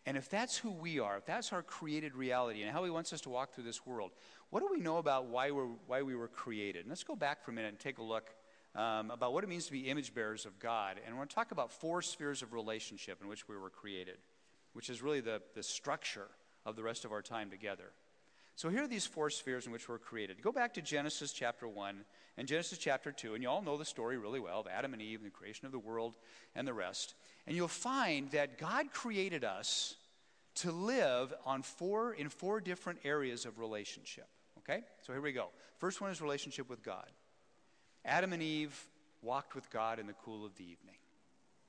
and 0.05 0.15
if 0.15 0.29
that's 0.29 0.57
who 0.57 0.71
we 0.71 0.99
are, 0.99 1.17
if 1.17 1.25
that's 1.25 1.51
our 1.51 1.61
created 1.61 2.15
reality 2.15 2.61
and 2.61 2.71
how 2.71 2.85
He 2.85 2.89
wants 2.89 3.11
us 3.11 3.21
to 3.21 3.29
walk 3.29 3.53
through 3.53 3.65
this 3.65 3.85
world, 3.85 4.11
what 4.49 4.61
do 4.61 4.69
we 4.71 4.79
know 4.79 4.97
about 4.97 5.25
why, 5.25 5.51
we're, 5.51 5.65
why 5.85 6.01
we 6.01 6.15
were 6.15 6.29
created? 6.29 6.81
And 6.81 6.89
let's 6.89 7.03
go 7.03 7.15
back 7.15 7.43
for 7.43 7.51
a 7.51 7.53
minute 7.53 7.69
and 7.69 7.79
take 7.79 7.97
a 7.97 8.03
look 8.03 8.29
um, 8.73 9.11
about 9.11 9.33
what 9.33 9.43
it 9.43 9.47
means 9.47 9.65
to 9.65 9.73
be 9.73 9.89
image 9.89 10.13
bearers 10.13 10.45
of 10.45 10.59
God. 10.59 10.97
And 11.05 11.15
we're 11.15 11.19
going 11.19 11.27
to 11.27 11.35
talk 11.35 11.51
about 11.51 11.73
four 11.73 12.01
spheres 12.01 12.41
of 12.41 12.53
relationship 12.53 13.21
in 13.21 13.27
which 13.27 13.49
we 13.49 13.57
were 13.57 13.69
created, 13.69 14.17
which 14.71 14.89
is 14.89 15.01
really 15.01 15.19
the, 15.19 15.41
the 15.55 15.63
structure 15.63 16.29
of 16.65 16.77
the 16.77 16.83
rest 16.83 17.03
of 17.03 17.11
our 17.11 17.21
time 17.21 17.49
together. 17.49 17.91
So 18.57 18.69
here 18.69 18.81
are 18.81 18.87
these 18.87 19.05
four 19.05 19.29
spheres 19.29 19.67
in 19.67 19.71
which 19.71 19.87
we're 19.87 19.99
created. 19.99 20.41
Go 20.41 20.51
back 20.51 20.73
to 20.73 20.81
Genesis 20.81 21.31
chapter 21.31 21.67
1 21.67 22.03
and 22.37 22.47
Genesis 22.47 22.79
chapter 22.79 23.11
2, 23.11 23.35
and 23.35 23.43
you 23.43 23.49
all 23.49 23.61
know 23.61 23.77
the 23.77 23.85
story 23.85 24.17
really 24.17 24.39
well 24.39 24.61
of 24.61 24.65
Adam 24.65 24.93
and 24.93 25.01
Eve 25.01 25.19
and 25.19 25.27
the 25.27 25.31
creation 25.31 25.67
of 25.67 25.71
the 25.71 25.77
world 25.77 26.15
and 26.55 26.67
the 26.67 26.73
rest. 26.73 27.13
And 27.45 27.55
you'll 27.55 27.67
find 27.67 28.31
that 28.31 28.57
God 28.57 28.91
created 28.91 29.43
us 29.43 29.93
to 30.55 30.71
live 30.71 31.35
on 31.45 31.61
four 31.61 32.13
in 32.13 32.29
four 32.29 32.59
different 32.59 32.97
areas 33.03 33.45
of 33.45 33.59
relationship. 33.59 34.27
Okay? 34.57 34.81
So 35.03 35.13
here 35.13 35.21
we 35.21 35.33
go. 35.33 35.49
First 35.77 36.01
one 36.01 36.09
is 36.09 36.19
relationship 36.19 36.67
with 36.67 36.81
God. 36.81 37.11
Adam 38.05 38.33
and 38.33 38.41
Eve 38.41 38.75
walked 39.21 39.53
with 39.53 39.69
God 39.69 39.99
in 39.99 40.07
the 40.07 40.15
cool 40.25 40.43
of 40.43 40.55
the 40.55 40.63
evening. 40.63 40.97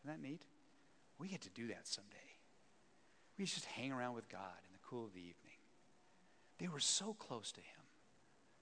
Isn't 0.05 0.23
that 0.23 0.27
neat? 0.27 0.47
We 1.19 1.29
get 1.29 1.43
to 1.43 1.51
do 1.51 1.67
that 1.67 1.87
someday. 1.87 2.17
We 3.39 3.45
just 3.45 3.67
hang 3.67 3.93
around 3.93 4.15
with 4.15 4.31
God 4.31 4.57
in 4.67 4.73
the 4.73 4.81
cool 4.89 5.05
of 5.05 5.13
the 5.13 5.21
evening. 5.21 5.48
They 6.59 6.69
were 6.69 6.81
so 6.81 7.15
close 7.15 7.53
to 7.53 7.61
him, 7.61 7.85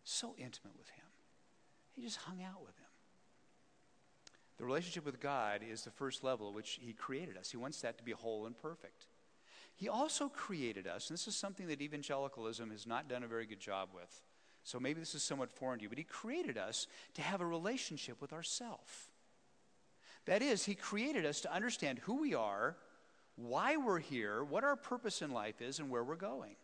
so 0.04 0.34
intimate 0.38 0.76
with 0.76 0.88
him. 0.90 1.04
He 1.92 2.02
just 2.02 2.16
hung 2.18 2.42
out 2.42 2.60
with 2.60 2.76
him. 2.76 2.84
The 4.58 4.64
relationship 4.64 5.04
with 5.04 5.20
God 5.20 5.60
is 5.68 5.82
the 5.82 5.90
first 5.90 6.24
level 6.24 6.48
at 6.48 6.54
which 6.54 6.78
he 6.80 6.92
created 6.92 7.36
us. 7.36 7.50
He 7.50 7.56
wants 7.56 7.80
that 7.82 7.98
to 7.98 8.04
be 8.04 8.12
whole 8.12 8.46
and 8.46 8.56
perfect. 8.56 9.06
He 9.74 9.88
also 9.88 10.28
created 10.28 10.86
us, 10.86 11.10
and 11.10 11.18
this 11.18 11.28
is 11.28 11.36
something 11.36 11.66
that 11.66 11.82
evangelicalism 11.82 12.70
has 12.70 12.86
not 12.86 13.08
done 13.08 13.22
a 13.22 13.28
very 13.28 13.46
good 13.46 13.60
job 13.60 13.90
with. 13.94 14.22
So 14.64 14.80
maybe 14.80 15.00
this 15.00 15.14
is 15.14 15.22
somewhat 15.22 15.50
foreign 15.50 15.78
to 15.78 15.82
you, 15.84 15.88
but 15.88 15.98
he 15.98 16.04
created 16.04 16.56
us 16.56 16.86
to 17.14 17.22
have 17.22 17.40
a 17.40 17.46
relationship 17.46 18.20
with 18.20 18.32
ourself. 18.32 19.10
That 20.24 20.42
is, 20.42 20.64
he 20.64 20.74
created 20.74 21.24
us 21.24 21.42
to 21.42 21.52
understand 21.52 22.00
who 22.00 22.20
we 22.20 22.34
are, 22.34 22.76
why 23.36 23.76
we're 23.76 24.00
here, 24.00 24.42
what 24.42 24.64
our 24.64 24.74
purpose 24.74 25.22
in 25.22 25.30
life 25.30 25.60
is, 25.60 25.78
and 25.78 25.90
where 25.90 26.02
we're 26.02 26.16
going. 26.16 26.56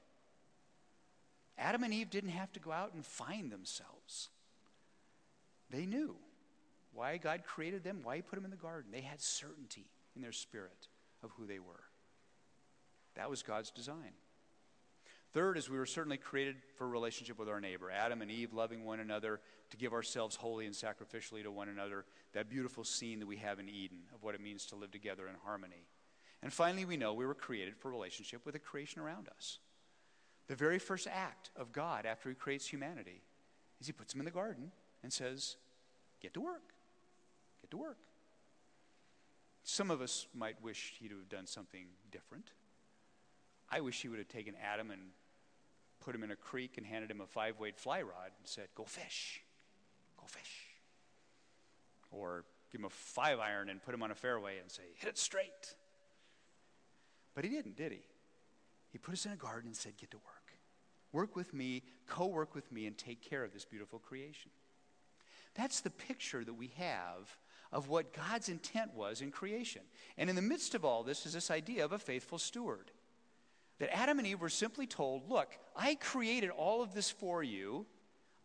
Adam 1.59 1.83
and 1.83 1.93
Eve 1.93 2.11
didn't 2.11 2.31
have 2.31 2.53
to 2.53 2.61
go 2.61 2.73
out 2.73 2.95
and 2.95 3.05
find 3.05 3.51
themselves. 3.51 4.31
They 5.71 5.87
knew 5.87 6.17
why 6.93 7.17
God 7.17 7.45
created 7.45 7.85
them, 7.85 8.01
why 8.03 8.17
He 8.17 8.23
put 8.23 8.37
them 8.37 8.45
in 8.45 8.51
the 8.51 8.57
garden. 8.57 8.91
They 8.93 9.01
had 9.01 9.21
certainty 9.21 9.91
in 10.15 10.23
their 10.23 10.33
spirit 10.33 10.89
of 11.23 11.31
who 11.37 11.47
they 11.47 11.59
were. 11.59 11.85
That 13.15 13.31
was 13.31 13.43
God's 13.43 13.71
design. 13.71 14.13
Third 15.33 15.57
is 15.57 15.71
we 15.71 15.79
were 15.79 15.87
certainly 15.87 16.19
created 16.19 16.57
for 16.77 16.87
relationship 16.87 17.39
with 17.39 17.49
our 17.49 17.61
neighbor. 17.61 17.91
Adam 17.91 18.21
and 18.21 18.31
Eve 18.31 18.53
loving 18.53 18.85
one 18.85 19.01
another 19.01 19.41
to 19.71 19.77
give 19.79 19.95
ourselves 19.95 20.37
wholly 20.37 20.67
and 20.67 20.75
sacrificially 20.75 21.43
to 21.43 21.51
one 21.51 21.71
another. 21.71 22.05
That 22.35 22.51
beautiful 22.51 22.85
scene 22.85 23.19
that 23.21 23.27
we 23.27 23.39
have 23.39 23.59
in 23.59 23.69
Eden 23.69 24.01
of 24.15 24.23
what 24.23 24.35
it 24.35 24.43
means 24.43 24.67
to 24.67 24.77
live 24.77 24.91
together 24.91 25.27
in 25.29 25.35
harmony. 25.43 25.87
And 26.43 26.53
finally, 26.53 26.85
we 26.85 26.99
know 26.99 27.15
we 27.15 27.25
were 27.25 27.35
created 27.35 27.77
for 27.77 27.91
relationship 27.91 28.45
with 28.45 28.53
the 28.53 28.59
creation 28.59 29.01
around 29.01 29.29
us. 29.35 29.59
The 30.49 30.57
very 30.57 30.79
first 30.79 31.07
act 31.07 31.51
of 31.57 31.73
God 31.73 32.07
after 32.07 32.29
He 32.29 32.35
creates 32.35 32.67
humanity 32.67 33.23
is 33.81 33.87
He 33.87 33.93
puts 33.93 34.15
him 34.15 34.21
in 34.21 34.25
the 34.25 34.31
garden 34.31 34.73
and 35.03 35.13
says, 35.13 35.57
Get 36.21 36.35
to 36.35 36.41
work. 36.41 36.73
Get 37.63 37.71
to 37.71 37.77
work. 37.77 37.99
Some 39.65 39.91
of 39.91 40.01
us 40.01 40.27
might 40.35 40.63
wish 40.63 40.95
He'd 40.99 41.11
have 41.11 41.29
done 41.29 41.47
something 41.47 41.87
different. 42.11 42.53
I 43.71 43.81
wish 43.81 44.03
He 44.03 44.09
would 44.09 44.19
have 44.19 44.29
taken 44.29 44.55
Adam 44.63 44.91
and 44.91 45.01
put 46.03 46.15
him 46.15 46.23
in 46.23 46.31
a 46.31 46.37
creek 46.37 46.77
and 46.77 46.87
handed 46.87 47.11
him 47.11 47.21
a 47.21 47.27
five 47.27 47.59
weight 47.59 47.79
fly 47.79 48.03
rod 48.03 48.33
and 48.39 48.47
said, 48.47 48.69
Go 48.75 48.85
fish. 48.85 49.43
Go 50.19 50.27
fish. 50.27 50.67
Or 52.11 52.45
give 52.71 52.81
him 52.81 52.85
a 52.85 52.91
five 52.91 53.39
iron 53.39 53.69
and 53.69 53.83
put 53.83 53.95
him 53.95 54.03
on 54.03 54.11
a 54.11 54.15
fairway 54.15 54.59
and 54.61 54.71
say, 54.71 54.83
Hit 54.97 55.09
it 55.09 55.19
straight. 55.19 55.75
But 57.35 57.45
he 57.45 57.51
didn't, 57.51 57.77
did 57.77 57.93
he? 57.93 58.03
He 58.93 58.99
put 58.99 59.15
us 59.15 59.27
in 59.27 59.33
a 59.33 59.37
garden 59.37 59.69
and 59.69 59.77
said, 59.77 59.97
Get 59.97 60.11
to 60.13 60.19
work. 60.19 60.53
Work 61.13 61.35
with 61.35 61.53
me, 61.53 61.83
co 62.07 62.27
work 62.27 62.55
with 62.55 62.71
me, 62.71 62.87
and 62.87 62.97
take 62.97 63.23
care 63.23 63.43
of 63.43 63.53
this 63.53 63.65
beautiful 63.65 63.99
creation. 63.99 64.51
That's 65.55 65.81
the 65.81 65.91
picture 65.91 66.45
that 66.45 66.55
we 66.55 66.73
have 66.79 67.37
of 67.73 67.89
what 67.89 68.13
God's 68.13 68.49
intent 68.49 68.95
was 68.95 69.21
in 69.21 69.31
creation. 69.31 69.83
And 70.17 70.31
in 70.31 70.37
the 70.37 70.43
midst 70.43 70.75
of 70.75 70.85
all 70.85 71.03
this 71.03 71.27
is 71.27 71.33
this 71.33 71.51
idea 71.51 71.85
of 71.85 71.93
a 71.93 71.99
faithful 71.99 72.39
steward. 72.39 72.91
That 73.79 73.95
Adam 73.97 74.19
and 74.19 74.29
Eve 74.29 74.41
were 74.41 74.49
simply 74.49 74.87
told, 74.87 75.29
Look, 75.29 75.57
I 75.75 75.95
created 75.97 76.51
all 76.51 76.83
of 76.83 76.95
this 76.95 77.11
for 77.11 77.43
you. 77.43 77.87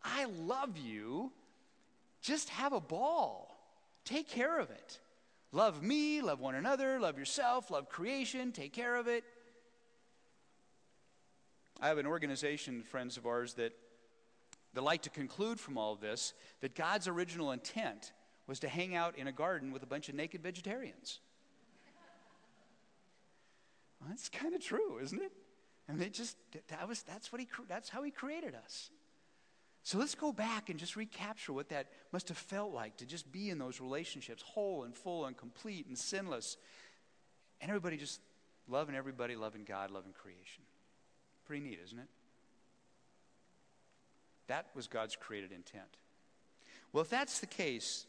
I 0.03 0.25
love 0.25 0.77
you. 0.77 1.31
Just 2.21 2.49
have 2.49 2.73
a 2.73 2.81
ball. 2.81 3.53
Take 4.05 4.29
care 4.29 4.59
of 4.59 4.69
it. 4.69 4.99
Love 5.51 5.81
me, 5.81 6.21
love 6.21 6.39
one 6.39 6.55
another, 6.55 6.99
love 6.99 7.17
yourself, 7.17 7.71
love 7.71 7.87
creation, 7.87 8.51
take 8.51 8.73
care 8.73 8.95
of 8.95 9.07
it. 9.07 9.23
I 11.81 11.87
have 11.87 11.97
an 11.97 12.05
organization, 12.05 12.83
friends 12.83 13.17
of 13.17 13.25
ours, 13.25 13.53
that, 13.55 13.73
that 14.73 14.81
like 14.81 15.03
to 15.03 15.09
conclude 15.09 15.59
from 15.59 15.77
all 15.77 15.93
of 15.93 16.01
this 16.01 16.33
that 16.61 16.75
God's 16.75 17.07
original 17.07 17.51
intent 17.51 18.13
was 18.47 18.59
to 18.59 18.67
hang 18.67 18.95
out 18.95 19.17
in 19.17 19.27
a 19.27 19.31
garden 19.31 19.71
with 19.71 19.83
a 19.83 19.85
bunch 19.85 20.09
of 20.09 20.15
naked 20.15 20.41
vegetarians. 20.41 21.19
well, 23.99 24.09
that's 24.09 24.29
kind 24.29 24.55
of 24.55 24.61
true, 24.61 24.99
isn't 25.01 25.21
it? 25.21 25.31
And 25.89 25.99
they 25.99 26.09
just 26.09 26.35
that 26.67 26.87
was 26.87 27.03
that's 27.03 27.31
what 27.31 27.39
he 27.39 27.47
that's 27.67 27.89
how 27.89 28.03
he 28.03 28.11
created 28.11 28.55
us. 28.55 28.89
So 29.83 29.97
let's 29.97 30.15
go 30.15 30.33
back 30.33 30.69
and 30.69 30.77
just 30.77 30.97
recapture 30.97 31.53
what 31.53 31.69
that 31.69 31.87
must 32.11 32.27
have 32.27 32.37
felt 32.37 32.73
like 32.73 32.97
to 32.97 33.05
just 33.05 33.31
be 33.31 33.49
in 33.49 33.57
those 33.57 33.79
relationships, 33.79 34.41
whole 34.41 34.83
and 34.83 34.93
full 34.93 35.25
and 35.25 35.37
complete 35.37 35.87
and 35.87 35.97
sinless. 35.97 36.57
And 37.61 37.69
everybody 37.69 37.95
just 37.95 38.19
loving 38.67 38.95
everybody, 38.95 39.37
loving 39.37 39.63
God, 39.63 39.91
loving 39.91 40.11
creation. 40.11 40.63
Pretty 41.47 41.63
neat, 41.63 41.79
isn't 41.85 41.97
it? 41.97 42.07
That 44.47 44.67
was 44.75 44.87
God's 44.87 45.15
created 45.15 45.51
intent. 45.51 45.97
Well, 46.91 47.01
if 47.01 47.09
that's 47.09 47.39
the 47.39 47.47
case, 47.47 48.05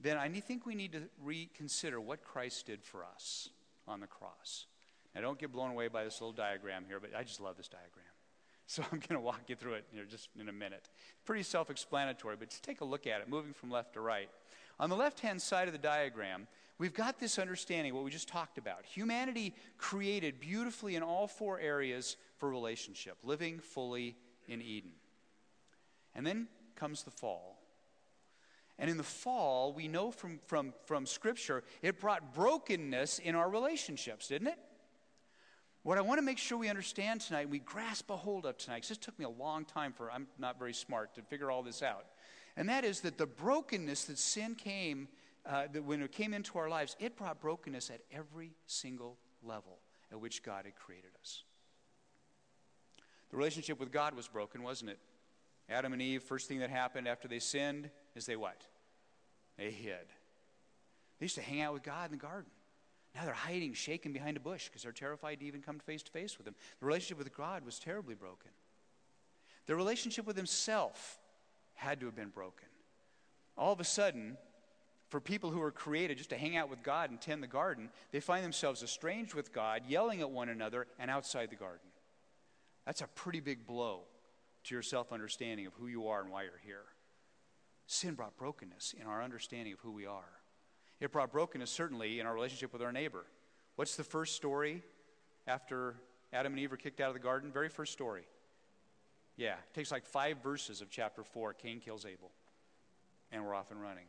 then 0.00 0.16
I 0.16 0.28
think 0.28 0.66
we 0.66 0.74
need 0.74 0.92
to 0.92 1.02
reconsider 1.22 2.00
what 2.00 2.24
Christ 2.24 2.66
did 2.66 2.82
for 2.82 3.04
us 3.04 3.50
on 3.86 4.00
the 4.00 4.06
cross. 4.06 4.66
Now, 5.14 5.20
don't 5.20 5.38
get 5.38 5.52
blown 5.52 5.70
away 5.70 5.88
by 5.88 6.04
this 6.04 6.20
little 6.20 6.32
diagram 6.32 6.84
here, 6.86 7.00
but 7.00 7.10
I 7.16 7.22
just 7.22 7.40
love 7.40 7.56
this 7.56 7.68
diagram. 7.68 8.04
So 8.66 8.84
I'm 8.84 9.00
going 9.00 9.16
to 9.16 9.20
walk 9.20 9.40
you 9.48 9.56
through 9.56 9.74
it 9.74 9.84
here 9.90 10.04
just 10.08 10.28
in 10.38 10.48
a 10.48 10.52
minute. 10.52 10.90
Pretty 11.24 11.42
self 11.42 11.70
explanatory, 11.70 12.36
but 12.38 12.50
just 12.50 12.62
take 12.62 12.82
a 12.82 12.84
look 12.84 13.04
at 13.04 13.20
it, 13.20 13.28
moving 13.28 13.52
from 13.52 13.68
left 13.68 13.94
to 13.94 14.00
right. 14.00 14.28
On 14.78 14.88
the 14.88 14.94
left 14.94 15.18
hand 15.18 15.42
side 15.42 15.66
of 15.66 15.72
the 15.72 15.78
diagram, 15.78 16.46
we've 16.78 16.94
got 16.94 17.18
this 17.18 17.36
understanding, 17.36 17.92
what 17.94 18.04
we 18.04 18.12
just 18.12 18.28
talked 18.28 18.58
about. 18.58 18.84
Humanity 18.84 19.56
created 19.76 20.38
beautifully 20.38 20.94
in 20.94 21.02
all 21.02 21.26
four 21.26 21.58
areas 21.58 22.16
for 22.40 22.50
relationship, 22.50 23.18
living 23.22 23.60
fully 23.60 24.16
in 24.48 24.60
Eden. 24.60 24.92
And 26.14 26.26
then 26.26 26.48
comes 26.74 27.04
the 27.04 27.10
fall. 27.10 27.58
And 28.78 28.90
in 28.90 28.96
the 28.96 29.02
fall, 29.02 29.74
we 29.74 29.86
know 29.86 30.10
from, 30.10 30.40
from, 30.46 30.72
from 30.86 31.04
Scripture, 31.04 31.62
it 31.82 32.00
brought 32.00 32.34
brokenness 32.34 33.18
in 33.18 33.34
our 33.34 33.48
relationships, 33.48 34.28
didn't 34.28 34.48
it? 34.48 34.58
What 35.82 35.98
I 35.98 36.00
want 36.00 36.18
to 36.18 36.22
make 36.22 36.38
sure 36.38 36.58
we 36.58 36.68
understand 36.68 37.20
tonight, 37.20 37.48
we 37.48 37.58
grasp 37.58 38.10
a 38.10 38.16
hold 38.16 38.46
of 38.46 38.56
tonight, 38.56 38.76
because 38.76 38.88
this 38.88 38.98
took 38.98 39.18
me 39.18 39.26
a 39.26 39.30
long 39.30 39.64
time 39.66 39.92
for, 39.92 40.10
I'm 40.10 40.26
not 40.38 40.58
very 40.58 40.74
smart 40.74 41.14
to 41.14 41.22
figure 41.22 41.50
all 41.50 41.62
this 41.62 41.82
out. 41.82 42.06
And 42.56 42.68
that 42.68 42.84
is 42.84 43.00
that 43.02 43.18
the 43.18 43.26
brokenness 43.26 44.04
that 44.06 44.18
sin 44.18 44.54
came, 44.54 45.08
uh, 45.46 45.64
that 45.72 45.84
when 45.84 46.02
it 46.02 46.12
came 46.12 46.34
into 46.34 46.58
our 46.58 46.68
lives, 46.68 46.96
it 46.98 47.16
brought 47.16 47.40
brokenness 47.40 47.90
at 47.90 48.00
every 48.10 48.52
single 48.66 49.18
level 49.42 49.78
at 50.10 50.20
which 50.20 50.42
God 50.42 50.64
had 50.64 50.74
created 50.74 51.10
us. 51.20 51.44
The 53.30 53.36
relationship 53.36 53.78
with 53.78 53.92
God 53.92 54.14
was 54.14 54.28
broken, 54.28 54.62
wasn't 54.62 54.90
it? 54.90 54.98
Adam 55.68 55.92
and 55.92 56.02
Eve, 56.02 56.22
first 56.22 56.48
thing 56.48 56.58
that 56.60 56.70
happened 56.70 57.06
after 57.06 57.28
they 57.28 57.38
sinned 57.38 57.90
is 58.16 58.26
they 58.26 58.36
what? 58.36 58.66
They 59.56 59.70
hid. 59.70 60.06
They 61.18 61.24
used 61.24 61.36
to 61.36 61.42
hang 61.42 61.60
out 61.60 61.74
with 61.74 61.82
God 61.82 62.06
in 62.06 62.12
the 62.12 62.22
garden. 62.22 62.50
Now 63.14 63.24
they're 63.24 63.34
hiding, 63.34 63.74
shaking 63.74 64.12
behind 64.12 64.36
a 64.36 64.40
bush 64.40 64.68
because 64.68 64.82
they're 64.82 64.92
terrified 64.92 65.40
to 65.40 65.46
even 65.46 65.62
come 65.62 65.78
face 65.78 66.02
to 66.02 66.10
face 66.10 66.38
with 66.38 66.46
him. 66.46 66.54
The 66.80 66.86
relationship 66.86 67.18
with 67.18 67.36
God 67.36 67.64
was 67.64 67.78
terribly 67.78 68.14
broken. 68.14 68.50
The 69.66 69.76
relationship 69.76 70.26
with 70.26 70.36
himself 70.36 71.18
had 71.74 72.00
to 72.00 72.06
have 72.06 72.16
been 72.16 72.28
broken. 72.28 72.68
All 73.56 73.72
of 73.72 73.80
a 73.80 73.84
sudden, 73.84 74.36
for 75.08 75.20
people 75.20 75.50
who 75.50 75.58
were 75.58 75.72
created 75.72 76.18
just 76.18 76.30
to 76.30 76.38
hang 76.38 76.56
out 76.56 76.70
with 76.70 76.82
God 76.82 77.10
and 77.10 77.20
tend 77.20 77.42
the 77.42 77.48
garden, 77.48 77.90
they 78.12 78.20
find 78.20 78.44
themselves 78.44 78.82
estranged 78.82 79.34
with 79.34 79.52
God, 79.52 79.82
yelling 79.88 80.20
at 80.20 80.30
one 80.30 80.48
another, 80.48 80.86
and 80.98 81.10
outside 81.10 81.50
the 81.50 81.56
garden. 81.56 81.89
That's 82.86 83.00
a 83.00 83.06
pretty 83.06 83.40
big 83.40 83.66
blow 83.66 84.02
to 84.64 84.74
your 84.74 84.82
self 84.82 85.12
understanding 85.12 85.66
of 85.66 85.74
who 85.74 85.86
you 85.86 86.08
are 86.08 86.20
and 86.20 86.30
why 86.30 86.42
you're 86.42 86.60
here. 86.64 86.84
Sin 87.86 88.14
brought 88.14 88.36
brokenness 88.36 88.94
in 89.00 89.06
our 89.06 89.22
understanding 89.22 89.72
of 89.72 89.80
who 89.80 89.90
we 89.90 90.06
are. 90.06 90.40
It 91.00 91.12
brought 91.12 91.32
brokenness, 91.32 91.70
certainly, 91.70 92.20
in 92.20 92.26
our 92.26 92.34
relationship 92.34 92.72
with 92.72 92.82
our 92.82 92.92
neighbor. 92.92 93.24
What's 93.76 93.96
the 93.96 94.04
first 94.04 94.36
story 94.36 94.82
after 95.46 95.96
Adam 96.32 96.52
and 96.52 96.60
Eve 96.60 96.70
were 96.70 96.76
kicked 96.76 97.00
out 97.00 97.08
of 97.08 97.14
the 97.14 97.20
garden? 97.20 97.50
Very 97.50 97.68
first 97.68 97.92
story. 97.92 98.24
Yeah, 99.36 99.54
it 99.54 99.74
takes 99.74 99.90
like 99.90 100.04
five 100.04 100.42
verses 100.42 100.82
of 100.82 100.90
chapter 100.90 101.24
4. 101.24 101.54
Cain 101.54 101.80
kills 101.80 102.04
Abel. 102.04 102.30
And 103.32 103.44
we're 103.44 103.54
off 103.54 103.70
and 103.70 103.80
running. 103.80 104.04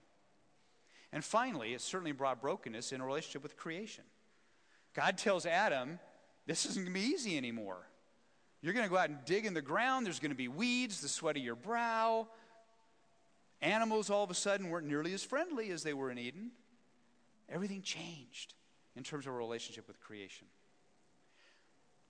And 1.13 1.23
finally, 1.23 1.73
it 1.73 1.81
certainly 1.81 2.11
brought 2.11 2.41
brokenness 2.41 2.91
in 2.91 3.01
a 3.01 3.05
relationship 3.05 3.43
with 3.43 3.55
creation. 3.55 4.03
God 4.93 5.17
tells 5.17 5.45
Adam, 5.45 5.99
this 6.45 6.65
isn't 6.65 6.83
going 6.83 6.93
to 6.93 6.99
be 6.99 7.05
easy 7.07 7.37
anymore. 7.37 7.87
You're 8.61 8.73
going 8.73 8.85
to 8.85 8.89
go 8.89 8.97
out 8.97 9.09
and 9.09 9.17
dig 9.25 9.45
in 9.45 9.53
the 9.53 9.61
ground. 9.61 10.05
There's 10.05 10.19
going 10.19 10.31
to 10.31 10.35
be 10.35 10.47
weeds, 10.47 11.01
the 11.01 11.07
sweat 11.07 11.35
of 11.35 11.43
your 11.43 11.55
brow. 11.55 12.27
Animals 13.61 14.09
all 14.09 14.23
of 14.23 14.29
a 14.29 14.35
sudden 14.35 14.69
weren't 14.69 14.87
nearly 14.87 15.13
as 15.13 15.23
friendly 15.23 15.71
as 15.71 15.83
they 15.83 15.93
were 15.93 16.11
in 16.11 16.17
Eden. 16.17 16.51
Everything 17.49 17.81
changed 17.81 18.53
in 18.95 19.03
terms 19.03 19.25
of 19.25 19.33
our 19.33 19.37
relationship 19.39 19.87
with 19.87 19.99
creation. 19.99 20.47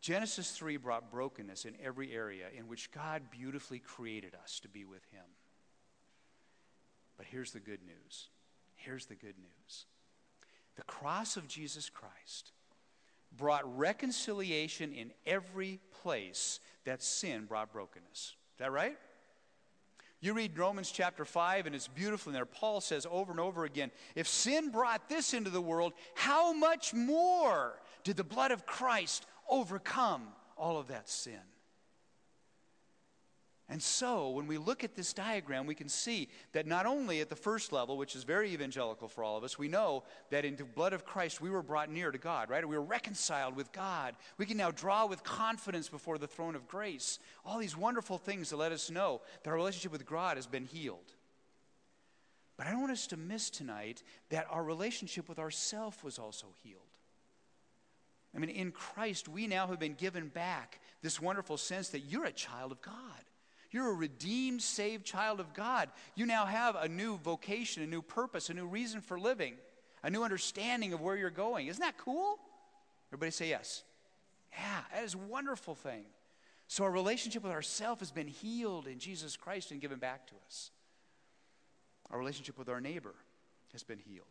Genesis 0.01 0.51
3 0.51 0.77
brought 0.77 1.11
brokenness 1.11 1.65
in 1.65 1.75
every 1.81 2.11
area 2.11 2.45
in 2.57 2.67
which 2.67 2.91
God 2.91 3.23
beautifully 3.29 3.79
created 3.79 4.35
us 4.43 4.59
to 4.61 4.67
be 4.67 4.83
with 4.83 5.03
Him. 5.11 5.25
But 7.17 7.27
here's 7.27 7.51
the 7.51 7.59
good 7.59 7.81
news. 7.85 8.29
Here's 8.75 9.05
the 9.05 9.15
good 9.15 9.35
news. 9.37 9.85
The 10.75 10.83
cross 10.83 11.37
of 11.37 11.47
Jesus 11.47 11.89
Christ 11.89 12.51
brought 13.37 13.77
reconciliation 13.77 14.93
in 14.93 15.11
every 15.25 15.79
place 16.01 16.59
that 16.85 17.01
sin 17.01 17.45
brought 17.45 17.71
brokenness. 17.71 18.35
Is 18.53 18.59
that 18.59 18.71
right? 18.71 18.97
You 20.19 20.33
read 20.33 20.57
Romans 20.57 20.91
chapter 20.91 21.25
5, 21.25 21.65
and 21.65 21.75
it's 21.75 21.87
beautiful 21.87 22.29
in 22.29 22.35
there. 22.35 22.45
Paul 22.45 22.79
says 22.79 23.07
over 23.09 23.31
and 23.31 23.39
over 23.39 23.65
again 23.65 23.91
if 24.15 24.27
sin 24.27 24.69
brought 24.69 25.09
this 25.09 25.33
into 25.33 25.49
the 25.49 25.61
world, 25.61 25.93
how 26.13 26.53
much 26.53 26.93
more 26.93 27.81
did 28.03 28.17
the 28.17 28.23
blood 28.23 28.51
of 28.51 28.65
Christ 28.65 29.25
overcome 29.49 30.27
all 30.55 30.77
of 30.77 30.87
that 30.89 31.09
sin? 31.09 31.39
And 33.71 33.81
so, 33.81 34.31
when 34.31 34.47
we 34.47 34.57
look 34.57 34.83
at 34.83 34.95
this 34.95 35.13
diagram, 35.13 35.65
we 35.65 35.75
can 35.75 35.87
see 35.87 36.27
that 36.51 36.67
not 36.67 36.85
only 36.85 37.21
at 37.21 37.29
the 37.29 37.37
first 37.37 37.71
level, 37.71 37.95
which 37.95 38.17
is 38.17 38.25
very 38.25 38.51
evangelical 38.51 39.07
for 39.07 39.23
all 39.23 39.37
of 39.37 39.45
us, 39.45 39.57
we 39.57 39.69
know 39.69 40.03
that 40.29 40.43
in 40.43 40.57
the 40.57 40.65
blood 40.65 40.91
of 40.91 41.05
Christ 41.05 41.39
we 41.39 41.49
were 41.49 41.63
brought 41.63 41.89
near 41.89 42.11
to 42.11 42.17
God, 42.17 42.49
right? 42.49 42.67
We 42.67 42.75
were 42.75 42.83
reconciled 42.83 43.55
with 43.55 43.71
God. 43.71 44.15
We 44.37 44.45
can 44.45 44.57
now 44.57 44.71
draw 44.71 45.05
with 45.05 45.23
confidence 45.23 45.87
before 45.87 46.17
the 46.17 46.27
throne 46.27 46.55
of 46.55 46.67
grace. 46.67 47.17
All 47.45 47.59
these 47.59 47.77
wonderful 47.77 48.17
things 48.17 48.49
to 48.49 48.57
let 48.57 48.73
us 48.73 48.91
know 48.91 49.21
that 49.43 49.51
our 49.51 49.55
relationship 49.55 49.93
with 49.93 50.05
God 50.05 50.35
has 50.35 50.47
been 50.47 50.65
healed. 50.65 51.13
But 52.57 52.67
I 52.67 52.71
don't 52.71 52.81
want 52.81 52.91
us 52.91 53.07
to 53.07 53.17
miss 53.17 53.49
tonight 53.49 54.03
that 54.31 54.47
our 54.49 54.65
relationship 54.65 55.29
with 55.29 55.39
ourself 55.39 56.03
was 56.03 56.19
also 56.19 56.47
healed. 56.61 56.81
I 58.35 58.39
mean, 58.39 58.49
in 58.49 58.73
Christ, 58.73 59.29
we 59.29 59.47
now 59.47 59.65
have 59.67 59.79
been 59.79 59.93
given 59.93 60.27
back 60.27 60.81
this 61.01 61.21
wonderful 61.21 61.55
sense 61.55 61.87
that 61.89 62.01
you're 62.01 62.25
a 62.25 62.33
child 62.33 62.73
of 62.73 62.81
God. 62.81 63.23
You're 63.71 63.89
a 63.89 63.93
redeemed, 63.93 64.61
saved 64.61 65.05
child 65.05 65.39
of 65.39 65.53
God. 65.53 65.89
You 66.15 66.25
now 66.25 66.45
have 66.45 66.75
a 66.75 66.89
new 66.89 67.17
vocation, 67.17 67.83
a 67.83 67.87
new 67.87 68.01
purpose, 68.01 68.49
a 68.49 68.53
new 68.53 68.67
reason 68.67 68.99
for 69.01 69.19
living, 69.19 69.55
a 70.03 70.09
new 70.09 70.23
understanding 70.23 70.91
of 70.93 71.01
where 71.01 71.15
you're 71.15 71.29
going. 71.29 71.67
Isn't 71.67 71.81
that 71.81 71.97
cool? 71.97 72.37
Everybody 73.09 73.31
say 73.31 73.49
yes. 73.49 73.83
Yeah, 74.51 74.81
that 74.93 75.03
is 75.03 75.13
a 75.13 75.17
wonderful 75.17 75.75
thing. 75.75 76.03
So 76.67 76.83
our 76.83 76.91
relationship 76.91 77.43
with 77.43 77.51
ourself 77.51 77.99
has 77.99 78.11
been 78.11 78.27
healed 78.27 78.87
in 78.87 78.99
Jesus 78.99 79.37
Christ 79.37 79.71
and 79.71 79.79
given 79.79 79.99
back 79.99 80.27
to 80.27 80.33
us. 80.45 80.71
Our 82.09 82.19
relationship 82.19 82.57
with 82.57 82.67
our 82.67 82.81
neighbor 82.81 83.15
has 83.71 83.83
been 83.83 83.99
healed. 83.99 84.25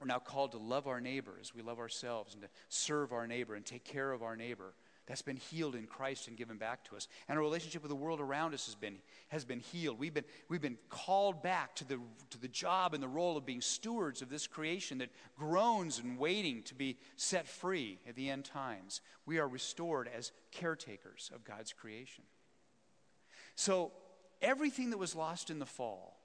We're 0.00 0.06
now 0.06 0.18
called 0.18 0.52
to 0.52 0.58
love 0.58 0.88
our 0.88 1.00
neighbor 1.00 1.34
as 1.40 1.54
we 1.54 1.62
love 1.62 1.78
ourselves 1.78 2.34
and 2.34 2.42
to 2.42 2.48
serve 2.68 3.12
our 3.12 3.26
neighbor 3.26 3.54
and 3.54 3.64
take 3.64 3.84
care 3.84 4.12
of 4.12 4.22
our 4.22 4.34
neighbor 4.34 4.72
that's 5.10 5.22
been 5.22 5.38
healed 5.38 5.74
in 5.74 5.88
Christ 5.88 6.28
and 6.28 6.36
given 6.36 6.56
back 6.56 6.84
to 6.84 6.94
us. 6.94 7.08
And 7.28 7.36
our 7.36 7.42
relationship 7.42 7.82
with 7.82 7.88
the 7.88 7.96
world 7.96 8.20
around 8.20 8.54
us 8.54 8.66
has 8.66 8.76
been, 8.76 8.98
has 9.26 9.44
been 9.44 9.58
healed. 9.58 9.98
We've 9.98 10.14
been, 10.14 10.24
we've 10.48 10.60
been 10.60 10.78
called 10.88 11.42
back 11.42 11.74
to 11.76 11.84
the, 11.84 11.98
to 12.30 12.40
the 12.40 12.46
job 12.46 12.94
and 12.94 13.02
the 13.02 13.08
role 13.08 13.36
of 13.36 13.44
being 13.44 13.60
stewards 13.60 14.22
of 14.22 14.30
this 14.30 14.46
creation 14.46 14.98
that 14.98 15.10
groans 15.36 15.98
and 15.98 16.16
waiting 16.16 16.62
to 16.62 16.76
be 16.76 16.96
set 17.16 17.48
free 17.48 17.98
at 18.08 18.14
the 18.14 18.30
end 18.30 18.44
times. 18.44 19.00
We 19.26 19.40
are 19.40 19.48
restored 19.48 20.08
as 20.16 20.30
caretakers 20.52 21.32
of 21.34 21.42
God's 21.42 21.72
creation. 21.72 22.22
So, 23.56 23.90
everything 24.40 24.90
that 24.90 24.98
was 24.98 25.16
lost 25.16 25.50
in 25.50 25.58
the 25.58 25.66
fall 25.66 26.20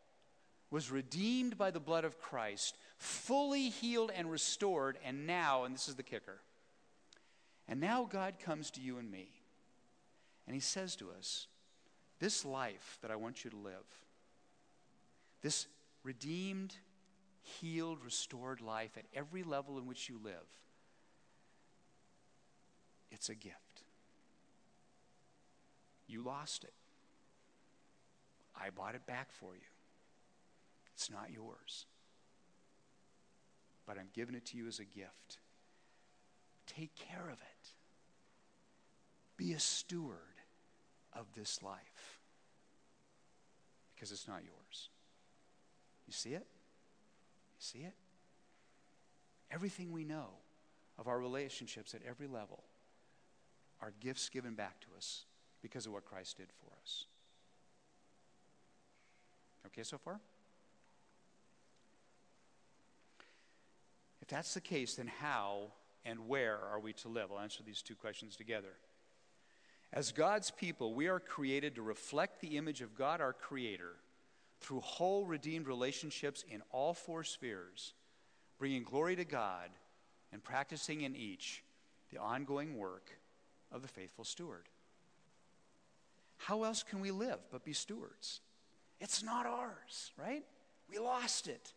was 0.69 0.91
redeemed 0.91 1.57
by 1.57 1.71
the 1.71 1.79
blood 1.79 2.05
of 2.05 2.19
Christ, 2.19 2.77
fully 2.99 3.69
healed 3.69 4.11
and 4.15 4.29
restored, 4.29 4.99
and 5.03 5.25
now, 5.25 5.63
and 5.63 5.73
this 5.73 5.87
is 5.87 5.95
the 5.95 6.03
kicker, 6.03 6.39
and 7.67 7.79
now 7.79 8.07
God 8.09 8.35
comes 8.39 8.69
to 8.71 8.81
you 8.81 8.97
and 8.97 9.09
me, 9.09 9.29
and 10.45 10.53
He 10.53 10.61
says 10.61 10.95
to 10.97 11.09
us, 11.11 11.47
This 12.19 12.45
life 12.45 12.97
that 13.01 13.11
I 13.11 13.15
want 13.15 13.43
you 13.43 13.51
to 13.51 13.57
live, 13.57 13.85
this 15.41 15.67
redeemed, 16.03 16.75
healed, 17.41 17.99
restored 18.03 18.61
life 18.61 18.97
at 18.97 19.05
every 19.13 19.43
level 19.43 19.77
in 19.77 19.85
which 19.85 20.09
you 20.09 20.19
live, 20.23 20.47
it's 23.11 23.29
a 23.29 23.35
gift. 23.35 23.83
You 26.07 26.21
lost 26.21 26.63
it. 26.63 26.73
I 28.55 28.69
bought 28.69 28.95
it 28.95 29.05
back 29.05 29.31
for 29.31 29.55
you. 29.55 29.61
It's 30.93 31.09
not 31.09 31.31
yours. 31.31 31.85
But 33.85 33.97
I'm 33.97 34.09
giving 34.13 34.35
it 34.35 34.45
to 34.47 34.57
you 34.57 34.67
as 34.67 34.79
a 34.79 34.85
gift. 34.85 35.39
Take 36.67 36.95
care 36.95 37.25
of 37.27 37.39
it. 37.41 37.73
Be 39.37 39.53
a 39.53 39.59
steward 39.59 40.17
of 41.13 41.25
this 41.35 41.61
life 41.61 42.19
because 43.93 44.11
it's 44.11 44.27
not 44.27 44.41
yours. 44.43 44.89
You 46.07 46.13
see 46.13 46.31
it? 46.31 46.45
You 46.45 47.59
see 47.59 47.79
it? 47.79 47.93
Everything 49.51 49.91
we 49.91 50.03
know 50.03 50.29
of 50.97 51.07
our 51.07 51.19
relationships 51.19 51.93
at 51.93 52.01
every 52.07 52.27
level 52.27 52.63
are 53.81 53.93
gifts 53.99 54.29
given 54.29 54.53
back 54.53 54.79
to 54.81 54.87
us 54.97 55.25
because 55.61 55.85
of 55.85 55.93
what 55.93 56.05
Christ 56.05 56.37
did 56.37 56.47
for 56.59 56.71
us. 56.81 57.05
Okay 59.67 59.83
so 59.83 59.97
far? 59.97 60.19
If 64.21 64.27
that's 64.27 64.53
the 64.53 64.61
case, 64.61 64.95
then 64.95 65.11
how 65.21 65.71
and 66.05 66.27
where 66.27 66.59
are 66.71 66.79
we 66.79 66.93
to 66.93 67.09
live? 67.09 67.31
I'll 67.31 67.39
answer 67.39 67.63
these 67.63 67.81
two 67.81 67.95
questions 67.95 68.35
together. 68.35 68.77
As 69.91 70.11
God's 70.11 70.51
people, 70.51 70.93
we 70.93 71.07
are 71.07 71.19
created 71.19 71.75
to 71.75 71.81
reflect 71.81 72.41
the 72.41 72.57
image 72.57 72.81
of 72.81 72.95
God, 72.95 73.21
our 73.21 73.33
Creator, 73.33 73.93
through 74.59 74.81
whole 74.81 75.25
redeemed 75.25 75.67
relationships 75.67 76.43
in 76.49 76.61
all 76.71 76.93
four 76.93 77.23
spheres, 77.23 77.93
bringing 78.57 78.83
glory 78.83 79.15
to 79.15 79.25
God 79.25 79.69
and 80.31 80.43
practicing 80.43 81.01
in 81.01 81.15
each 81.15 81.63
the 82.11 82.17
ongoing 82.17 82.77
work 82.77 83.11
of 83.71 83.81
the 83.81 83.87
faithful 83.87 84.23
steward. 84.23 84.67
How 86.37 86.63
else 86.63 86.83
can 86.83 86.99
we 86.99 87.11
live 87.11 87.39
but 87.51 87.63
be 87.63 87.73
stewards? 87.73 88.41
It's 88.99 89.23
not 89.23 89.45
ours, 89.45 90.11
right? 90.17 90.43
We 90.89 90.99
lost 90.99 91.47
it. 91.47 91.73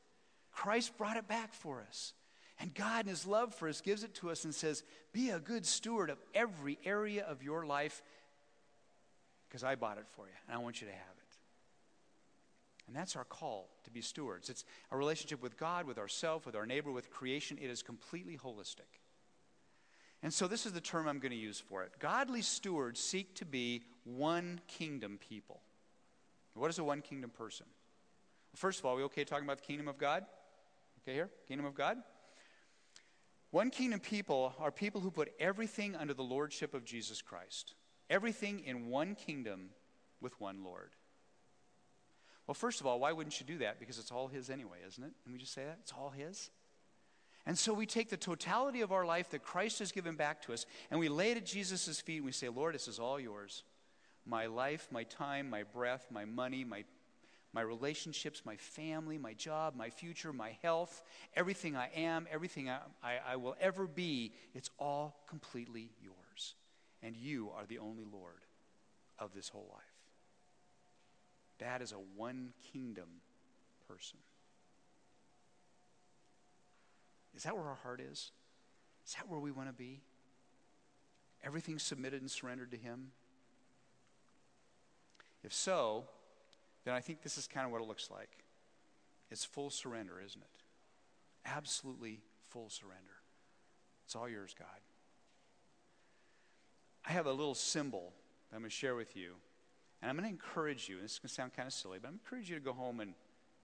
Christ 0.52 0.96
brought 0.98 1.16
it 1.16 1.28
back 1.28 1.54
for 1.54 1.84
us. 1.88 2.12
And 2.60 2.74
God, 2.74 3.04
in 3.04 3.10
His 3.10 3.26
love 3.26 3.54
for 3.54 3.68
us, 3.68 3.80
gives 3.80 4.02
it 4.02 4.14
to 4.16 4.30
us 4.30 4.44
and 4.44 4.54
says, 4.54 4.82
Be 5.12 5.30
a 5.30 5.38
good 5.38 5.64
steward 5.64 6.10
of 6.10 6.18
every 6.34 6.78
area 6.84 7.24
of 7.24 7.42
your 7.42 7.64
life 7.64 8.02
because 9.48 9.62
I 9.64 9.76
bought 9.76 9.98
it 9.98 10.06
for 10.16 10.26
you 10.26 10.32
and 10.46 10.56
I 10.56 10.60
want 10.60 10.80
you 10.80 10.86
to 10.86 10.92
have 10.92 11.00
it. 11.00 11.18
And 12.86 12.96
that's 12.96 13.16
our 13.16 13.24
call 13.24 13.68
to 13.84 13.90
be 13.90 14.00
stewards. 14.00 14.48
It's 14.48 14.64
a 14.90 14.96
relationship 14.96 15.42
with 15.42 15.58
God, 15.58 15.86
with 15.86 15.98
ourselves, 15.98 16.46
with 16.46 16.56
our 16.56 16.66
neighbor, 16.66 16.90
with 16.90 17.10
creation. 17.10 17.58
It 17.60 17.70
is 17.70 17.82
completely 17.82 18.38
holistic. 18.42 19.00
And 20.22 20.32
so 20.32 20.48
this 20.48 20.66
is 20.66 20.72
the 20.72 20.80
term 20.80 21.06
I'm 21.06 21.20
going 21.20 21.30
to 21.30 21.36
use 21.36 21.60
for 21.60 21.84
it. 21.84 21.92
Godly 22.00 22.42
stewards 22.42 22.98
seek 22.98 23.34
to 23.36 23.44
be 23.44 23.82
one 24.04 24.60
kingdom 24.66 25.18
people. 25.28 25.60
What 26.54 26.70
is 26.70 26.78
a 26.78 26.84
one 26.84 27.02
kingdom 27.02 27.30
person? 27.30 27.66
First 28.56 28.80
of 28.80 28.86
all, 28.86 28.94
are 28.94 28.96
we 28.96 29.02
okay 29.04 29.24
talking 29.24 29.44
about 29.44 29.58
the 29.58 29.64
kingdom 29.64 29.86
of 29.86 29.98
God? 29.98 30.24
Okay, 31.02 31.14
here? 31.14 31.30
Kingdom 31.46 31.66
of 31.66 31.74
God? 31.74 31.98
One 33.50 33.70
kingdom 33.70 34.00
people 34.00 34.54
are 34.58 34.70
people 34.70 35.00
who 35.00 35.10
put 35.10 35.32
everything 35.40 35.96
under 35.96 36.14
the 36.14 36.22
lordship 36.22 36.74
of 36.74 36.84
Jesus 36.84 37.22
Christ. 37.22 37.74
Everything 38.10 38.60
in 38.60 38.88
one 38.88 39.14
kingdom 39.14 39.70
with 40.20 40.38
one 40.40 40.64
Lord. 40.64 40.90
Well, 42.46 42.54
first 42.54 42.80
of 42.80 42.86
all, 42.86 43.00
why 43.00 43.12
wouldn't 43.12 43.40
you 43.40 43.46
do 43.46 43.58
that? 43.58 43.78
Because 43.78 43.98
it's 43.98 44.10
all 44.10 44.28
His 44.28 44.50
anyway, 44.50 44.78
isn't 44.86 45.02
it? 45.02 45.12
Can 45.22 45.32
we 45.32 45.38
just 45.38 45.52
say 45.52 45.64
that? 45.64 45.78
It's 45.82 45.92
all 45.92 46.10
His. 46.10 46.50
And 47.46 47.58
so 47.58 47.72
we 47.72 47.86
take 47.86 48.10
the 48.10 48.16
totality 48.18 48.82
of 48.82 48.92
our 48.92 49.06
life 49.06 49.30
that 49.30 49.42
Christ 49.42 49.78
has 49.78 49.92
given 49.92 50.16
back 50.16 50.42
to 50.42 50.52
us 50.52 50.66
and 50.90 51.00
we 51.00 51.08
lay 51.08 51.30
it 51.30 51.38
at 51.38 51.46
Jesus' 51.46 52.00
feet 52.00 52.16
and 52.16 52.26
we 52.26 52.32
say, 52.32 52.48
Lord, 52.48 52.74
this 52.74 52.88
is 52.88 52.98
all 52.98 53.18
yours. 53.18 53.62
My 54.26 54.46
life, 54.46 54.88
my 54.90 55.04
time, 55.04 55.48
my 55.48 55.62
breath, 55.62 56.06
my 56.10 56.26
money, 56.26 56.64
my 56.64 56.84
my 57.52 57.62
relationships, 57.62 58.42
my 58.44 58.56
family, 58.56 59.18
my 59.18 59.32
job, 59.32 59.74
my 59.74 59.90
future, 59.90 60.32
my 60.32 60.56
health, 60.62 61.02
everything 61.34 61.76
I 61.76 61.90
am, 61.94 62.26
everything 62.30 62.68
I, 62.68 62.78
I, 63.02 63.18
I, 63.32 63.36
will 63.36 63.56
ever 63.60 63.86
be, 63.86 64.32
it's 64.54 64.70
all 64.78 65.16
completely 65.28 65.90
yours. 66.02 66.54
And 67.02 67.16
you 67.16 67.50
are 67.56 67.64
the 67.66 67.78
only 67.78 68.04
Lord 68.04 68.44
of 69.18 69.32
this 69.34 69.48
whole 69.48 69.68
life. 69.72 69.82
That 71.58 71.82
is 71.82 71.92
a 71.92 71.96
one 72.16 72.52
kingdom 72.72 73.08
person. 73.88 74.18
Is 77.34 77.44
that 77.44 77.56
where 77.56 77.66
our 77.66 77.78
heart 77.82 78.00
is? 78.00 78.30
Is 79.06 79.14
that 79.14 79.28
where 79.28 79.40
we 79.40 79.50
want 79.50 79.68
to 79.68 79.72
be? 79.72 80.02
Everything 81.42 81.78
submitted 81.78 82.20
and 82.20 82.30
surrendered 82.30 82.72
to 82.72 82.76
Him? 82.76 83.12
If 85.42 85.52
so, 85.52 86.04
then 86.88 86.96
I 86.96 87.00
think 87.00 87.20
this 87.20 87.36
is 87.36 87.46
kind 87.46 87.66
of 87.66 87.72
what 87.72 87.82
it 87.82 87.86
looks 87.86 88.10
like. 88.10 88.30
It's 89.30 89.44
full 89.44 89.68
surrender, 89.68 90.22
isn't 90.24 90.40
it? 90.40 90.62
Absolutely 91.44 92.22
full 92.48 92.70
surrender. 92.70 93.20
It's 94.06 94.16
all 94.16 94.26
yours, 94.26 94.54
God. 94.58 94.68
I 97.06 97.12
have 97.12 97.26
a 97.26 97.30
little 97.30 97.54
symbol 97.54 98.14
that 98.48 98.56
I'm 98.56 98.62
going 98.62 98.70
to 98.70 98.74
share 98.74 98.94
with 98.94 99.18
you. 99.18 99.34
And 100.00 100.10
I'm 100.10 100.16
going 100.16 100.30
to 100.30 100.32
encourage 100.32 100.88
you, 100.88 100.96
and 100.96 101.04
this 101.04 101.12
is 101.12 101.18
going 101.18 101.28
to 101.28 101.34
sound 101.34 101.52
kind 101.54 101.66
of 101.66 101.74
silly, 101.74 101.98
but 102.00 102.08
I'm 102.08 102.14
going 102.14 102.20
to 102.20 102.24
encourage 102.24 102.48
you 102.48 102.56
to 102.56 102.64
go 102.64 102.72
home 102.72 103.00
and, 103.00 103.12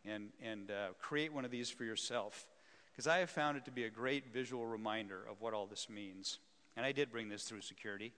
and, 0.05 0.29
and 0.43 0.71
uh, 0.71 0.89
create 1.01 1.33
one 1.33 1.47
of 1.47 1.51
these 1.51 1.71
for 1.71 1.85
yourself. 1.85 2.47
Because 2.93 3.07
I 3.07 3.21
have 3.21 3.31
found 3.31 3.57
it 3.57 3.65
to 3.65 3.71
be 3.71 3.85
a 3.85 3.91
great 3.91 4.35
visual 4.35 4.67
reminder 4.67 5.25
of 5.31 5.41
what 5.41 5.55
all 5.55 5.65
this 5.65 5.89
means. 5.89 6.41
And 6.77 6.85
I 6.85 6.93
did 6.93 7.11
bring 7.11 7.31
this 7.31 7.45
through 7.45 7.63
security. 7.63 8.13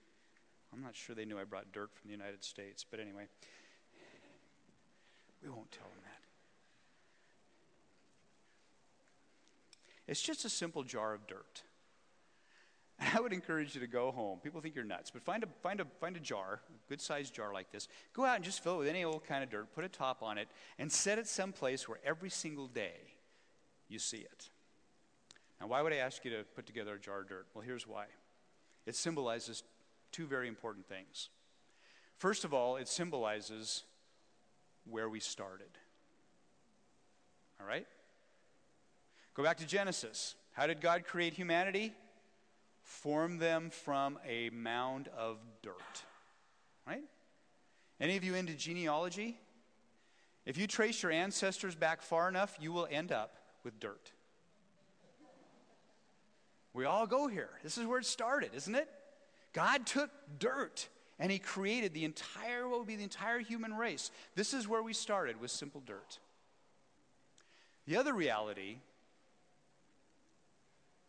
I'm 0.73 0.83
not 0.83 0.97
sure 0.97 1.15
they 1.15 1.25
knew 1.25 1.39
I 1.39 1.45
brought 1.45 1.71
dirt 1.71 1.91
from 1.95 2.09
the 2.09 2.17
United 2.17 2.43
States, 2.43 2.85
but 2.91 2.99
anyway, 2.99 3.29
we 5.47 5.53
won't 5.53 5.71
tell 5.71 5.87
them 5.87 6.01
that. 6.05 6.11
It's 10.11 10.21
just 10.21 10.45
a 10.45 10.49
simple 10.49 10.83
jar 10.83 11.15
of 11.15 11.27
dirt. 11.27 11.63
I 13.15 13.21
would 13.21 13.33
encourage 13.33 13.75
you 13.75 13.81
to 13.81 13.87
go 13.87 14.11
home. 14.11 14.39
People 14.43 14.61
think 14.61 14.75
you're 14.75 14.85
nuts, 14.85 15.11
but 15.11 15.23
find 15.23 15.45
a, 15.45 15.47
find 15.63 15.81
a, 15.81 15.87
find 16.01 16.17
a 16.17 16.21
jar, 16.21 16.61
a 16.69 16.89
good 16.89 17.01
sized 17.01 17.35
jar 17.35 17.53
like 17.53 17.71
this. 17.71 17.89
Go 18.13 18.25
out 18.25 18.37
and 18.37 18.45
just 18.45 18.63
fill 18.63 18.77
it 18.77 18.79
with 18.79 18.89
any 18.89 19.05
old 19.05 19.25
kind 19.27 19.45
of 19.45 19.51
dirt, 19.51 19.73
put 19.75 19.85
a 19.85 19.89
top 19.89 20.23
on 20.23 20.39
it, 20.39 20.49
and 20.79 20.91
set 20.91 21.19
it 21.19 21.27
someplace 21.27 21.89
where 21.89 21.99
every 22.05 22.31
single 22.31 22.69
day 22.69 22.97
you 23.89 23.99
see 23.99 24.19
it. 24.19 24.49
Now, 25.61 25.69
why 25.69 25.83
would 25.83 25.93
I 25.93 25.97
ask 25.97 26.25
you 26.25 26.31
to 26.33 26.45
put 26.55 26.67
together 26.67 26.95
a 26.95 26.99
jar 26.99 27.21
of 27.21 27.29
dirt? 27.29 27.47
Well, 27.55 27.63
here's 27.63 27.87
why 27.87 28.07
it 28.87 28.97
symbolizes 28.97 29.63
two 30.13 30.27
very 30.27 30.49
important 30.49 30.87
things. 30.89 31.29
First 32.19 32.45
of 32.45 32.55
all, 32.55 32.77
it 32.77 32.89
symbolizes 32.89 33.85
where 34.89 35.09
we 35.09 35.21
started. 35.21 35.69
All 37.61 37.67
right? 37.67 37.87
Go 39.35 39.43
back 39.43 39.59
to 39.59 39.67
Genesis. 39.67 40.35
How 40.53 40.67
did 40.67 40.81
God 40.81 41.05
create 41.05 41.35
humanity? 41.35 41.93
Form 42.83 43.39
them 43.39 43.71
from 43.71 44.19
a 44.27 44.51
mound 44.51 45.09
of 45.17 45.39
dirt. 45.63 46.05
Right? 46.87 47.05
Any 48.01 48.17
of 48.17 48.25
you 48.25 48.35
into 48.35 48.55
genealogy? 48.55 49.39
If 50.45 50.57
you 50.57 50.67
trace 50.67 51.03
your 51.03 51.13
ancestors 51.13 51.75
back 51.75 52.03
far 52.03 52.29
enough, 52.29 52.57
you 52.61 52.73
will 52.73 52.87
end 52.91 53.11
up 53.11 53.37
with 53.65 53.81
dirt. 53.81 54.13
We 56.73 56.85
all 56.85 57.07
go 57.07 57.27
here. 57.27 57.51
This 57.63 57.79
is 57.79 57.87
where 57.87 57.99
it 57.99 58.07
started, 58.07 58.51
isn't 58.55 58.75
it? 58.75 58.89
God 59.53 59.87
took 59.87 60.11
dirt 60.39 60.89
and 61.19 61.33
he 61.33 61.39
created 61.39 61.95
the 61.95 62.05
entire, 62.05 62.69
what 62.69 62.79
would 62.79 62.89
be 62.89 62.97
the 62.97 63.03
entire 63.03 63.39
human 63.39 63.75
race. 63.75 64.11
This 64.35 64.53
is 64.53 64.69
where 64.69 64.83
we 64.83 64.93
started 64.93 65.41
with 65.41 65.51
simple 65.51 65.83
dirt. 65.85 66.19
The 67.87 67.97
other 67.97 68.13
reality 68.13 68.79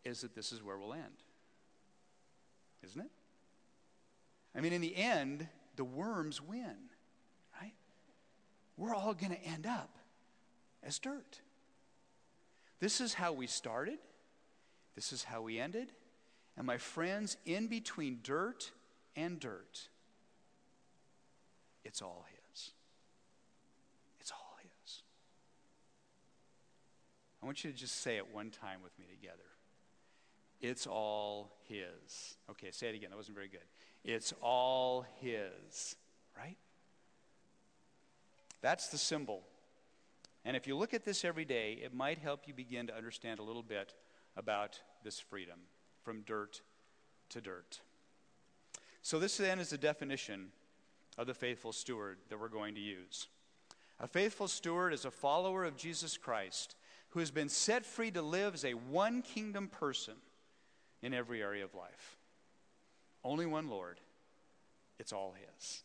is 0.04 0.22
that 0.22 0.34
this 0.34 0.52
is 0.52 0.62
where 0.62 0.78
we'll 0.78 0.94
end. 0.94 1.22
Isn't 2.84 3.02
it? 3.02 3.10
I 4.56 4.60
mean, 4.60 4.72
in 4.72 4.80
the 4.80 4.96
end, 4.96 5.46
the 5.76 5.84
worms 5.84 6.40
win, 6.40 6.76
right? 7.60 7.74
We're 8.76 8.94
all 8.94 9.14
going 9.14 9.32
to 9.32 9.42
end 9.42 9.66
up 9.66 9.90
as 10.82 10.98
dirt. 10.98 11.40
This 12.80 13.00
is 13.00 13.14
how 13.14 13.32
we 13.32 13.46
started. 13.46 13.98
This 14.94 15.12
is 15.12 15.24
how 15.24 15.42
we 15.42 15.58
ended. 15.58 15.92
And 16.56 16.66
my 16.66 16.78
friends, 16.78 17.36
in 17.44 17.66
between 17.66 18.20
dirt 18.22 18.70
and 19.14 19.38
dirt, 19.38 19.88
it's 21.84 22.02
all 22.02 22.24
His. 22.30 22.70
It's 24.20 24.30
all 24.30 24.56
His. 24.62 25.02
I 27.42 27.46
want 27.46 27.64
you 27.64 27.70
to 27.70 27.76
just 27.76 28.02
say 28.02 28.16
it 28.16 28.34
one 28.34 28.50
time 28.50 28.80
with 28.82 28.98
me 28.98 29.06
together. 29.10 29.38
It's 30.60 30.86
all 30.86 31.52
His. 31.68 32.36
Okay, 32.50 32.70
say 32.70 32.88
it 32.88 32.94
again. 32.94 33.10
That 33.10 33.16
wasn't 33.16 33.36
very 33.36 33.48
good. 33.48 33.60
It's 34.04 34.32
all 34.42 35.06
His, 35.20 35.96
right? 36.36 36.56
That's 38.60 38.88
the 38.88 38.98
symbol. 38.98 39.42
And 40.44 40.56
if 40.56 40.66
you 40.66 40.76
look 40.76 40.94
at 40.94 41.04
this 41.04 41.24
every 41.24 41.44
day, 41.44 41.78
it 41.82 41.94
might 41.94 42.18
help 42.18 42.46
you 42.46 42.54
begin 42.54 42.86
to 42.86 42.96
understand 42.96 43.38
a 43.38 43.42
little 43.42 43.62
bit 43.62 43.94
about 44.36 44.80
this 45.04 45.20
freedom 45.20 45.58
from 46.02 46.22
dirt 46.22 46.62
to 47.30 47.40
dirt. 47.40 47.80
So, 49.02 49.18
this 49.18 49.36
then 49.36 49.58
is 49.58 49.70
the 49.70 49.78
definition 49.78 50.48
of 51.18 51.26
the 51.26 51.34
faithful 51.34 51.72
steward 51.72 52.16
that 52.30 52.40
we're 52.40 52.48
going 52.48 52.76
to 52.76 52.80
use. 52.80 53.26
A 54.00 54.06
faithful 54.06 54.46
steward 54.48 54.94
is 54.94 55.04
a 55.04 55.10
follower 55.10 55.64
of 55.64 55.76
Jesus 55.76 56.16
Christ 56.16 56.76
who 57.10 57.20
has 57.20 57.30
been 57.30 57.48
set 57.48 57.84
free 57.84 58.10
to 58.12 58.22
live 58.22 58.54
as 58.54 58.64
a 58.64 58.72
one 58.72 59.22
kingdom 59.22 59.68
person 59.68 60.14
in 61.02 61.12
every 61.12 61.42
area 61.42 61.64
of 61.64 61.74
life. 61.74 62.16
Only 63.24 63.46
one 63.46 63.68
Lord, 63.68 63.98
it's 64.98 65.12
all 65.12 65.34
His. 65.34 65.82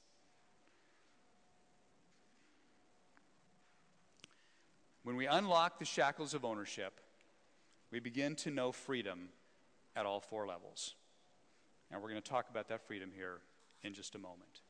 When 5.04 5.16
we 5.18 5.26
unlock 5.26 5.80
the 5.80 5.86
shackles 5.86 6.34
of 6.34 6.46
ownership, 6.46 7.02
we 7.92 8.00
begin 8.00 8.36
to 8.38 8.52
know 8.52 8.72
freedom 8.72 9.30
at 9.96 10.06
all 10.06 10.20
four 10.20 10.48
levels. 10.48 10.94
And 11.92 12.02
we're 12.02 12.10
going 12.10 12.22
to 12.22 12.30
talk 12.30 12.50
about 12.50 12.70
that 12.70 12.88
freedom 12.88 13.12
here 13.14 13.40
in 13.84 13.94
just 13.94 14.16
a 14.16 14.20
moment. 14.20 14.63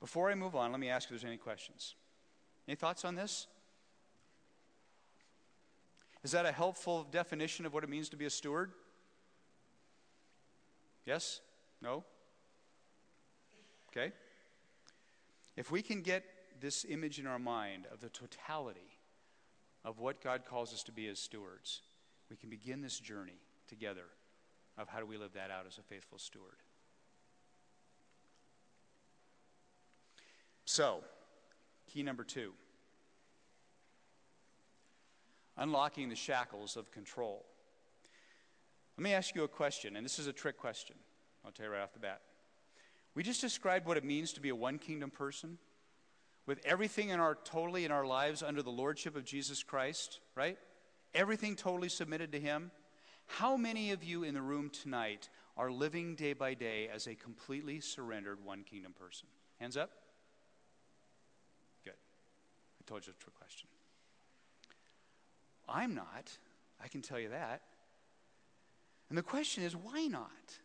Before 0.00 0.30
I 0.30 0.34
move 0.34 0.56
on, 0.56 0.72
let 0.72 0.80
me 0.80 0.88
ask 0.88 1.04
if 1.04 1.10
there's 1.10 1.24
any 1.24 1.36
questions. 1.36 1.94
Any 2.66 2.74
thoughts 2.74 3.04
on 3.04 3.14
this? 3.14 3.46
Is 6.22 6.32
that 6.32 6.46
a 6.46 6.52
helpful 6.52 7.06
definition 7.10 7.66
of 7.66 7.72
what 7.72 7.84
it 7.84 7.90
means 7.90 8.08
to 8.10 8.16
be 8.16 8.24
a 8.24 8.30
steward? 8.30 8.72
Yes? 11.06 11.40
No? 11.80 12.04
Okay. 13.90 14.12
If 15.56 15.70
we 15.70 15.82
can 15.82 16.02
get 16.02 16.24
this 16.60 16.84
image 16.88 17.18
in 17.18 17.26
our 17.26 17.38
mind 17.38 17.86
of 17.92 18.00
the 18.00 18.10
totality 18.10 18.98
of 19.84 19.98
what 19.98 20.22
God 20.22 20.44
calls 20.44 20.72
us 20.72 20.82
to 20.84 20.92
be 20.92 21.08
as 21.08 21.18
stewards, 21.18 21.80
we 22.30 22.36
can 22.36 22.50
begin 22.50 22.82
this 22.82 23.00
journey 23.00 23.40
together 23.66 24.04
of 24.78 24.88
how 24.88 25.00
do 25.00 25.06
we 25.06 25.16
live 25.16 25.32
that 25.34 25.50
out 25.50 25.64
as 25.66 25.78
a 25.78 25.82
faithful 25.82 26.18
steward. 26.18 26.62
So, 30.64 31.02
key 31.86 32.02
number 32.02 32.24
two 32.24 32.52
unlocking 35.60 36.08
the 36.08 36.16
shackles 36.16 36.76
of 36.76 36.90
control. 36.90 37.44
Let 38.96 39.04
me 39.04 39.12
ask 39.12 39.34
you 39.34 39.44
a 39.44 39.48
question, 39.48 39.94
and 39.94 40.04
this 40.04 40.18
is 40.18 40.26
a 40.26 40.32
trick 40.32 40.56
question. 40.56 40.96
I'll 41.44 41.52
tell 41.52 41.66
you 41.66 41.72
right 41.72 41.82
off 41.82 41.92
the 41.92 42.00
bat. 42.00 42.22
We 43.14 43.22
just 43.22 43.40
described 43.40 43.86
what 43.86 43.96
it 43.96 44.04
means 44.04 44.32
to 44.32 44.40
be 44.40 44.48
a 44.48 44.54
one 44.54 44.78
kingdom 44.78 45.10
person 45.10 45.58
with 46.46 46.60
everything 46.64 47.10
in 47.10 47.20
our 47.20 47.36
totally 47.44 47.84
in 47.84 47.92
our 47.92 48.06
lives 48.06 48.42
under 48.42 48.62
the 48.62 48.70
lordship 48.70 49.16
of 49.16 49.24
Jesus 49.24 49.62
Christ, 49.62 50.20
right? 50.34 50.58
Everything 51.14 51.56
totally 51.56 51.88
submitted 51.88 52.32
to 52.32 52.40
him. 52.40 52.70
How 53.26 53.56
many 53.56 53.92
of 53.92 54.02
you 54.02 54.22
in 54.22 54.34
the 54.34 54.42
room 54.42 54.70
tonight 54.70 55.28
are 55.56 55.70
living 55.70 56.14
day 56.14 56.32
by 56.32 56.54
day 56.54 56.88
as 56.92 57.06
a 57.06 57.14
completely 57.14 57.80
surrendered 57.80 58.44
one 58.44 58.64
kingdom 58.64 58.92
person? 58.92 59.28
Hands 59.58 59.76
up. 59.76 59.90
Told 62.90 63.06
you 63.06 63.12
a 63.24 63.30
question. 63.38 63.68
I'm 65.68 65.94
not. 65.94 66.28
I 66.82 66.88
can 66.88 67.02
tell 67.02 67.20
you 67.20 67.28
that. 67.28 67.62
And 69.08 69.16
the 69.16 69.22
question 69.22 69.62
is, 69.62 69.76
why 69.76 70.08
not? 70.08 70.58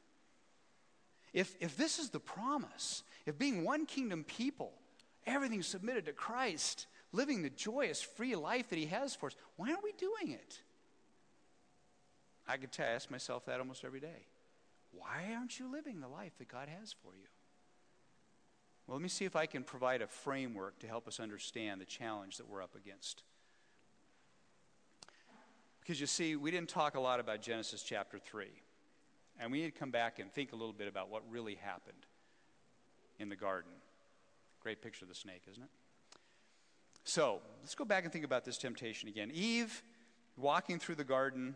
If, 1.34 1.56
if 1.60 1.78
this 1.78 2.00
is 2.00 2.10
the 2.10 2.20
promise, 2.20 3.04
if 3.28 3.38
being 3.38 3.64
one 3.64 3.86
kingdom 3.86 4.24
people, 4.24 4.74
everything 5.28 5.62
submitted 5.62 6.08
to 6.08 6.14
Christ, 6.14 6.88
living 7.12 7.44
the 7.44 7.52
joyous, 7.52 8.02
free 8.02 8.36
life 8.36 8.70
that 8.70 8.80
He 8.80 8.88
has 8.88 9.14
for 9.14 9.28
us, 9.28 9.36
why 9.56 9.70
aren't 9.70 9.84
we 9.84 9.92
doing 9.92 10.34
it? 10.34 10.62
I 12.48 12.58
could 12.58 12.72
ask 12.80 13.12
myself 13.12 13.46
that 13.46 13.60
almost 13.60 13.86
every 13.86 14.00
day. 14.00 14.26
Why 14.94 15.36
aren't 15.38 15.60
you 15.60 15.72
living 15.72 16.02
the 16.02 16.08
life 16.08 16.36
that 16.40 16.48
God 16.48 16.70
has 16.70 16.92
for 17.04 17.14
you? 17.16 17.28
Well, 18.88 18.96
let 18.96 19.02
me 19.02 19.10
see 19.10 19.26
if 19.26 19.36
I 19.36 19.48
can 19.48 19.64
provide 19.64 20.02
a 20.02 20.08
framework 20.08 20.80
to 20.80 20.88
help 20.88 21.08
us 21.08 21.20
understand 21.20 21.82
the 21.82 21.86
challenge 21.86 22.38
that 22.38 22.48
we're 22.48 22.62
up 22.62 22.76
against. 22.76 23.24
Because 25.82 26.00
you 26.00 26.08
see, 26.08 26.36
we 26.36 26.52
didn't 26.52 26.70
talk 26.70 26.96
a 26.96 27.00
lot 27.00 27.20
about 27.20 27.42
Genesis 27.42 27.84
chapter 27.84 28.20
3. 28.20 28.48
And 29.40 29.52
we 29.52 29.62
need 29.62 29.74
to 29.74 29.80
come 29.80 29.92
back 29.92 30.20
and 30.20 30.32
think 30.32 30.54
a 30.54 30.56
little 30.56 30.74
bit 30.74 30.88
about 30.88 31.10
what 31.10 31.24
really 31.30 31.56
happened 31.56 32.06
in 33.20 33.30
the 33.30 33.36
garden. 33.36 33.72
Great 34.62 34.82
picture 34.82 35.06
of 35.06 35.10
the 35.10 35.16
snake, 35.16 35.44
isn't 35.50 35.64
it? 35.64 35.70
So 37.04 37.40
let's 37.62 37.76
go 37.76 37.86
back 37.86 38.04
and 38.04 38.14
think 38.14 38.26
about 38.26 38.46
this 38.46 38.58
temptation 38.58 39.10
again. 39.10 39.32
Eve, 39.34 39.84
walking 40.38 40.80
through 40.80 40.96
the 40.96 41.04
garden, 41.04 41.56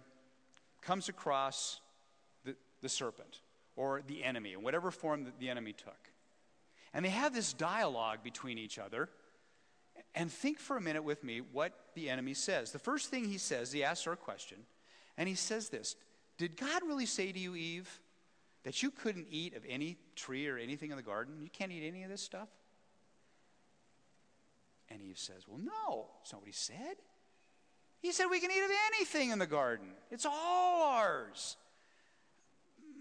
comes 0.81 1.09
across 1.09 1.79
the, 2.45 2.55
the 2.81 2.89
serpent, 2.89 3.41
or 3.75 4.01
the 4.05 4.23
enemy, 4.23 4.53
in 4.53 4.61
whatever 4.61 4.91
form 4.91 5.23
that 5.23 5.39
the 5.39 5.49
enemy 5.49 5.73
took. 5.73 6.11
And 6.93 7.05
they 7.05 7.09
have 7.09 7.33
this 7.33 7.53
dialogue 7.53 8.19
between 8.23 8.57
each 8.57 8.79
other. 8.79 9.09
And 10.15 10.31
think 10.31 10.59
for 10.59 10.77
a 10.77 10.81
minute 10.81 11.03
with 11.03 11.23
me 11.23 11.41
what 11.41 11.73
the 11.93 12.09
enemy 12.09 12.33
says. 12.33 12.71
The 12.71 12.79
first 12.79 13.09
thing 13.09 13.25
he 13.25 13.37
says, 13.37 13.71
he 13.71 13.83
asks 13.83 14.05
her 14.05 14.13
a 14.13 14.17
question, 14.17 14.57
and 15.17 15.29
he 15.29 15.35
says 15.35 15.69
this 15.69 15.95
Did 16.37 16.57
God 16.57 16.81
really 16.83 17.05
say 17.05 17.31
to 17.31 17.39
you, 17.39 17.55
Eve, 17.55 17.99
that 18.63 18.81
you 18.81 18.91
couldn't 18.91 19.27
eat 19.29 19.55
of 19.55 19.63
any 19.67 19.97
tree 20.15 20.47
or 20.47 20.57
anything 20.57 20.91
in 20.91 20.97
the 20.97 21.03
garden? 21.03 21.41
You 21.41 21.49
can't 21.49 21.71
eat 21.71 21.87
any 21.87 22.03
of 22.03 22.09
this 22.09 22.21
stuff? 22.21 22.49
And 24.89 25.01
Eve 25.01 25.19
says, 25.19 25.47
Well, 25.47 25.59
no, 25.59 26.07
that's 26.19 26.31
not 26.31 26.41
what 26.41 26.47
he 26.47 26.53
said. 26.53 26.95
He 28.01 28.11
said 28.11 28.27
we 28.27 28.39
can 28.39 28.49
eat 28.49 28.63
of 28.63 28.71
anything 28.95 29.31
in 29.31 29.39
the 29.39 29.47
garden, 29.47 29.87
it's 30.09 30.25
all 30.25 30.83
ours, 30.83 31.57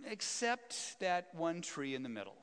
except 0.05 0.99
that 1.01 1.29
one 1.35 1.61
tree 1.61 1.95
in 1.95 2.03
the 2.03 2.09
middle. 2.09 2.35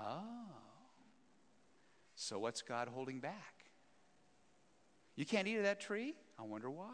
Oh. 0.00 0.22
So 2.14 2.38
what's 2.38 2.62
God 2.62 2.88
holding 2.88 3.20
back? 3.20 3.64
You 5.16 5.26
can't 5.26 5.46
eat 5.46 5.56
of 5.56 5.64
that 5.64 5.80
tree? 5.80 6.14
I 6.38 6.42
wonder 6.42 6.70
why. 6.70 6.86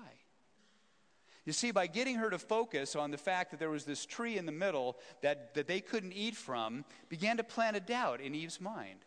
You 1.45 1.53
see, 1.53 1.71
by 1.71 1.87
getting 1.87 2.17
her 2.17 2.29
to 2.29 2.39
focus 2.39 2.97
on 2.97 3.13
the 3.13 3.19
fact 3.19 3.53
that 3.53 3.61
there 3.61 3.71
was 3.71 3.85
this 3.85 4.05
tree 4.05 4.37
in 4.37 4.47
the 4.47 4.53
middle 4.53 4.97
that, 5.23 5.55
that 5.55 5.69
they 5.69 5.81
couldn't 5.81 6.13
eat 6.13 6.35
from, 6.35 6.85
began 7.09 7.37
to 7.37 7.45
plant 7.45 7.77
a 7.77 7.81
doubt 7.81 8.21
in 8.21 8.35
Eve's 8.35 8.61
mind. 8.61 8.99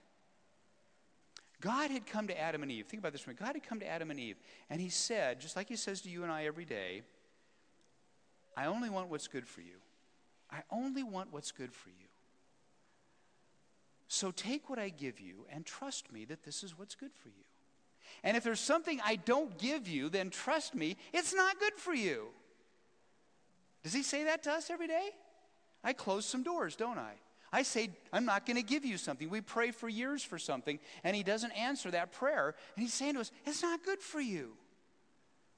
God 1.62 1.92
had 1.92 2.06
come 2.06 2.28
to 2.28 2.40
Adam 2.40 2.64
and 2.64 2.72
Eve. 2.72 2.86
Think 2.86 3.02
about 3.02 3.12
this 3.12 3.20
for 3.20 3.32
a 3.32 3.34
minute. 3.34 3.46
God 3.46 3.56
had 3.56 3.64
come 3.68 3.82
to 3.82 3.88
Adam 3.88 4.10
and 4.10 4.20
Eve, 4.20 4.38
and 4.70 4.80
He 4.80 4.88
said, 4.88 5.42
just 5.42 5.58
like 5.58 5.68
He 5.68 5.76
says 5.76 6.00
to 6.02 6.10
you 6.10 6.24
and 6.24 6.32
I 6.32 6.46
every 6.46 6.64
day, 6.64 7.02
I 8.56 8.66
only 8.66 8.90
want 8.90 9.10
what's 9.10 9.28
good 9.28 9.48
for 9.48 9.62
you. 9.62 9.76
I 10.50 10.62
only 10.72 11.04
want 11.04 11.32
what's 11.32 11.52
good 11.52 11.74
for 11.74 11.90
you. 11.90 12.09
So 14.10 14.32
take 14.32 14.70
what 14.70 14.80
I 14.80 14.90
give 14.90 15.22
you 15.22 15.46
and 15.52 15.64
trust 15.64 16.12
me 16.12 16.26
that 16.26 16.44
this 16.44 16.64
is 16.64 16.78
what's 16.78 16.96
good 16.96 17.14
for 17.14 17.30
you. 17.30 17.46
And 18.24 18.36
if 18.36 18.44
there's 18.44 18.60
something 18.60 19.00
I 19.06 19.18
don't 19.18 19.56
give 19.60 19.88
you, 19.88 20.10
then 20.10 20.32
trust 20.32 20.74
me, 20.74 20.98
it's 21.14 21.34
not 21.34 21.60
good 21.60 21.76
for 21.76 21.94
you. 21.94 22.26
Does 23.84 23.94
he 23.94 24.02
say 24.02 24.24
that 24.24 24.42
to 24.44 24.52
us 24.52 24.72
every 24.72 24.88
day? 24.88 25.12
I 25.84 25.94
close 25.94 26.26
some 26.26 26.42
doors, 26.42 26.76
don't 26.76 26.98
I? 26.98 27.14
I 27.54 27.62
say, 27.62 27.92
I'm 28.12 28.26
not 28.26 28.48
going 28.48 28.58
to 28.58 28.64
give 28.64 28.84
you 28.84 28.98
something. 28.98 29.30
We 29.30 29.42
pray 29.42 29.70
for 29.70 29.88
years 29.88 30.24
for 30.24 30.40
something, 30.40 30.80
and 31.04 31.16
he 31.16 31.22
doesn't 31.22 31.52
answer 31.52 31.92
that 31.92 32.12
prayer. 32.12 32.56
And 32.76 32.84
he's 32.84 32.94
saying 32.94 33.14
to 33.14 33.20
us, 33.22 33.32
It's 33.46 33.62
not 33.62 33.86
good 33.86 34.00
for 34.00 34.20
you. 34.20 34.54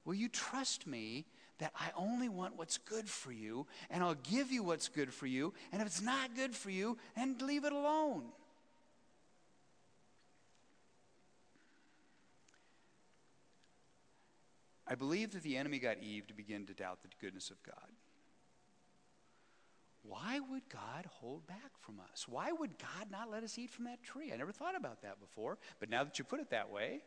Will 0.04 0.14
you 0.14 0.28
trust 0.28 0.86
me 0.86 1.26
that 1.60 1.72
I 1.80 1.92
only 1.96 2.28
want 2.28 2.58
what's 2.58 2.78
good 2.78 3.08
for 3.10 3.32
you, 3.32 3.66
and 3.90 4.04
I'll 4.04 4.16
give 4.16 4.52
you 4.52 4.62
what's 4.62 4.90
good 4.90 5.14
for 5.14 5.26
you, 5.26 5.54
and 5.72 5.82
if 5.82 5.88
it's 5.88 6.02
not 6.02 6.36
good 6.36 6.54
for 6.54 6.70
you, 6.70 6.98
then 7.16 7.38
leave 7.40 7.64
it 7.64 7.72
alone? 7.72 8.24
I 14.92 14.96
believe 14.96 15.32
that 15.32 15.44
the 15.44 15.56
enemy 15.56 15.80
got 15.80 16.04
Eve 16.04 16.28
to 16.28 16.34
begin 16.34 16.66
to 16.66 16.74
doubt 16.74 17.02
the 17.02 17.08
goodness 17.22 17.50
of 17.50 17.64
God. 17.64 17.76
Why 20.04 20.42
would 20.42 20.64
God 20.68 21.06
hold 21.10 21.48
back 21.48 21.72
from 21.80 22.02
us? 22.12 22.28
Why 22.28 22.52
would 22.52 22.78
God 22.78 23.10
not 23.10 23.32
let 23.32 23.42
us 23.42 23.58
eat 23.58 23.70
from 23.70 23.86
that 23.86 24.04
tree? 24.04 24.34
I 24.34 24.36
never 24.36 24.52
thought 24.52 24.76
about 24.76 25.02
that 25.04 25.22
before, 25.22 25.58
but 25.80 25.90
now 25.90 26.04
that 26.04 26.20
you 26.20 26.26
put 26.26 26.42
it 26.42 26.50
that 26.50 26.70
way, 26.70 27.04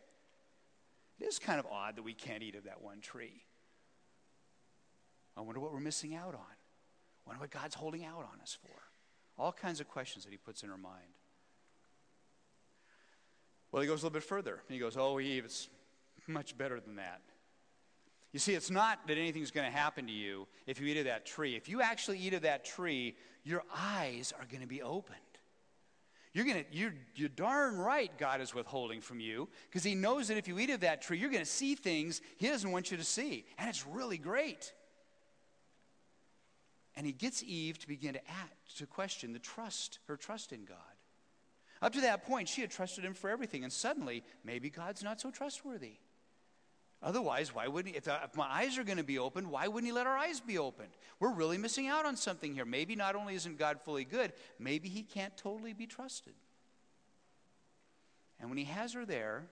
it 1.21 1.25
is 1.27 1.39
kind 1.39 1.61
of 1.61 1.67
odd 1.67 1.97
that 1.97 2.03
we 2.03 2.15
can't 2.15 2.43
eat 2.43 2.55
of 2.55 2.65
that 2.65 2.81
one 2.81 3.01
tree. 3.01 3.43
I 5.37 5.43
wonder 5.43 5.61
what 5.61 5.71
we're 5.71 5.81
missing 5.81 6.15
out 6.15 6.35
on. 6.35 6.41
I 6.41 7.27
wonder 7.27 7.41
what 7.43 7.51
God's 7.51 7.75
holding 7.75 8.07
out 8.07 8.27
on 8.33 8.41
us 8.41 8.57
for. 8.63 8.81
All 9.37 9.53
kinds 9.53 9.81
of 9.81 9.89
questions 9.89 10.25
that 10.25 10.31
he 10.31 10.39
puts 10.39 10.63
in 10.63 10.71
our 10.71 10.79
mind. 10.79 11.19
Well, 13.71 13.83
he 13.83 13.89
goes 13.89 14.01
a 14.01 14.07
little 14.07 14.15
bit 14.15 14.25
further. 14.25 14.63
He 14.71 14.79
goes, 14.79 14.97
Oh, 14.97 15.21
Eve, 15.21 15.45
it's 15.45 15.69
much 16.27 16.57
better 16.57 16.81
than 16.81 16.97
that. 16.97 17.21
You 18.35 18.41
see, 18.41 18.55
it's 18.55 18.69
not 18.69 19.07
that 19.07 19.17
anything's 19.17 19.53
going 19.53 19.71
to 19.71 19.75
happen 19.75 20.09
to 20.09 20.13
you 20.13 20.49
if 20.67 20.81
you 20.81 20.89
eat 20.89 20.97
of 20.97 21.05
that 21.05 21.25
tree. 21.25 21.55
If 21.55 21.69
you 21.69 21.81
actually 21.81 22.19
eat 22.19 22.35
of 22.35 22.43
that 22.43 22.65
tree, 22.65 23.15
your 23.45 23.63
eyes 23.73 24.35
are 24.37 24.45
going 24.51 24.61
to 24.61 24.67
be 24.67 24.83
opened. 24.83 25.21
You're 26.33 26.45
to, 26.47 26.65
you're, 26.73 26.95
you're 27.15 27.29
darn 27.29 27.79
right 27.79 28.11
God 28.19 28.41
is 28.41 28.53
withholding 28.53 29.01
from 29.01 29.21
you 29.21 29.49
because 29.71 29.85
He 29.85 29.95
knows 29.95 30.27
that 30.27 30.37
if 30.37 30.49
you 30.49 30.59
eat 30.59 30.71
of 30.71 30.81
that 30.81 31.01
tree, 31.01 31.17
you're 31.17 31.31
going 31.31 31.45
to 31.45 31.49
see 31.49 31.77
things 31.77 32.21
He 32.37 32.49
doesn't 32.49 32.73
want 32.73 32.91
you 32.91 32.97
to 32.97 33.05
see. 33.05 33.45
And 33.57 33.69
it's 33.69 33.87
really 33.87 34.19
great. 34.19 34.73
And 36.97 37.07
He 37.07 37.13
gets 37.13 37.41
Eve 37.45 37.79
to 37.79 37.87
begin 37.87 38.15
to 38.15 38.29
act, 38.29 38.79
to 38.79 38.87
question 38.87 39.33
the 39.33 39.39
trust, 39.39 40.01
her 40.09 40.17
trust 40.17 40.53
in 40.53 40.65
God. 40.65 40.77
Up 41.81 41.93
to 41.93 42.01
that 42.01 42.27
point, 42.27 42.49
she 42.49 42.63
had 42.63 42.73
trusted 42.73 43.05
Him 43.05 43.15
for 43.15 43.31
everything. 43.31 43.63
And 43.63 43.73
suddenly, 43.73 44.25
maybe 44.43 44.71
God's 44.71 45.05
not 45.05 45.21
so 45.21 45.31
trustworthy. 45.31 45.99
Otherwise, 47.05 47.55
why 47.55 47.69
wouldn't 47.69 47.95
he, 47.95 47.99
if, 47.99 48.09
uh, 48.09 48.19
if 48.25 48.35
my 48.35 48.47
eyes 48.47 48.79
are 48.79 48.83
going 48.83 48.97
to 48.97 49.05
be 49.05 49.19
opened, 49.19 49.47
why 49.51 49.69
wouldn't 49.69 49.87
he 49.87 49.93
let 49.93 50.07
our 50.07 50.17
eyes 50.17 50.41
be 50.41 50.57
opened? 50.57 50.89
We're 51.21 51.35
really 51.35 51.59
missing 51.59 51.87
out 51.87 52.07
on 52.07 52.17
something 52.17 52.55
here. 52.55 52.65
Maybe 52.65 52.97
not 52.97 53.15
only 53.15 53.35
isn't 53.35 53.59
God 53.59 53.79
fully 53.85 54.05
good, 54.05 54.33
maybe 54.59 54.89
he 54.89 55.03
can't 55.03 55.37
totally 55.37 55.75
be 55.75 55.87
trusted. 55.87 56.33
And 58.41 58.49
when 58.49 58.57
he 58.57 58.65
has 58.65 58.95
her 58.95 59.05
there, 59.05 59.45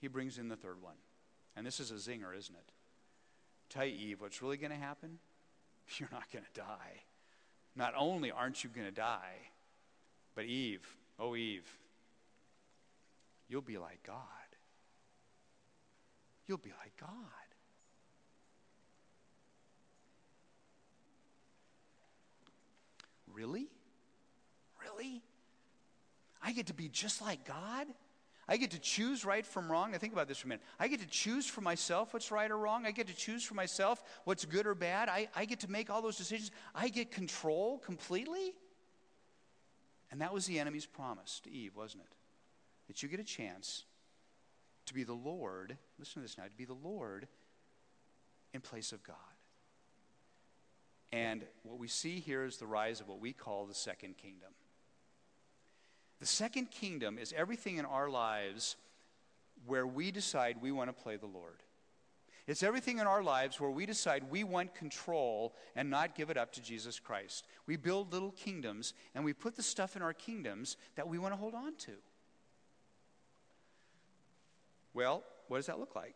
he 0.00 0.08
brings 0.08 0.38
in 0.38 0.48
the 0.48 0.56
third 0.56 0.80
one. 0.80 0.94
And 1.56 1.66
this 1.66 1.78
is 1.78 1.90
a 1.90 1.94
zinger, 1.94 2.34
isn't 2.34 2.54
it? 2.54 2.72
Tell 3.68 3.84
you, 3.84 3.94
Eve, 3.94 4.22
what's 4.22 4.40
really 4.40 4.56
going 4.56 4.72
to 4.72 4.78
happen? 4.78 5.18
You're 5.98 6.08
not 6.10 6.32
going 6.32 6.46
to 6.46 6.60
die. 6.60 7.02
Not 7.76 7.92
only 7.98 8.30
aren't 8.30 8.64
you 8.64 8.70
going 8.70 8.86
to 8.86 8.92
die, 8.92 9.36
but 10.34 10.46
Eve, 10.46 10.86
oh, 11.18 11.36
Eve, 11.36 11.68
you'll 13.46 13.60
be 13.60 13.76
like 13.76 14.02
God 14.06 14.39
you'll 16.50 16.58
be 16.58 16.72
like 16.82 16.92
God. 16.98 17.08
Really? 23.32 23.68
Really? 24.82 25.22
I 26.42 26.50
get 26.50 26.66
to 26.66 26.74
be 26.74 26.88
just 26.88 27.22
like 27.22 27.46
God? 27.46 27.86
I 28.48 28.56
get 28.56 28.72
to 28.72 28.80
choose 28.80 29.24
right 29.24 29.46
from 29.46 29.70
wrong. 29.70 29.92
Now, 29.92 29.98
think 29.98 30.12
about 30.12 30.26
this 30.26 30.38
for 30.38 30.46
a 30.46 30.48
minute. 30.48 30.64
I 30.80 30.88
get 30.88 30.98
to 30.98 31.06
choose 31.06 31.46
for 31.46 31.60
myself 31.60 32.12
what's 32.12 32.32
right 32.32 32.50
or 32.50 32.58
wrong. 32.58 32.84
I 32.84 32.90
get 32.90 33.06
to 33.06 33.14
choose 33.14 33.44
for 33.44 33.54
myself 33.54 34.02
what's 34.24 34.44
good 34.44 34.66
or 34.66 34.74
bad. 34.74 35.08
I, 35.08 35.28
I 35.36 35.44
get 35.44 35.60
to 35.60 35.70
make 35.70 35.88
all 35.88 36.02
those 36.02 36.16
decisions. 36.16 36.50
I 36.74 36.88
get 36.88 37.12
control 37.12 37.78
completely. 37.78 38.54
And 40.10 40.20
that 40.20 40.34
was 40.34 40.46
the 40.46 40.58
enemy's 40.58 40.86
promise 40.86 41.38
to 41.44 41.52
Eve, 41.52 41.76
wasn't 41.76 42.02
it? 42.02 42.12
That 42.88 43.04
you 43.04 43.08
get 43.08 43.20
a 43.20 43.24
chance 43.24 43.84
to 44.90 44.94
be 44.94 45.04
the 45.04 45.12
Lord, 45.12 45.76
listen 46.00 46.14
to 46.14 46.20
this 46.20 46.36
now, 46.36 46.44
to 46.44 46.56
be 46.56 46.64
the 46.64 46.74
Lord 46.74 47.28
in 48.52 48.60
place 48.60 48.90
of 48.90 49.04
God. 49.04 49.16
And 51.12 51.44
what 51.62 51.78
we 51.78 51.86
see 51.86 52.18
here 52.18 52.44
is 52.44 52.56
the 52.56 52.66
rise 52.66 53.00
of 53.00 53.06
what 53.06 53.20
we 53.20 53.32
call 53.32 53.66
the 53.66 53.74
second 53.74 54.16
kingdom. 54.16 54.50
The 56.18 56.26
second 56.26 56.72
kingdom 56.72 57.18
is 57.18 57.32
everything 57.36 57.76
in 57.76 57.84
our 57.84 58.10
lives 58.10 58.74
where 59.64 59.86
we 59.86 60.10
decide 60.10 60.56
we 60.60 60.72
want 60.72 60.88
to 60.88 61.02
play 61.02 61.16
the 61.16 61.26
Lord. 61.26 61.62
It's 62.48 62.64
everything 62.64 62.98
in 62.98 63.06
our 63.06 63.22
lives 63.22 63.60
where 63.60 63.70
we 63.70 63.86
decide 63.86 64.24
we 64.28 64.42
want 64.42 64.74
control 64.74 65.54
and 65.76 65.88
not 65.88 66.16
give 66.16 66.30
it 66.30 66.36
up 66.36 66.52
to 66.54 66.62
Jesus 66.62 66.98
Christ. 66.98 67.46
We 67.66 67.76
build 67.76 68.12
little 68.12 68.32
kingdoms 68.32 68.92
and 69.14 69.24
we 69.24 69.34
put 69.34 69.54
the 69.54 69.62
stuff 69.62 69.94
in 69.94 70.02
our 70.02 70.14
kingdoms 70.14 70.76
that 70.96 71.06
we 71.06 71.16
want 71.16 71.32
to 71.32 71.38
hold 71.38 71.54
on 71.54 71.76
to. 71.76 71.92
Well, 74.94 75.22
what 75.48 75.58
does 75.58 75.66
that 75.66 75.78
look 75.78 75.94
like? 75.94 76.14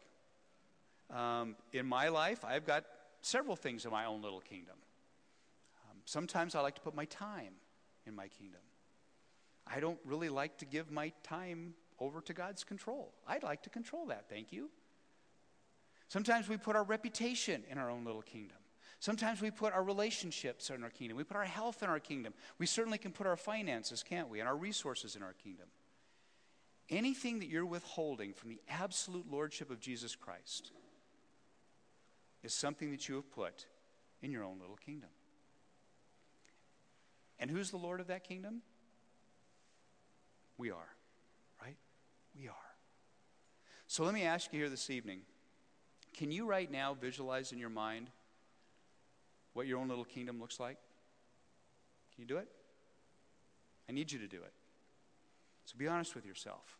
Um, 1.10 1.56
in 1.72 1.86
my 1.86 2.08
life, 2.08 2.44
I've 2.44 2.66
got 2.66 2.84
several 3.20 3.56
things 3.56 3.84
in 3.84 3.90
my 3.90 4.06
own 4.06 4.22
little 4.22 4.40
kingdom. 4.40 4.76
Um, 5.90 5.98
sometimes 6.04 6.54
I 6.54 6.60
like 6.60 6.74
to 6.76 6.80
put 6.80 6.94
my 6.94 7.04
time 7.06 7.54
in 8.06 8.14
my 8.14 8.28
kingdom. 8.28 8.60
I 9.66 9.80
don't 9.80 9.98
really 10.04 10.28
like 10.28 10.58
to 10.58 10.66
give 10.66 10.90
my 10.90 11.12
time 11.22 11.74
over 11.98 12.20
to 12.22 12.32
God's 12.32 12.64
control. 12.64 13.12
I'd 13.26 13.42
like 13.42 13.62
to 13.62 13.70
control 13.70 14.06
that, 14.06 14.28
thank 14.28 14.52
you. 14.52 14.70
Sometimes 16.08 16.48
we 16.48 16.56
put 16.56 16.76
our 16.76 16.84
reputation 16.84 17.62
in 17.70 17.78
our 17.78 17.90
own 17.90 18.04
little 18.04 18.22
kingdom. 18.22 18.58
Sometimes 19.00 19.42
we 19.42 19.50
put 19.50 19.72
our 19.72 19.82
relationships 19.82 20.70
in 20.70 20.82
our 20.82 20.90
kingdom. 20.90 21.16
We 21.16 21.24
put 21.24 21.36
our 21.36 21.44
health 21.44 21.82
in 21.82 21.88
our 21.88 22.00
kingdom. 22.00 22.32
We 22.58 22.66
certainly 22.66 22.98
can 22.98 23.12
put 23.12 23.26
our 23.26 23.36
finances, 23.36 24.02
can't 24.02 24.28
we, 24.28 24.40
and 24.40 24.48
our 24.48 24.56
resources 24.56 25.16
in 25.16 25.22
our 25.22 25.32
kingdom. 25.32 25.66
Anything 26.90 27.38
that 27.38 27.48
you're 27.48 27.64
withholding 27.64 28.34
from 28.34 28.50
the 28.50 28.60
absolute 28.68 29.30
lordship 29.30 29.70
of 29.70 29.80
Jesus 29.80 30.14
Christ 30.14 30.70
is 32.42 32.52
something 32.52 32.90
that 32.90 33.08
you 33.08 33.14
have 33.16 33.30
put 33.30 33.66
in 34.22 34.30
your 34.30 34.44
own 34.44 34.58
little 34.60 34.76
kingdom. 34.76 35.10
And 37.38 37.50
who's 37.50 37.70
the 37.70 37.78
Lord 37.78 38.00
of 38.00 38.08
that 38.08 38.24
kingdom? 38.24 38.62
We 40.58 40.70
are, 40.70 40.94
right? 41.62 41.76
We 42.38 42.48
are. 42.48 42.54
So 43.86 44.04
let 44.04 44.14
me 44.14 44.22
ask 44.22 44.52
you 44.52 44.58
here 44.58 44.68
this 44.68 44.90
evening 44.90 45.20
can 46.14 46.30
you 46.30 46.46
right 46.46 46.70
now 46.70 46.94
visualize 46.94 47.50
in 47.50 47.58
your 47.58 47.70
mind 47.70 48.08
what 49.52 49.66
your 49.66 49.78
own 49.78 49.88
little 49.88 50.04
kingdom 50.04 50.40
looks 50.40 50.60
like? 50.60 50.78
Can 52.14 52.22
you 52.22 52.28
do 52.28 52.36
it? 52.36 52.48
I 53.88 53.92
need 53.92 54.12
you 54.12 54.18
to 54.20 54.28
do 54.28 54.36
it. 54.36 54.52
So 55.64 55.76
be 55.78 55.88
honest 55.88 56.14
with 56.14 56.26
yourself. 56.26 56.78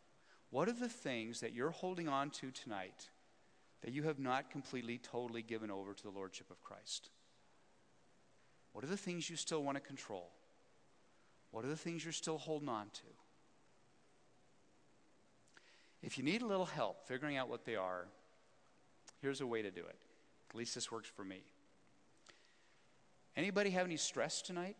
What 0.51 0.69
are 0.69 0.73
the 0.73 0.89
things 0.89 1.41
that 1.41 1.53
you're 1.53 1.71
holding 1.71 2.09
on 2.09 2.31
to 2.31 2.51
tonight 2.51 3.11
that 3.83 3.93
you 3.93 4.05
have 4.05 4.19
not 4.19 4.51
completely, 4.51 4.99
totally 4.99 5.43
given 5.43 5.71
over 5.71 5.95
to 5.95 6.03
the 6.03 6.11
Lordship 6.11 6.51
of 6.51 6.63
Christ? 6.63 7.11
What 8.73 8.85
are 8.85 8.89
the 8.89 8.97
things 8.97 9.29
you 9.29 9.37
still 9.37 9.63
want 9.63 9.77
to 9.77 9.81
control? 9.81 10.31
What 11.51 11.65
are 11.65 11.69
the 11.69 11.77
things 11.77 12.05
you're 12.05 12.13
still 12.13 12.39
holding 12.39 12.69
on 12.69 12.87
to? 12.93 13.03
If 16.03 16.19
you 16.19 16.25
need 16.25 16.43
a 16.43 16.47
little 16.47 16.67
help 16.67 17.07
figuring 17.07 17.37
out 17.37 17.49
what 17.49 17.65
they 17.65 17.77
are, 17.77 18.07
here's 19.23 19.41
a 19.41 19.47
way 19.47 19.63
to 19.63 19.71
do 19.71 19.81
it. 19.81 19.97
At 20.51 20.57
least 20.57 20.75
this 20.75 20.93
works 20.93 21.09
for 21.09 21.25
me. 21.25 21.43
Anybody 23.37 23.71
have 23.71 23.87
any 23.87 23.97
stress 23.97 24.43
tonight? 24.43 24.77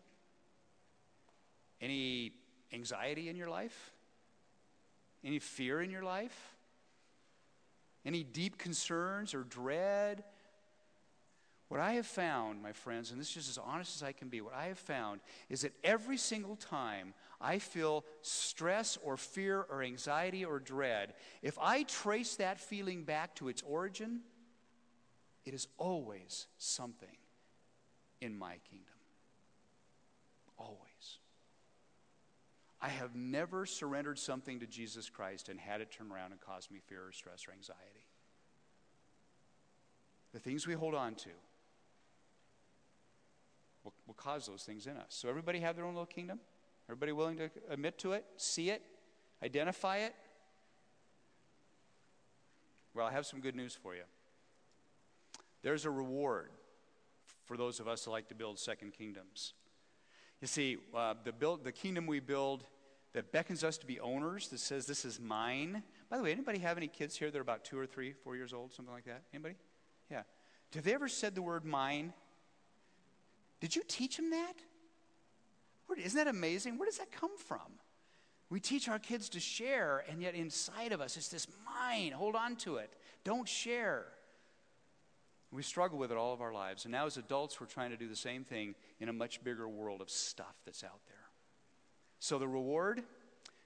Any 1.81 2.33
anxiety 2.71 3.27
in 3.29 3.35
your 3.35 3.49
life? 3.49 3.91
Any 5.25 5.39
fear 5.39 5.81
in 5.81 5.89
your 5.89 6.03
life? 6.03 6.55
Any 8.05 8.23
deep 8.23 8.59
concerns 8.59 9.33
or 9.33 9.43
dread? 9.43 10.23
What 11.67 11.79
I 11.79 11.93
have 11.93 12.05
found, 12.05 12.61
my 12.61 12.71
friends, 12.73 13.11
and 13.11 13.19
this 13.19 13.35
is 13.35 13.49
as 13.49 13.57
honest 13.57 13.95
as 13.95 14.03
I 14.03 14.11
can 14.11 14.29
be, 14.29 14.39
what 14.39 14.53
I 14.53 14.67
have 14.67 14.77
found 14.77 15.19
is 15.49 15.61
that 15.61 15.73
every 15.83 16.17
single 16.17 16.55
time 16.55 17.15
I 17.41 17.57
feel 17.57 18.05
stress 18.21 18.99
or 19.03 19.17
fear 19.17 19.65
or 19.69 19.81
anxiety 19.81 20.45
or 20.45 20.59
dread, 20.59 21.15
if 21.41 21.57
I 21.59 21.83
trace 21.83 22.35
that 22.35 22.59
feeling 22.59 23.03
back 23.03 23.33
to 23.35 23.47
its 23.47 23.63
origin, 23.63 24.19
it 25.43 25.55
is 25.55 25.67
always 25.79 26.45
something 26.59 27.17
in 28.21 28.37
my 28.37 28.57
kingdom. 28.69 28.93
Always. 30.59 30.84
I 32.85 32.89
have 32.89 33.15
never 33.15 33.65
surrendered 33.65 34.19
something 34.19 34.59
to 34.59 34.67
Jesus 34.67 35.09
Christ 35.09 35.49
and 35.49 35.59
had 35.59 35.81
it 35.81 35.89
turn 35.89 36.11
around 36.11 36.33
and 36.33 36.39
cause 36.39 36.69
me 36.69 36.79
fear 36.85 36.99
or 37.07 37.11
stress 37.11 37.47
or 37.47 37.51
anxiety. 37.51 38.05
The 40.33 40.39
things 40.39 40.67
we 40.67 40.75
hold 40.75 40.93
on 40.93 41.15
to 41.15 41.29
will, 43.83 43.93
will 44.05 44.13
cause 44.13 44.45
those 44.45 44.61
things 44.61 44.85
in 44.85 44.97
us. 44.97 45.07
So, 45.09 45.29
everybody 45.29 45.61
have 45.61 45.75
their 45.75 45.83
own 45.83 45.95
little 45.95 46.05
kingdom? 46.05 46.39
Everybody 46.87 47.11
willing 47.11 47.37
to 47.37 47.49
admit 47.71 47.97
to 47.99 48.11
it, 48.11 48.23
see 48.37 48.69
it, 48.69 48.83
identify 49.43 49.97
it? 49.97 50.13
Well, 52.93 53.07
I 53.07 53.11
have 53.13 53.25
some 53.25 53.39
good 53.39 53.55
news 53.55 53.73
for 53.73 53.95
you. 53.95 54.03
There's 55.63 55.85
a 55.85 55.89
reward 55.89 56.51
for 57.45 57.57
those 57.57 57.79
of 57.79 57.87
us 57.87 58.05
who 58.05 58.11
like 58.11 58.27
to 58.27 58.35
build 58.35 58.59
second 58.59 58.93
kingdoms. 58.93 59.55
You 60.39 60.47
see, 60.47 60.77
uh, 60.95 61.15
the, 61.23 61.31
build, 61.31 61.63
the 61.63 61.71
kingdom 61.71 62.05
we 62.05 62.19
build 62.19 62.63
that 63.15 63.31
beckons 63.31 63.63
us 63.63 63.77
to 63.79 63.85
be 63.85 63.99
owners, 63.99 64.49
that 64.49 64.59
says, 64.59 64.85
This 64.85 65.05
is 65.05 65.19
mine. 65.19 65.83
By 66.09 66.17
the 66.17 66.23
way, 66.23 66.31
anybody 66.31 66.59
have 66.59 66.77
any 66.77 66.87
kids 66.87 67.17
here 67.17 67.31
that 67.31 67.37
are 67.37 67.41
about 67.41 67.65
two 67.65 67.79
or 67.79 67.85
three, 67.85 68.13
four 68.13 68.35
years 68.35 68.53
old, 68.53 68.73
something 68.73 68.93
like 68.93 69.05
that? 69.05 69.23
Anybody? 69.33 69.55
Yeah. 70.11 70.23
Have 70.73 70.83
they 70.83 70.93
ever 70.93 71.07
said 71.07 71.33
the 71.33 71.41
word 71.41 71.65
mine? 71.65 72.13
Did 73.61 73.75
you 73.75 73.83
teach 73.87 74.17
them 74.17 74.31
that? 74.31 74.53
Where, 75.87 75.97
isn't 75.97 76.17
that 76.17 76.27
amazing? 76.27 76.77
Where 76.77 76.85
does 76.85 76.97
that 76.97 77.11
come 77.11 77.37
from? 77.37 77.79
We 78.49 78.59
teach 78.59 78.89
our 78.89 78.99
kids 78.99 79.29
to 79.29 79.39
share, 79.39 80.03
and 80.09 80.21
yet 80.21 80.35
inside 80.35 80.91
of 80.91 81.01
us, 81.01 81.17
it's 81.17 81.29
this 81.29 81.47
mine. 81.65 82.11
Hold 82.11 82.35
on 82.35 82.57
to 82.57 82.77
it. 82.77 82.93
Don't 83.23 83.47
share. 83.47 84.05
We 85.51 85.63
struggle 85.63 85.97
with 85.97 86.11
it 86.11 86.17
all 86.17 86.33
of 86.33 86.41
our 86.41 86.53
lives. 86.53 86.85
And 86.85 86.91
now, 86.91 87.05
as 87.05 87.17
adults, 87.17 87.59
we're 87.59 87.67
trying 87.67 87.91
to 87.91 87.97
do 87.97 88.09
the 88.09 88.15
same 88.15 88.43
thing 88.43 88.75
in 88.99 89.09
a 89.09 89.13
much 89.13 89.43
bigger 89.43 89.69
world 89.69 90.01
of 90.01 90.09
stuff 90.09 90.55
that's 90.65 90.83
out 90.83 90.99
there. 91.07 91.24
So, 92.19 92.39
the 92.39 92.47
reward 92.47 93.03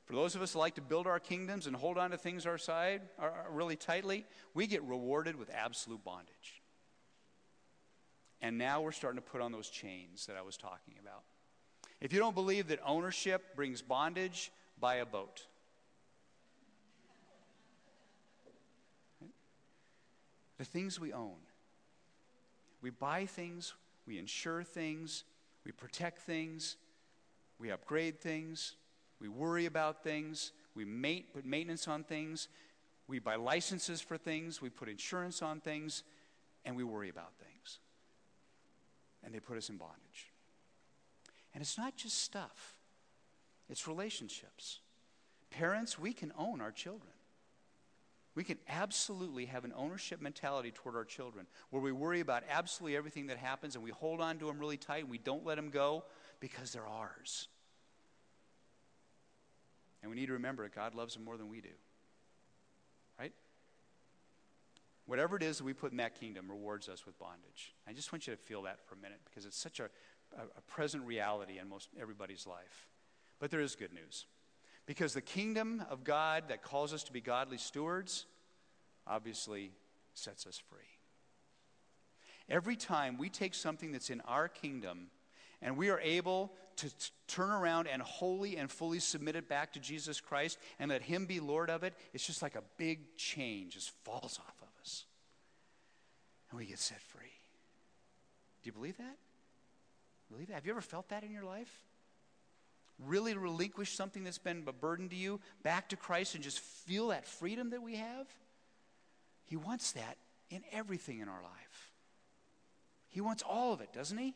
for 0.10 0.16
those 0.16 0.34
of 0.34 0.42
us 0.42 0.54
who 0.54 0.60
like 0.60 0.74
to 0.74 0.82
build 0.82 1.06
our 1.06 1.20
kingdoms 1.20 1.68
and 1.68 1.76
hold 1.76 2.00
on 2.00 2.10
to 2.10 2.18
things 2.18 2.48
our 2.48 2.58
side 2.58 3.02
really 3.52 3.76
tightly, 3.76 4.26
we 4.56 4.66
get 4.66 4.82
rewarded 4.82 5.36
with 5.36 5.52
absolute 5.54 6.04
bondage. 6.04 6.64
And 8.42 8.58
now 8.58 8.82
we're 8.82 8.92
starting 8.92 9.22
to 9.22 9.30
put 9.30 9.40
on 9.40 9.52
those 9.52 9.70
chains 9.70 10.26
that 10.26 10.36
I 10.36 10.42
was 10.42 10.58
talking 10.58 10.96
about. 11.00 11.22
If 12.02 12.12
you 12.12 12.18
don't 12.18 12.34
believe 12.34 12.70
that 12.70 12.80
ownership 12.84 13.56
brings 13.56 13.84
bondage, 13.84 14.52
buy 14.80 14.96
a 14.96 15.06
boat. 15.06 15.46
The 20.58 20.66
things 20.66 21.00
we 21.00 21.14
own. 21.14 21.38
We 22.82 22.90
buy 22.90 23.28
things, 23.28 23.76
we 24.08 24.18
insure 24.18 24.64
things, 24.64 25.24
we 25.64 25.72
protect 25.72 26.18
things, 26.24 26.78
we 27.60 27.72
upgrade 27.72 28.20
things, 28.22 28.76
we 29.20 29.28
worry 29.28 29.66
about 29.66 30.04
things, 30.04 30.54
we 30.76 30.86
mate, 30.86 31.34
put 31.34 31.46
maintenance 31.46 31.88
on 31.88 32.04
things, 32.04 32.48
we 33.08 33.20
buy 33.20 33.36
licenses 33.36 34.02
for 34.02 34.18
things, 34.18 34.62
we 34.62 34.70
put 34.70 34.88
insurance 34.88 35.42
on 35.42 35.60
things, 35.60 36.04
and 36.64 36.76
we 36.76 36.84
worry 36.84 37.10
about 37.10 37.34
things. 37.38 37.80
And 39.24 39.34
they 39.34 39.40
put 39.40 39.58
us 39.58 39.70
in 39.70 39.78
bondage. 39.78 40.32
And 41.54 41.62
it's 41.62 41.78
not 41.78 41.98
just 41.98 42.24
stuff, 42.24 42.76
it's 43.70 43.88
relationships. 43.88 44.80
Parents, 45.52 45.98
we 45.98 46.14
can 46.14 46.32
own 46.38 46.62
our 46.62 46.72
children. 46.72 47.12
We 48.36 48.44
can 48.44 48.60
absolutely 48.70 49.46
have 49.48 49.66
an 49.66 49.74
ownership 49.76 50.22
mentality 50.22 50.72
toward 50.72 50.96
our 50.96 51.04
children 51.04 51.48
where 51.72 51.82
we 51.82 51.92
worry 51.92 52.20
about 52.20 52.44
absolutely 52.50 52.96
everything 52.96 53.28
that 53.28 53.38
happens 53.38 53.76
and 53.76 53.84
we 53.84 53.90
hold 53.90 54.22
on 54.22 54.38
to 54.38 54.46
them 54.46 54.60
really 54.60 54.78
tight 54.78 55.02
and 55.02 55.10
we 55.10 55.18
don't 55.18 55.46
let 55.46 55.56
them 55.56 55.72
go 55.72 56.04
because 56.40 56.72
they're 56.72 56.88
ours. 56.88 57.48
And 60.02 60.10
we 60.10 60.16
need 60.16 60.28
to 60.28 60.34
remember 60.34 60.64
that 60.64 60.74
God 60.74 60.96
loves 60.96 61.14
them 61.14 61.26
more 61.26 61.38
than 61.38 61.50
we 61.50 61.62
do. 61.62 61.70
Right? 63.20 63.34
Whatever 65.06 65.36
it 65.36 65.44
is 65.44 65.58
that 65.58 65.64
we 65.64 65.74
put 65.74 65.92
in 65.92 65.98
that 65.98 66.20
kingdom 66.20 66.50
rewards 66.50 66.88
us 66.88 67.06
with 67.06 67.18
bondage. 67.20 67.74
I 67.88 67.94
just 67.94 68.14
want 68.14 68.28
you 68.28 68.34
to 68.34 68.40
feel 68.40 68.62
that 68.64 68.80
for 68.88 68.96
a 68.96 68.98
minute 68.98 69.20
because 69.26 69.46
it's 69.46 69.58
such 69.58 69.80
a, 69.80 69.90
a, 70.38 70.44
a 70.58 70.62
present 70.68 71.06
reality 71.06 71.60
in 71.60 71.68
most 71.68 71.90
everybody's 72.00 72.48
life. 72.48 72.88
But 73.40 73.52
there 73.52 73.62
is 73.62 73.76
good 73.76 73.94
news. 73.94 74.26
Because 74.86 75.14
the 75.14 75.22
kingdom 75.22 75.84
of 75.90 76.04
God 76.04 76.46
that 76.48 76.64
calls 76.64 76.94
us 76.94 77.04
to 77.04 77.14
be 77.14 77.22
godly 77.22 77.58
stewards 77.58 78.26
obviously 79.06 79.72
sets 80.14 80.48
us 80.48 80.62
free. 80.70 80.80
Every 82.50 82.76
time 82.76 83.18
we 83.18 83.30
take 83.30 83.54
something 83.54 83.92
that's 83.92 84.10
in 84.10 84.22
our 84.22 84.48
kingdom 84.48 85.08
and 85.62 85.78
we 85.78 85.90
are 85.90 86.00
able 86.00 86.54
to 86.78 86.90
t- 86.90 87.12
turn 87.28 87.50
around 87.50 87.88
and 87.88 88.02
wholly 88.02 88.58
and 88.58 88.72
fully 88.72 89.00
submit 89.00 89.36
it 89.36 89.50
back 89.50 89.74
to 89.74 89.80
Jesus 89.80 90.22
Christ 90.22 90.58
and 90.80 90.90
let 90.90 91.02
Him 91.02 91.26
be 91.26 91.40
Lord 91.40 91.70
of 91.70 91.84
it, 91.84 91.94
it's 92.14 92.26
just 92.26 92.42
like 92.42 92.56
a 92.56 92.64
big 92.78 93.16
chain 93.18 93.70
just 93.70 93.92
falls 94.04 94.40
off 94.40 94.56
of 94.62 94.70
us. 94.82 95.06
And 96.50 96.60
we 96.60 96.66
get 96.66 96.80
set 96.80 97.02
free. 97.02 97.32
Do 98.64 98.68
you 98.68 98.72
believe 98.72 98.98
that? 98.98 99.18
Believe 100.32 100.48
that? 100.48 100.56
Have 100.56 100.66
you 100.66 100.72
ever 100.72 100.82
felt 100.82 101.10
that 101.10 101.24
in 101.24 101.32
your 101.32 101.44
life? 101.44 101.72
Really 103.06 103.34
relinquish 103.34 103.96
something 103.96 104.24
that's 104.24 104.38
been 104.38 104.64
a 104.68 104.74
burden 104.74 105.10
to 105.10 105.16
you 105.16 105.40
back 105.64 105.90
to 105.90 105.96
Christ 105.96 106.36
and 106.36 106.44
just 106.44 106.60
feel 106.60 107.10
that 107.10 107.26
freedom 107.26 107.70
that 107.72 107.82
we 107.82 107.96
have? 107.96 108.28
He 109.46 109.56
wants 109.56 109.94
that 109.94 110.18
in 110.50 110.64
everything 110.72 111.20
in 111.20 111.28
our 111.28 111.42
life. 111.42 111.92
He 113.10 113.22
wants 113.22 113.44
all 113.48 113.74
of 113.74 113.82
it, 113.82 113.92
doesn't 113.94 114.18
He? 114.18 114.36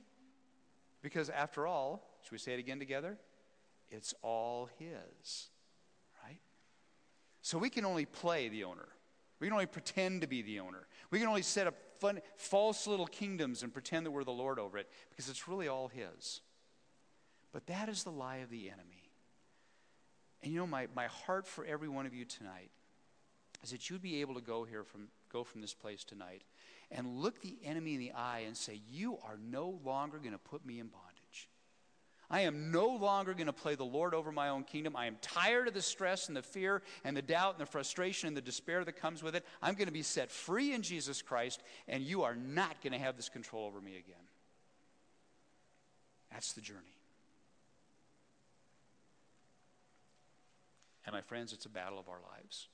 Because 1.04 1.30
after 1.30 1.68
all, 1.68 2.02
should 2.24 2.32
we 2.32 2.38
say 2.40 2.54
it 2.54 2.60
again 2.60 2.80
together? 2.80 3.20
It's 3.90 4.16
all 4.24 4.70
His, 4.80 5.50
right? 6.26 6.40
So 7.44 7.60
we 7.60 7.70
can 7.70 7.86
only 7.86 8.06
play 8.06 8.50
the 8.50 8.64
owner. 8.64 8.88
We 9.40 9.48
can 9.48 9.54
only 9.54 9.66
pretend 9.66 10.22
to 10.22 10.28
be 10.28 10.42
the 10.42 10.62
owner. 10.62 10.88
We 11.12 11.20
can 11.20 11.28
only 11.28 11.42
set 11.42 11.68
up 11.68 11.76
fun, 12.00 12.22
false 12.38 12.88
little 12.88 13.06
kingdoms 13.06 13.62
and 13.62 13.74
pretend 13.74 14.06
that 14.06 14.12
we're 14.12 14.24
the 14.24 14.32
Lord 14.32 14.58
over 14.58 14.78
it 14.78 14.90
because 15.10 15.30
it's 15.30 15.48
really 15.48 15.68
all 15.68 15.90
His. 15.90 16.42
But 17.52 17.68
that 17.68 17.90
is 17.90 18.04
the 18.04 18.12
lie 18.12 18.38
of 18.38 18.50
the 18.50 18.70
enemy. 18.70 19.12
And 20.42 20.54
you 20.54 20.60
know, 20.60 20.68
my, 20.68 20.88
my 20.96 21.08
heart 21.08 21.46
for 21.46 21.66
every 21.66 21.90
one 21.90 22.06
of 22.06 22.14
you 22.14 22.24
tonight 22.24 22.72
is 23.62 23.72
that 23.72 23.90
you'd 23.90 24.02
be 24.02 24.22
able 24.22 24.36
to 24.36 24.42
go 24.42 24.64
here 24.64 24.84
from 24.84 25.10
go 25.32 25.44
from 25.44 25.62
this 25.62 25.74
place 25.74 26.04
tonight 26.04 26.44
and 26.94 27.18
look 27.18 27.42
the 27.42 27.58
enemy 27.64 27.96
in 27.96 28.00
the 28.00 28.12
eye 28.14 28.44
and 28.46 28.56
say, 28.56 28.82
You 28.92 29.18
are 29.26 29.38
no 29.38 29.80
longer 29.84 30.20
going 30.20 30.32
to 30.32 30.38
put 30.38 30.66
me 30.66 30.80
in 30.80 30.88
bondage. 30.88 31.50
I 32.30 32.42
am 32.42 32.72
no 32.72 32.88
longer 32.88 33.34
going 33.34 33.48
to 33.48 33.54
play 33.54 33.76
the 33.76 33.84
Lord 33.84 34.14
over 34.14 34.32
my 34.32 34.50
own 34.50 34.64
kingdom. 34.64 34.96
I 34.96 35.08
am 35.08 35.18
tired 35.22 35.68
of 35.68 35.74
the 35.74 35.82
stress 35.82 36.28
and 36.30 36.38
the 36.38 36.42
fear 36.42 36.82
and 37.04 37.16
the 37.16 37.22
doubt 37.22 37.56
and 37.56 37.62
the 37.62 37.70
frustration 37.70 38.28
and 38.28 38.38
the 38.38 38.42
despair 38.42 38.84
that 38.86 38.94
comes 38.94 39.22
with 39.22 39.36
it. 39.36 39.46
I'm 39.62 39.76
going 39.76 39.88
to 39.88 39.94
be 39.94 40.04
set 40.04 40.32
free 40.32 40.74
in 40.74 40.82
Jesus 40.82 41.22
Christ, 41.22 41.62
and 41.88 42.04
you 42.04 42.24
are 42.24 42.36
not 42.36 42.82
going 42.82 42.94
to 42.94 43.00
have 43.00 43.18
this 43.18 43.30
control 43.30 43.68
over 43.68 43.80
me 43.80 43.98
again. 43.98 44.16
That's 46.32 46.54
the 46.54 46.62
journey. 46.62 46.80
And 51.06 51.14
my 51.14 51.22
friends, 51.22 51.54
it's 51.54 51.66
a 51.66 51.70
battle 51.70 52.00
of 52.00 52.08
our 52.08 52.20
lives. 52.36 52.68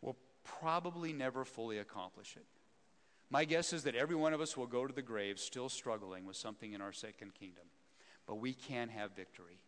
We'll 0.00 0.16
probably 0.42 1.12
never 1.12 1.44
fully 1.44 1.78
accomplish 1.78 2.34
it. 2.36 2.46
My 3.30 3.44
guess 3.44 3.72
is 3.72 3.82
that 3.84 3.94
every 3.94 4.16
one 4.16 4.32
of 4.32 4.40
us 4.40 4.56
will 4.56 4.66
go 4.66 4.86
to 4.86 4.94
the 4.94 5.02
grave 5.02 5.38
still 5.38 5.68
struggling 5.68 6.24
with 6.24 6.36
something 6.36 6.72
in 6.72 6.80
our 6.80 6.92
second 6.92 7.34
kingdom. 7.34 7.64
But 8.26 8.36
we 8.36 8.54
can 8.54 8.88
have 8.88 9.16
victory. 9.16 9.60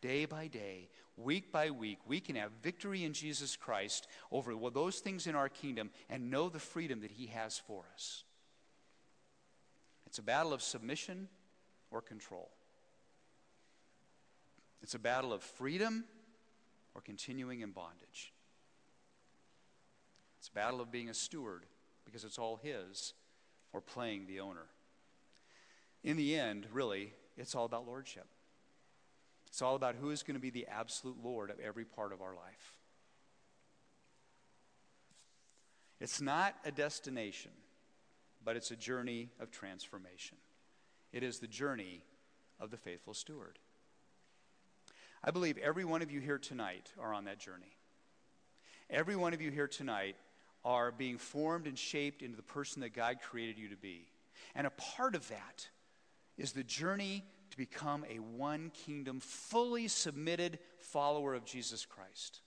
Day 0.00 0.24
by 0.24 0.48
day, 0.48 0.88
week 1.16 1.52
by 1.52 1.70
week, 1.70 1.98
we 2.06 2.20
can 2.20 2.36
have 2.36 2.50
victory 2.62 3.04
in 3.04 3.12
Jesus 3.12 3.56
Christ 3.56 4.08
over 4.30 4.54
those 4.70 4.98
things 4.98 5.26
in 5.26 5.34
our 5.34 5.48
kingdom 5.48 5.90
and 6.10 6.30
know 6.30 6.48
the 6.48 6.58
freedom 6.58 7.00
that 7.00 7.12
He 7.12 7.26
has 7.26 7.58
for 7.58 7.84
us. 7.94 8.24
It's 10.06 10.18
a 10.18 10.22
battle 10.22 10.52
of 10.52 10.62
submission 10.62 11.28
or 11.90 12.02
control. 12.02 12.50
It's 14.82 14.94
a 14.94 14.98
battle 14.98 15.32
of 15.32 15.42
freedom 15.42 16.04
or 16.94 17.00
continuing 17.00 17.62
in 17.62 17.70
bondage. 17.70 18.32
It's 20.38 20.48
a 20.48 20.52
battle 20.52 20.80
of 20.80 20.92
being 20.92 21.08
a 21.08 21.14
steward 21.14 21.64
because 22.14 22.24
it's 22.24 22.38
all 22.38 22.60
His 22.62 23.12
or 23.72 23.80
playing 23.80 24.26
the 24.28 24.38
owner. 24.38 24.66
In 26.04 26.16
the 26.16 26.36
end, 26.38 26.68
really, 26.72 27.12
it's 27.36 27.56
all 27.56 27.64
about 27.64 27.88
lordship. 27.88 28.28
It's 29.48 29.60
all 29.60 29.74
about 29.74 29.96
who 30.00 30.10
is 30.10 30.22
going 30.22 30.36
to 30.36 30.40
be 30.40 30.50
the 30.50 30.68
absolute 30.68 31.16
Lord 31.20 31.50
of 31.50 31.58
every 31.58 31.84
part 31.84 32.12
of 32.12 32.22
our 32.22 32.36
life. 32.36 32.78
It's 36.00 36.20
not 36.20 36.54
a 36.64 36.70
destination, 36.70 37.50
but 38.44 38.54
it's 38.54 38.70
a 38.70 38.76
journey 38.76 39.30
of 39.40 39.50
transformation. 39.50 40.36
It 41.12 41.24
is 41.24 41.40
the 41.40 41.48
journey 41.48 42.04
of 42.60 42.70
the 42.70 42.76
faithful 42.76 43.14
steward. 43.14 43.58
I 45.24 45.32
believe 45.32 45.58
every 45.58 45.84
one 45.84 46.00
of 46.00 46.12
you 46.12 46.20
here 46.20 46.38
tonight 46.38 46.92
are 46.96 47.12
on 47.12 47.24
that 47.24 47.40
journey. 47.40 47.76
Every 48.88 49.16
one 49.16 49.34
of 49.34 49.42
you 49.42 49.50
here 49.50 49.66
tonight 49.66 50.14
are 50.64 50.90
being 50.90 51.18
formed 51.18 51.66
and 51.66 51.78
shaped 51.78 52.22
into 52.22 52.36
the 52.36 52.42
person 52.42 52.80
that 52.82 52.94
God 52.94 53.18
created 53.22 53.58
you 53.58 53.68
to 53.68 53.76
be. 53.76 54.06
And 54.54 54.66
a 54.66 54.70
part 54.70 55.14
of 55.14 55.28
that 55.28 55.68
is 56.36 56.52
the 56.52 56.64
journey 56.64 57.24
to 57.50 57.56
become 57.56 58.04
a 58.10 58.18
one 58.18 58.70
kingdom, 58.70 59.20
fully 59.20 59.88
submitted 59.88 60.58
follower 60.78 61.34
of 61.34 61.44
Jesus 61.44 61.84
Christ, 61.84 62.40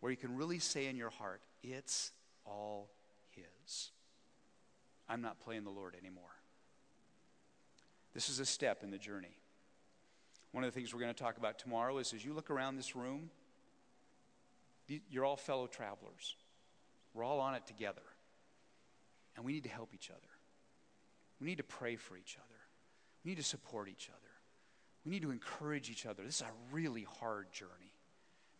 where 0.00 0.10
you 0.10 0.16
can 0.16 0.36
really 0.36 0.58
say 0.58 0.86
in 0.86 0.96
your 0.96 1.10
heart, 1.10 1.42
it's 1.62 2.12
all 2.46 2.90
His. 3.30 3.90
I'm 5.08 5.20
not 5.20 5.40
playing 5.40 5.64
the 5.64 5.70
Lord 5.70 5.94
anymore. 6.00 6.24
This 8.14 8.28
is 8.28 8.40
a 8.40 8.46
step 8.46 8.82
in 8.82 8.90
the 8.90 8.98
journey. 8.98 9.36
One 10.52 10.64
of 10.64 10.72
the 10.72 10.78
things 10.78 10.92
we're 10.92 11.00
going 11.00 11.14
to 11.14 11.22
talk 11.22 11.38
about 11.38 11.58
tomorrow 11.58 11.98
is 11.98 12.12
as 12.12 12.24
you 12.24 12.34
look 12.34 12.50
around 12.50 12.76
this 12.76 12.94
room, 12.94 13.30
you're 15.10 15.24
all 15.24 15.36
fellow 15.36 15.66
travelers. 15.66 16.36
We're 17.14 17.24
all 17.24 17.40
on 17.40 17.54
it 17.54 17.66
together. 17.66 18.02
And 19.36 19.44
we 19.44 19.52
need 19.52 19.64
to 19.64 19.70
help 19.70 19.94
each 19.94 20.10
other. 20.10 20.20
We 21.40 21.46
need 21.46 21.58
to 21.58 21.64
pray 21.64 21.96
for 21.96 22.16
each 22.16 22.36
other. 22.36 22.58
We 23.24 23.30
need 23.30 23.38
to 23.38 23.42
support 23.42 23.88
each 23.88 24.08
other. 24.08 24.18
We 25.04 25.10
need 25.10 25.22
to 25.22 25.30
encourage 25.30 25.90
each 25.90 26.06
other. 26.06 26.22
This 26.22 26.36
is 26.36 26.42
a 26.42 26.74
really 26.74 27.06
hard 27.20 27.52
journey 27.52 27.92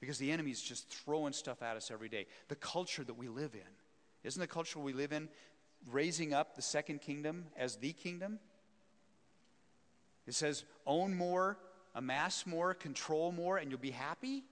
because 0.00 0.18
the 0.18 0.32
enemy 0.32 0.50
is 0.50 0.60
just 0.60 0.88
throwing 0.88 1.32
stuff 1.32 1.62
at 1.62 1.76
us 1.76 1.90
every 1.92 2.08
day. 2.08 2.26
The 2.48 2.56
culture 2.56 3.04
that 3.04 3.14
we 3.14 3.28
live 3.28 3.54
in, 3.54 3.70
isn't 4.24 4.40
the 4.40 4.48
culture 4.48 4.80
we 4.80 4.92
live 4.92 5.12
in 5.12 5.28
raising 5.90 6.32
up 6.32 6.56
the 6.56 6.62
second 6.62 7.00
kingdom 7.00 7.46
as 7.56 7.76
the 7.76 7.92
kingdom? 7.92 8.40
It 10.26 10.34
says, 10.34 10.64
own 10.86 11.14
more, 11.14 11.58
amass 11.94 12.46
more, 12.46 12.74
control 12.74 13.32
more, 13.32 13.58
and 13.58 13.70
you'll 13.70 13.80
be 13.80 13.90
happy. 13.90 14.44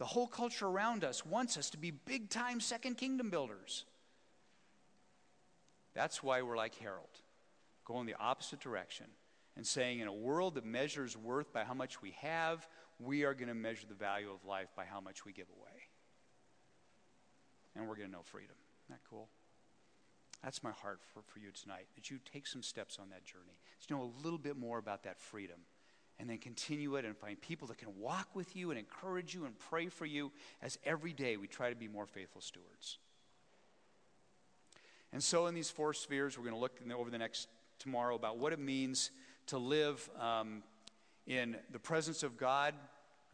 The 0.00 0.06
whole 0.06 0.26
culture 0.26 0.66
around 0.66 1.04
us 1.04 1.26
wants 1.26 1.58
us 1.58 1.68
to 1.70 1.76
be 1.76 1.90
big 1.90 2.30
time 2.30 2.58
second 2.58 2.96
kingdom 2.96 3.28
builders. 3.28 3.84
That's 5.92 6.22
why 6.22 6.40
we're 6.40 6.56
like 6.56 6.74
Harold, 6.76 7.20
going 7.84 8.06
the 8.06 8.14
opposite 8.18 8.60
direction 8.60 9.04
and 9.56 9.66
saying, 9.66 9.98
in 9.98 10.08
a 10.08 10.12
world 10.12 10.54
that 10.54 10.64
measures 10.64 11.18
worth 11.18 11.52
by 11.52 11.64
how 11.64 11.74
much 11.74 12.00
we 12.00 12.12
have, 12.22 12.66
we 12.98 13.24
are 13.24 13.34
going 13.34 13.48
to 13.48 13.54
measure 13.54 13.86
the 13.86 13.94
value 13.94 14.30
of 14.30 14.42
life 14.46 14.68
by 14.74 14.86
how 14.86 15.02
much 15.02 15.26
we 15.26 15.32
give 15.32 15.48
away. 15.50 15.82
And 17.76 17.86
we're 17.86 17.96
going 17.96 18.08
to 18.08 18.12
know 18.12 18.22
freedom. 18.22 18.56
Isn't 18.86 19.02
that 19.02 19.10
cool? 19.10 19.28
That's 20.42 20.62
my 20.62 20.72
heart 20.72 21.00
for, 21.12 21.20
for 21.26 21.40
you 21.40 21.50
tonight, 21.50 21.88
that 21.94 22.10
you 22.10 22.20
take 22.32 22.46
some 22.46 22.62
steps 22.62 22.98
on 22.98 23.10
that 23.10 23.26
journey. 23.26 23.58
To 23.86 23.94
know 23.94 24.02
a 24.02 24.24
little 24.24 24.38
bit 24.38 24.56
more 24.56 24.78
about 24.78 25.02
that 25.02 25.20
freedom 25.20 25.60
and 26.20 26.28
then 26.28 26.36
continue 26.36 26.96
it 26.96 27.06
and 27.06 27.16
find 27.16 27.40
people 27.40 27.66
that 27.68 27.78
can 27.78 27.88
walk 27.98 28.28
with 28.34 28.54
you 28.54 28.70
and 28.70 28.78
encourage 28.78 29.34
you 29.34 29.46
and 29.46 29.58
pray 29.58 29.88
for 29.88 30.04
you 30.04 30.30
as 30.60 30.78
every 30.84 31.14
day 31.14 31.38
we 31.38 31.46
try 31.46 31.70
to 31.70 31.74
be 31.74 31.88
more 31.88 32.06
faithful 32.06 32.42
stewards. 32.42 32.98
And 35.12 35.22
so, 35.22 35.46
in 35.46 35.54
these 35.54 35.70
four 35.70 35.94
spheres, 35.94 36.36
we're 36.36 36.44
going 36.44 36.54
to 36.54 36.60
look 36.60 36.78
the, 36.86 36.94
over 36.94 37.10
the 37.10 37.18
next 37.18 37.48
tomorrow 37.78 38.14
about 38.14 38.36
what 38.36 38.52
it 38.52 38.58
means 38.58 39.10
to 39.46 39.56
live 39.56 40.08
um, 40.20 40.62
in 41.26 41.56
the 41.72 41.78
presence 41.78 42.22
of 42.22 42.36
God. 42.36 42.74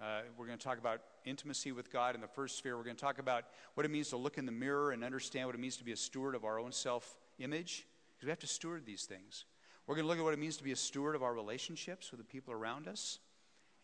Uh, 0.01 0.21
we're 0.39 0.47
going 0.47 0.59
to 0.59 0.65
talk 0.65 0.79
about 0.79 1.01
intimacy 1.25 1.73
with 1.73 1.93
God 1.93 2.15
in 2.15 2.21
the 2.21 2.29
first 2.29 2.57
sphere. 2.57 2.77
We're 2.77 2.85
going 2.85 2.97
to 2.97 3.03
talk 3.03 3.19
about 3.19 3.45
what 3.75 3.85
it 3.85 3.91
means 3.91 4.11
to 4.11 4.17
look 4.17 4.39
in 4.39 4.47
the 4.47 4.53
mirror 4.53 4.93
and 4.93 5.03
understand 5.03 5.47
what 5.47 5.57
it 5.57 5.59
means 5.59 5.77
to 5.79 5.85
be 5.85 5.93
a 5.93 5.97
steward 5.97 6.37
of 6.37 6.45
our 6.45 6.61
own 6.61 6.71
self 6.71 7.19
image, 7.41 7.85
because 8.15 8.27
we 8.27 8.31
have 8.31 8.39
to 8.39 8.47
steward 8.47 8.87
these 8.87 9.05
things. 9.05 9.45
We're 9.87 9.95
going 9.95 10.05
to 10.05 10.09
look 10.09 10.19
at 10.19 10.25
what 10.25 10.35
it 10.35 10.41
means 10.41 10.57
to 10.57 10.65
be 10.65 10.73
a 10.73 10.77
steward 10.77 11.15
of 11.15 11.23
our 11.23 11.33
relationships 11.33 12.11
with 12.11 12.19
the 12.19 12.25
people 12.25 12.53
around 12.53 12.89
us. 12.89 13.21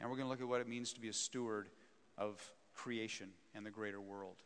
And 0.00 0.10
we're 0.10 0.16
going 0.16 0.26
to 0.26 0.30
look 0.30 0.40
at 0.40 0.48
what 0.48 0.60
it 0.60 0.68
means 0.68 0.92
to 0.94 1.00
be 1.00 1.08
a 1.08 1.12
steward 1.12 1.68
of 2.18 2.42
creation 2.74 3.30
and 3.54 3.64
the 3.64 3.70
greater 3.70 4.00
world. 4.00 4.36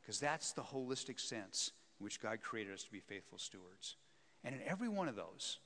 Because 0.00 0.18
that's 0.18 0.52
the 0.52 0.62
holistic 0.62 1.20
sense 1.20 1.72
in 2.00 2.04
which 2.04 2.20
God 2.20 2.40
created 2.42 2.74
us 2.74 2.82
to 2.84 2.90
be 2.90 3.00
faithful 3.00 3.38
stewards. 3.38 3.96
And 4.42 4.54
in 4.54 4.60
every 4.66 4.88
one 4.88 5.08
of 5.08 5.14
those, 5.14 5.58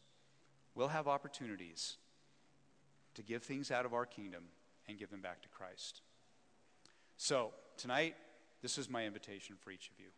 we'll 0.74 0.88
have 0.88 1.08
opportunities 1.08 1.96
to 3.14 3.22
give 3.22 3.42
things 3.42 3.70
out 3.70 3.86
of 3.86 3.94
our 3.94 4.06
kingdom 4.06 4.44
and 4.88 4.98
give 4.98 5.10
them 5.10 5.20
back 5.20 5.42
to 5.42 5.48
Christ. 5.48 6.02
So, 7.16 7.52
tonight, 7.76 8.16
this 8.62 8.78
is 8.78 8.90
my 8.90 9.04
invitation 9.04 9.56
for 9.58 9.70
each 9.70 9.88
of 9.88 9.98
you. 9.98 10.10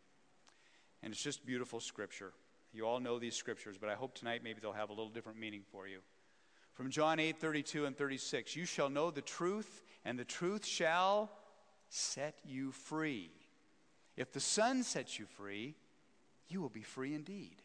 And 1.03 1.13
it's 1.13 1.23
just 1.23 1.45
beautiful 1.45 1.81
scripture. 1.81 2.33
You 2.75 2.87
all 2.87 2.99
know 2.99 3.21
these 3.21 3.37
scriptures, 3.37 3.77
but 3.79 3.89
I 3.89 3.95
hope 3.95 4.15
tonight 4.15 4.43
maybe 4.43 4.59
they'll 4.61 4.73
have 4.73 4.91
a 4.91 4.93
little 4.93 5.09
different 5.09 5.39
meaning 5.39 5.63
for 5.71 5.87
you. 5.87 6.01
From 6.73 6.91
John 6.91 7.21
8 7.21 7.39
32 7.39 7.87
and 7.87 7.97
36, 7.97 8.57
you 8.57 8.65
shall 8.65 8.91
know 8.91 9.13
the 9.13 9.23
truth, 9.23 9.83
and 10.05 10.19
the 10.19 10.25
truth 10.25 10.67
shall 10.67 11.31
set 11.89 12.37
you 12.45 12.73
free. 12.73 13.31
If 14.17 14.33
the 14.33 14.41
Son 14.41 14.83
sets 14.83 15.19
you 15.19 15.27
free, 15.27 15.77
you 16.49 16.61
will 16.61 16.69
be 16.69 16.83
free 16.83 17.15
indeed. 17.15 17.63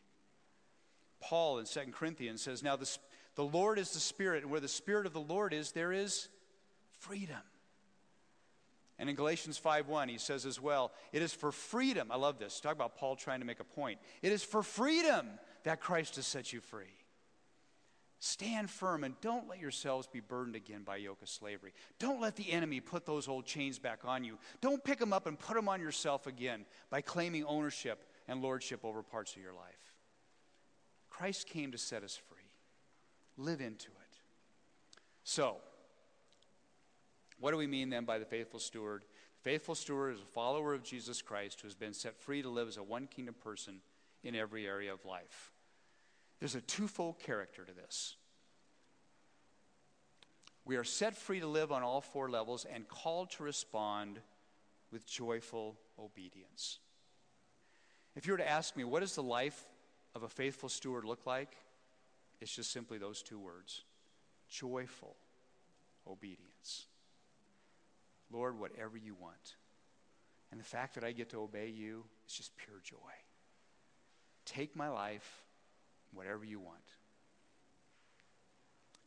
Paul 1.20 1.57
in 1.57 1.66
2 1.66 1.80
Corinthians 1.91 2.43
says, 2.43 2.62
Now 2.62 2.76
the, 2.76 2.89
the 3.36 3.43
Lord 3.43 3.80
is 3.80 3.91
the 3.91 3.99
Spirit, 3.99 4.43
and 4.43 4.51
where 4.51 4.60
the 4.60 4.68
Spirit 4.68 5.07
of 5.07 5.14
the 5.14 5.20
Lord 5.20 5.53
is, 5.53 5.72
there 5.72 5.91
is 5.91 6.30
freedom. 6.99 7.41
And 9.00 9.10
in 9.10 9.16
Galatians 9.16 9.58
5:1 9.58 10.10
he 10.10 10.18
says 10.18 10.45
as 10.45 10.60
well, 10.60 10.91
it 11.14 11.22
is 11.22 11.34
for 11.34 11.52
freedom. 11.52 12.12
I 12.12 12.18
love 12.18 12.38
this. 12.38 12.60
Talk 12.60 12.74
about 12.74 12.95
Paul 12.95 13.16
trying 13.16 13.39
to 13.39 13.45
make 13.45 13.62
a 13.62 13.64
point. 13.64 14.00
It 14.22 14.32
is 14.32 14.43
for 14.43 14.62
freedom 14.62 15.39
that 15.64 15.80
Christ 15.80 16.18
has 16.18 16.28
set 16.28 16.52
you 16.52 16.60
free. 16.60 17.00
Stand 18.22 18.70
firm 18.70 19.06
and 19.06 19.20
don't 19.22 19.47
let 19.47 19.60
yourselves 19.60 20.06
be 20.06 20.20
burdened 20.20 20.58
again 20.58 20.84
by 20.84 20.97
yoke 20.97 21.22
of 21.22 21.30
slavery. 21.30 21.74
Don't 22.00 22.20
let 22.20 22.36
the 22.36 22.52
enemy 22.52 22.82
put 22.82 23.06
those 23.06 23.30
old 23.30 23.45
chains 23.45 23.80
back 23.80 24.04
on 24.04 24.26
you. 24.26 24.38
Don't 24.60 24.84
pick 24.84 25.00
them 25.00 25.14
up 25.14 25.26
and 25.26 25.39
put 25.39 25.56
them 25.56 25.70
on 25.70 25.80
yourself 25.80 26.28
again 26.28 26.66
by 26.89 27.00
claiming 27.00 27.45
ownership 27.45 28.04
and 28.28 28.41
lordship 28.41 28.84
over 28.84 29.02
parts 29.02 29.38
of 29.38 29.41
your 29.41 29.54
life. 29.54 29.95
Christ 31.10 31.47
came 31.47 31.72
to 31.72 31.78
set 31.78 32.04
us 32.04 32.18
free. 32.18 32.38
Live 33.38 33.62
into 33.62 33.88
it. 33.88 34.18
So, 35.24 35.58
what 37.40 37.52
do 37.52 37.58
we 37.58 37.68
mean 37.68 37.90
then 37.90 38.06
by 38.06 38.20
the 38.20 38.26
faithful 38.26 38.60
steward? 38.60 39.04
The 39.44 39.50
faithful 39.50 39.76
steward 39.76 40.16
is 40.16 40.22
a 40.22 40.26
follower 40.26 40.74
of 40.74 40.84
Jesus 40.84 41.22
Christ 41.22 41.62
who 41.62 41.68
has 41.68 41.76
been 41.76 41.94
set 41.94 42.18
free 42.18 42.42
to 42.42 42.50
live 42.50 42.68
as 42.68 42.78
a 42.78 42.84
one 42.84 43.08
kingdom 43.08 43.36
person 43.36 43.82
in 44.24 44.36
every 44.36 44.68
area 44.68 44.94
of 44.94 45.06
life. 45.06 45.52
There's 46.40 46.56
a 46.56 46.62
twofold 46.62 47.20
character 47.20 47.64
to 47.64 47.74
this. 47.74 48.16
We 50.66 50.76
are 50.76 50.84
set 50.84 51.16
free 51.16 51.40
to 51.40 51.48
live 51.48 51.72
on 51.72 51.84
all 51.84 52.02
four 52.02 52.30
levels 52.30 52.66
and 52.72 52.88
called 52.88 53.32
to 53.32 53.44
respond 53.44 54.20
with 54.92 55.08
joyful 55.08 55.78
obedience. 55.98 56.80
If 58.16 58.28
you 58.28 58.34
were 58.34 58.38
to 58.38 58.50
ask 58.50 58.76
me, 58.76 58.84
what 58.84 59.00
does 59.00 59.16
the 59.16 59.24
life 59.24 59.66
of 60.14 60.24
a 60.24 60.30
faithful 60.30 60.70
steward 60.70 61.06
look 61.06 61.26
like? 61.26 61.56
It's 62.42 62.54
just 62.54 62.72
simply 62.72 62.98
those 62.98 63.22
two 63.22 63.40
words 63.40 63.84
joyful 64.50 65.16
obedience. 66.08 66.88
Lord, 68.32 68.60
whatever 68.60 68.98
you 68.98 69.16
want. 69.16 69.56
And 70.52 70.60
the 70.60 70.66
fact 70.66 70.96
that 70.96 71.04
I 71.04 71.12
get 71.12 71.30
to 71.30 71.42
obey 71.42 71.70
you 71.70 72.06
is 72.28 72.34
just 72.34 72.56
pure 72.58 72.80
joy. 72.84 72.96
Take 74.46 74.76
my 74.76 74.90
life, 74.90 75.44
whatever 76.12 76.44
you 76.44 76.60
want. 76.60 76.78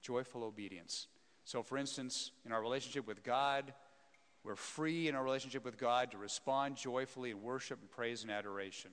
Joyful 0.00 0.44
obedience. 0.44 1.08
So, 1.44 1.62
for 1.62 1.76
instance, 1.78 2.30
in 2.44 2.52
our 2.52 2.62
relationship 2.62 3.06
with 3.06 3.24
God, 3.24 3.72
we're 4.44 4.56
free 4.56 5.08
in 5.08 5.14
our 5.14 5.22
relationship 5.22 5.64
with 5.64 5.78
God 5.78 6.10
to 6.12 6.18
respond 6.18 6.76
joyfully 6.76 7.30
in 7.30 7.42
worship 7.42 7.80
and 7.80 7.90
praise 7.90 8.22
and 8.22 8.30
adoration. 8.30 8.90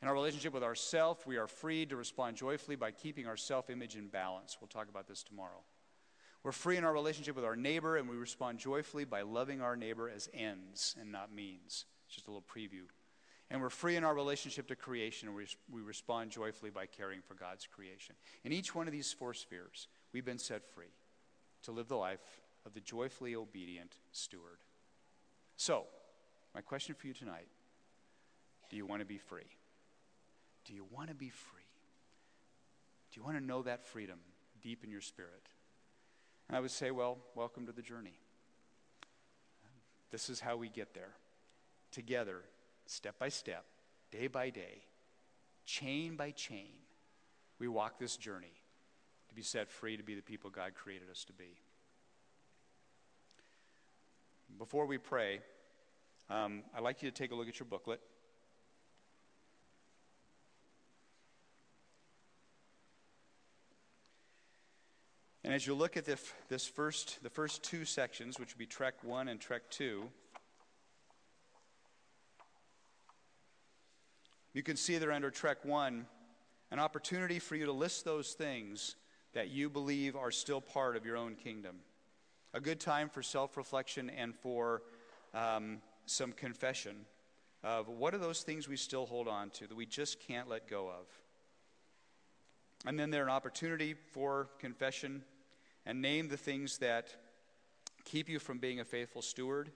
In 0.00 0.08
our 0.08 0.14
relationship 0.14 0.52
with 0.52 0.62
ourself, 0.62 1.26
we 1.26 1.36
are 1.36 1.46
free 1.46 1.84
to 1.86 1.96
respond 1.96 2.36
joyfully 2.36 2.76
by 2.76 2.90
keeping 2.90 3.26
our 3.26 3.36
self 3.36 3.68
image 3.68 3.96
in 3.96 4.08
balance. 4.08 4.56
We'll 4.60 4.68
talk 4.68 4.88
about 4.88 5.08
this 5.08 5.22
tomorrow. 5.22 5.62
We're 6.42 6.52
free 6.52 6.76
in 6.76 6.84
our 6.84 6.92
relationship 6.92 7.36
with 7.36 7.44
our 7.44 7.56
neighbor, 7.56 7.96
and 7.96 8.08
we 8.08 8.16
respond 8.16 8.58
joyfully 8.58 9.04
by 9.04 9.22
loving 9.22 9.60
our 9.60 9.76
neighbor 9.76 10.08
as 10.08 10.28
ends 10.32 10.96
and 11.00 11.10
not 11.10 11.34
means. 11.34 11.84
It's 12.06 12.14
just 12.14 12.28
a 12.28 12.30
little 12.30 12.42
preview. 12.42 12.84
And 13.50 13.60
we're 13.60 13.70
free 13.70 13.96
in 13.96 14.04
our 14.04 14.14
relationship 14.14 14.68
to 14.68 14.76
creation, 14.76 15.28
and 15.28 15.36
we, 15.36 15.46
we 15.70 15.80
respond 15.80 16.30
joyfully 16.30 16.70
by 16.70 16.86
caring 16.86 17.20
for 17.22 17.34
God's 17.34 17.66
creation. 17.66 18.14
In 18.44 18.52
each 18.52 18.74
one 18.74 18.86
of 18.86 18.92
these 18.92 19.12
four 19.12 19.34
spheres, 19.34 19.88
we've 20.12 20.24
been 20.24 20.38
set 20.38 20.66
free 20.74 20.92
to 21.62 21.72
live 21.72 21.88
the 21.88 21.96
life 21.96 22.40
of 22.66 22.74
the 22.74 22.80
joyfully 22.80 23.34
obedient 23.34 23.96
steward. 24.12 24.58
So, 25.56 25.84
my 26.54 26.60
question 26.60 26.94
for 26.94 27.06
you 27.06 27.14
tonight 27.14 27.48
do 28.70 28.76
you 28.76 28.86
want 28.86 29.00
to 29.00 29.06
be 29.06 29.18
free? 29.18 29.48
Do 30.66 30.74
you 30.74 30.84
want 30.90 31.08
to 31.08 31.14
be 31.14 31.30
free? 31.30 31.62
Do 33.10 33.20
you 33.20 33.24
want 33.24 33.38
to 33.38 33.44
know 33.44 33.62
that 33.62 33.86
freedom 33.86 34.18
deep 34.62 34.84
in 34.84 34.90
your 34.90 35.00
spirit? 35.00 35.48
And 36.48 36.56
I 36.56 36.60
would 36.60 36.70
say, 36.70 36.90
well, 36.90 37.18
welcome 37.34 37.66
to 37.66 37.72
the 37.72 37.82
journey. 37.82 38.18
This 40.10 40.30
is 40.30 40.40
how 40.40 40.56
we 40.56 40.68
get 40.68 40.94
there. 40.94 41.14
Together, 41.92 42.40
step 42.86 43.18
by 43.18 43.28
step, 43.28 43.64
day 44.10 44.26
by 44.26 44.50
day, 44.50 44.82
chain 45.66 46.16
by 46.16 46.30
chain, 46.30 46.72
we 47.58 47.68
walk 47.68 47.98
this 47.98 48.16
journey 48.16 48.52
to 49.28 49.34
be 49.34 49.42
set 49.42 49.70
free 49.70 49.96
to 49.96 50.02
be 50.02 50.14
the 50.14 50.22
people 50.22 50.48
God 50.48 50.74
created 50.74 51.10
us 51.10 51.24
to 51.24 51.32
be. 51.32 51.60
Before 54.56 54.86
we 54.86 54.96
pray, 54.96 55.40
um, 56.30 56.62
I'd 56.74 56.82
like 56.82 57.02
you 57.02 57.10
to 57.10 57.14
take 57.14 57.32
a 57.32 57.34
look 57.34 57.48
at 57.48 57.58
your 57.58 57.66
booklet. 57.66 58.00
And 65.48 65.54
as 65.54 65.66
you 65.66 65.72
look 65.72 65.96
at 65.96 66.04
the, 66.04 66.18
this 66.50 66.66
first, 66.66 67.22
the 67.22 67.30
first 67.30 67.62
two 67.62 67.86
sections, 67.86 68.38
which 68.38 68.52
would 68.52 68.58
be 68.58 68.66
Trek 68.66 69.02
1 69.02 69.28
and 69.28 69.40
Trek 69.40 69.62
2, 69.70 70.06
you 74.52 74.62
can 74.62 74.76
see 74.76 74.98
there 74.98 75.10
under 75.10 75.30
Trek 75.30 75.64
1 75.64 76.04
an 76.70 76.78
opportunity 76.78 77.38
for 77.38 77.56
you 77.56 77.64
to 77.64 77.72
list 77.72 78.04
those 78.04 78.34
things 78.34 78.96
that 79.32 79.48
you 79.48 79.70
believe 79.70 80.16
are 80.16 80.30
still 80.30 80.60
part 80.60 80.96
of 80.96 81.06
your 81.06 81.16
own 81.16 81.34
kingdom. 81.34 81.76
A 82.52 82.60
good 82.60 82.78
time 82.78 83.08
for 83.08 83.22
self 83.22 83.56
reflection 83.56 84.10
and 84.10 84.34
for 84.34 84.82
um, 85.32 85.78
some 86.04 86.32
confession 86.32 87.06
of 87.64 87.88
what 87.88 88.12
are 88.12 88.18
those 88.18 88.42
things 88.42 88.68
we 88.68 88.76
still 88.76 89.06
hold 89.06 89.26
on 89.26 89.48
to 89.52 89.66
that 89.66 89.74
we 89.74 89.86
just 89.86 90.20
can't 90.20 90.46
let 90.46 90.68
go 90.68 90.88
of. 90.88 91.06
And 92.84 92.98
then 92.98 93.10
there's 93.10 93.24
an 93.24 93.30
opportunity 93.32 93.94
for 93.94 94.50
confession 94.58 95.22
and 95.88 96.02
name 96.02 96.28
the 96.28 96.36
things 96.36 96.78
that 96.78 97.16
keep 98.04 98.28
you 98.28 98.38
from 98.38 98.58
being 98.58 98.78
a 98.78 98.84
faithful 98.84 99.22
steward. 99.22 99.70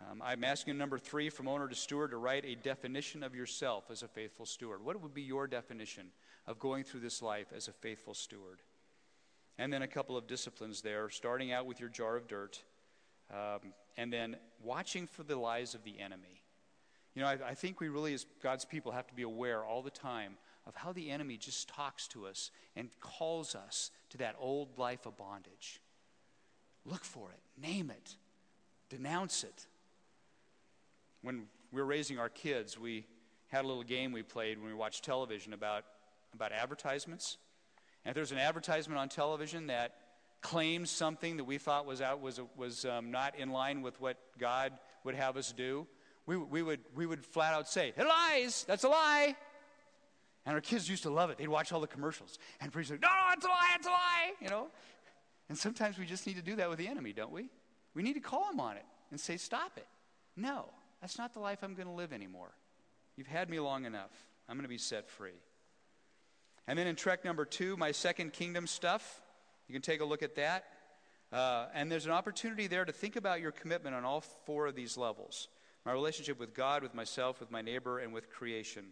Um, 0.00 0.22
I'm 0.24 0.42
asking 0.42 0.78
number 0.78 0.98
three 0.98 1.28
from 1.28 1.46
owner 1.46 1.68
to 1.68 1.74
steward 1.74 2.12
to 2.12 2.16
write 2.16 2.46
a 2.46 2.54
definition 2.54 3.22
of 3.22 3.34
yourself 3.34 3.90
as 3.90 4.02
a 4.02 4.08
faithful 4.08 4.46
steward. 4.46 4.82
What 4.82 5.00
would 5.02 5.12
be 5.12 5.20
your 5.20 5.46
definition 5.46 6.08
of 6.46 6.58
going 6.58 6.82
through 6.82 7.00
this 7.00 7.20
life 7.20 7.48
as 7.54 7.68
a 7.68 7.72
faithful 7.72 8.14
steward? 8.14 8.62
And 9.58 9.70
then 9.70 9.82
a 9.82 9.86
couple 9.86 10.16
of 10.16 10.26
disciplines 10.26 10.80
there, 10.80 11.10
starting 11.10 11.52
out 11.52 11.66
with 11.66 11.78
your 11.78 11.90
jar 11.90 12.16
of 12.16 12.26
dirt, 12.26 12.62
um, 13.30 13.74
and 13.98 14.10
then 14.10 14.36
watching 14.62 15.06
for 15.06 15.24
the 15.24 15.36
lies 15.36 15.74
of 15.74 15.84
the 15.84 16.00
enemy. 16.00 16.42
You 17.14 17.20
know, 17.20 17.28
I, 17.28 17.38
I 17.48 17.54
think 17.54 17.80
we 17.80 17.88
really, 17.88 18.14
as 18.14 18.24
God's 18.42 18.64
people, 18.64 18.92
have 18.92 19.06
to 19.08 19.14
be 19.14 19.22
aware 19.22 19.62
all 19.62 19.82
the 19.82 19.90
time 19.90 20.38
of 20.66 20.74
how 20.74 20.92
the 20.92 21.10
enemy 21.10 21.36
just 21.36 21.68
talks 21.68 22.08
to 22.08 22.26
us 22.26 22.50
and 22.74 22.88
calls 23.00 23.54
us 23.54 23.90
to 24.10 24.18
that 24.18 24.34
old 24.38 24.78
life 24.78 25.06
of 25.06 25.16
bondage. 25.16 25.80
Look 26.84 27.04
for 27.04 27.30
it, 27.30 27.60
name 27.60 27.90
it, 27.90 28.16
denounce 28.88 29.44
it. 29.44 29.66
When 31.22 31.44
we 31.72 31.80
were 31.80 31.86
raising 31.86 32.18
our 32.18 32.28
kids, 32.28 32.78
we 32.78 33.06
had 33.48 33.64
a 33.64 33.68
little 33.68 33.82
game 33.82 34.12
we 34.12 34.22
played 34.22 34.58
when 34.58 34.68
we 34.68 34.74
watched 34.74 35.04
television 35.04 35.52
about, 35.52 35.84
about 36.34 36.52
advertisements. 36.52 37.38
And 38.04 38.10
if 38.10 38.14
there's 38.14 38.32
an 38.32 38.38
advertisement 38.38 38.98
on 38.98 39.08
television 39.08 39.68
that 39.68 39.94
claims 40.40 40.90
something 40.90 41.38
that 41.38 41.44
we 41.44 41.58
thought 41.58 41.86
was, 41.86 42.00
out, 42.00 42.20
was, 42.20 42.40
was 42.56 42.84
um, 42.84 43.10
not 43.10 43.36
in 43.38 43.50
line 43.50 43.82
with 43.82 44.00
what 44.00 44.16
God 44.38 44.72
would 45.04 45.14
have 45.14 45.36
us 45.36 45.52
do, 45.52 45.86
we, 46.26 46.36
we, 46.36 46.62
would, 46.62 46.80
we 46.94 47.06
would 47.06 47.24
flat 47.24 47.54
out 47.54 47.68
say, 47.68 47.92
It 47.96 48.06
lies, 48.06 48.64
that's 48.66 48.84
a 48.84 48.88
lie. 48.88 49.36
And 50.46 50.54
our 50.54 50.60
kids 50.60 50.88
used 50.88 51.02
to 51.02 51.10
love 51.10 51.30
it. 51.30 51.38
They'd 51.38 51.48
watch 51.48 51.72
all 51.72 51.80
the 51.80 51.88
commercials. 51.88 52.38
And 52.60 52.72
preach 52.72 52.88
like, 52.88 53.02
no, 53.02 53.08
no, 53.08 53.32
it's 53.32 53.44
a 53.44 53.48
lie, 53.48 53.72
it's 53.74 53.86
a 53.86 53.90
lie, 53.90 54.32
you 54.40 54.48
know. 54.48 54.68
And 55.48 55.58
sometimes 55.58 55.98
we 55.98 56.06
just 56.06 56.26
need 56.26 56.36
to 56.36 56.42
do 56.42 56.56
that 56.56 56.68
with 56.68 56.78
the 56.78 56.86
enemy, 56.86 57.12
don't 57.12 57.32
we? 57.32 57.48
We 57.94 58.02
need 58.02 58.14
to 58.14 58.20
call 58.20 58.50
him 58.50 58.60
on 58.60 58.76
it 58.76 58.84
and 59.10 59.18
say, 59.18 59.36
stop 59.36 59.72
it. 59.76 59.86
No, 60.36 60.66
that's 61.00 61.18
not 61.18 61.34
the 61.34 61.40
life 61.40 61.58
I'm 61.62 61.74
going 61.74 61.88
to 61.88 61.94
live 61.94 62.12
anymore. 62.12 62.52
You've 63.16 63.26
had 63.26 63.50
me 63.50 63.58
long 63.58 63.84
enough. 63.84 64.10
I'm 64.48 64.56
going 64.56 64.64
to 64.64 64.68
be 64.68 64.78
set 64.78 65.08
free. 65.08 65.40
And 66.68 66.78
then 66.78 66.86
in 66.86 66.96
Trek 66.96 67.24
number 67.24 67.44
two, 67.44 67.76
my 67.76 67.92
second 67.92 68.32
kingdom 68.32 68.66
stuff, 68.66 69.20
you 69.68 69.72
can 69.72 69.82
take 69.82 70.00
a 70.00 70.04
look 70.04 70.22
at 70.22 70.36
that. 70.36 70.64
Uh, 71.32 71.66
and 71.74 71.90
there's 71.90 72.06
an 72.06 72.12
opportunity 72.12 72.66
there 72.66 72.84
to 72.84 72.92
think 72.92 73.16
about 73.16 73.40
your 73.40 73.50
commitment 73.50 73.96
on 73.96 74.04
all 74.04 74.20
four 74.20 74.66
of 74.66 74.76
these 74.76 74.96
levels 74.96 75.48
my 75.84 75.92
relationship 75.92 76.40
with 76.40 76.52
God, 76.52 76.82
with 76.82 76.94
myself, 76.96 77.38
with 77.38 77.52
my 77.52 77.62
neighbor, 77.62 78.00
and 78.00 78.12
with 78.12 78.28
creation. 78.28 78.86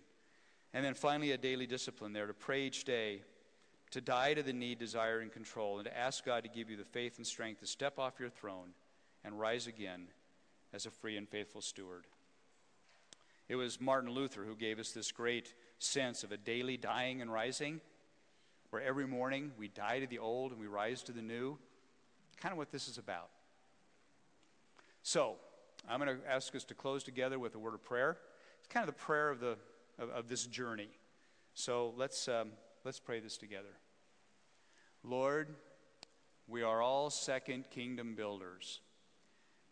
And 0.75 0.85
then 0.85 0.95
finally, 0.95 1.31
a 1.31 1.39
daily 1.39 1.68
discipline 1.68 2.12
there 2.12 2.27
to 2.27 2.35
pray 2.35 2.66
each 2.66 2.85
day, 2.85 3.22
to 3.93 4.01
die 4.01 4.35
to 4.35 4.43
the 4.43 4.53
need, 4.53 4.81
desire, 4.81 5.20
and 5.20 5.33
control, 5.33 5.79
and 5.79 5.85
to 5.85 5.97
ask 5.97 6.25
God 6.25 6.43
to 6.43 6.49
give 6.49 6.68
you 6.68 6.77
the 6.77 6.85
faith 6.85 7.16
and 7.16 7.27
strength 7.27 7.61
to 7.61 7.66
step 7.66 7.97
off 7.97 8.18
your 8.18 8.29
throne 8.29 8.70
and 9.25 9.39
rise 9.39 9.68
again 9.68 10.09
as 10.72 10.85
a 10.85 10.91
free 10.91 11.16
and 11.16 11.29
faithful 11.29 11.61
steward. 11.61 12.07
It 13.49 13.55
was 13.55 13.81
Martin 13.81 14.11
Luther 14.11 14.43
who 14.43 14.57
gave 14.57 14.81
us 14.81 14.91
this 14.91 15.12
great 15.12 15.55
sense 15.79 16.25
of 16.25 16.33
a 16.33 16.37
daily 16.37 16.77
dying 16.77 17.22
and 17.22 17.33
rising, 17.33 17.81
where 18.70 18.83
every 18.83 19.07
morning 19.07 19.53
we 19.57 19.68
die 19.68 20.01
to 20.01 20.09
the 20.09 20.18
old 20.18 20.51
and 20.51 20.61
we 20.61 20.66
rise 20.66 21.05
to 21.05 21.12
the 21.12 21.22
new. 21.22 21.57
Kind 22.41 22.51
of 22.51 22.59
what 22.59 22.72
this 22.72 22.89
is 22.89 22.99
about. 22.99 23.29
So, 25.05 25.37
I'm 25.89 26.01
going 26.01 26.18
to 26.18 26.29
ask 26.29 26.53
us 26.57 26.64
to 26.64 26.75
close 26.75 27.05
together 27.05 27.39
with 27.39 27.55
a 27.55 27.59
word 27.59 27.75
of 27.75 27.85
prayer. 27.85 28.16
It's 28.59 28.66
kind 28.66 28.89
of 28.89 28.93
the 28.93 29.01
prayer 29.01 29.31
of 29.31 29.39
the 29.39 29.57
of, 29.99 30.11
of 30.11 30.29
this 30.29 30.47
journey. 30.47 30.89
So 31.55 31.95
let's, 31.97 32.29
um, 32.29 32.51
let's 32.85 33.01
pray 33.01 33.21
this 33.21 33.37
together. 33.37 33.77
Lord, 35.03 35.49
we 36.47 36.63
are 36.63 36.83
all 36.83 37.11
second 37.11 37.71
kingdom 37.71 38.15
builders. 38.15 38.81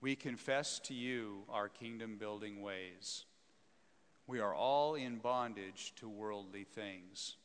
We 0.01 0.17
confess 0.17 0.79
to 0.81 0.95
you 0.95 1.43
our 1.49 1.69
kingdom 1.69 2.17
building 2.19 2.63
ways. 2.63 3.25
We 4.27 4.41
are 4.41 4.55
all 4.55 4.95
in 4.95 5.17
bondage 5.17 5.93
to 5.97 6.09
worldly 6.09 6.65
things. 6.65 7.37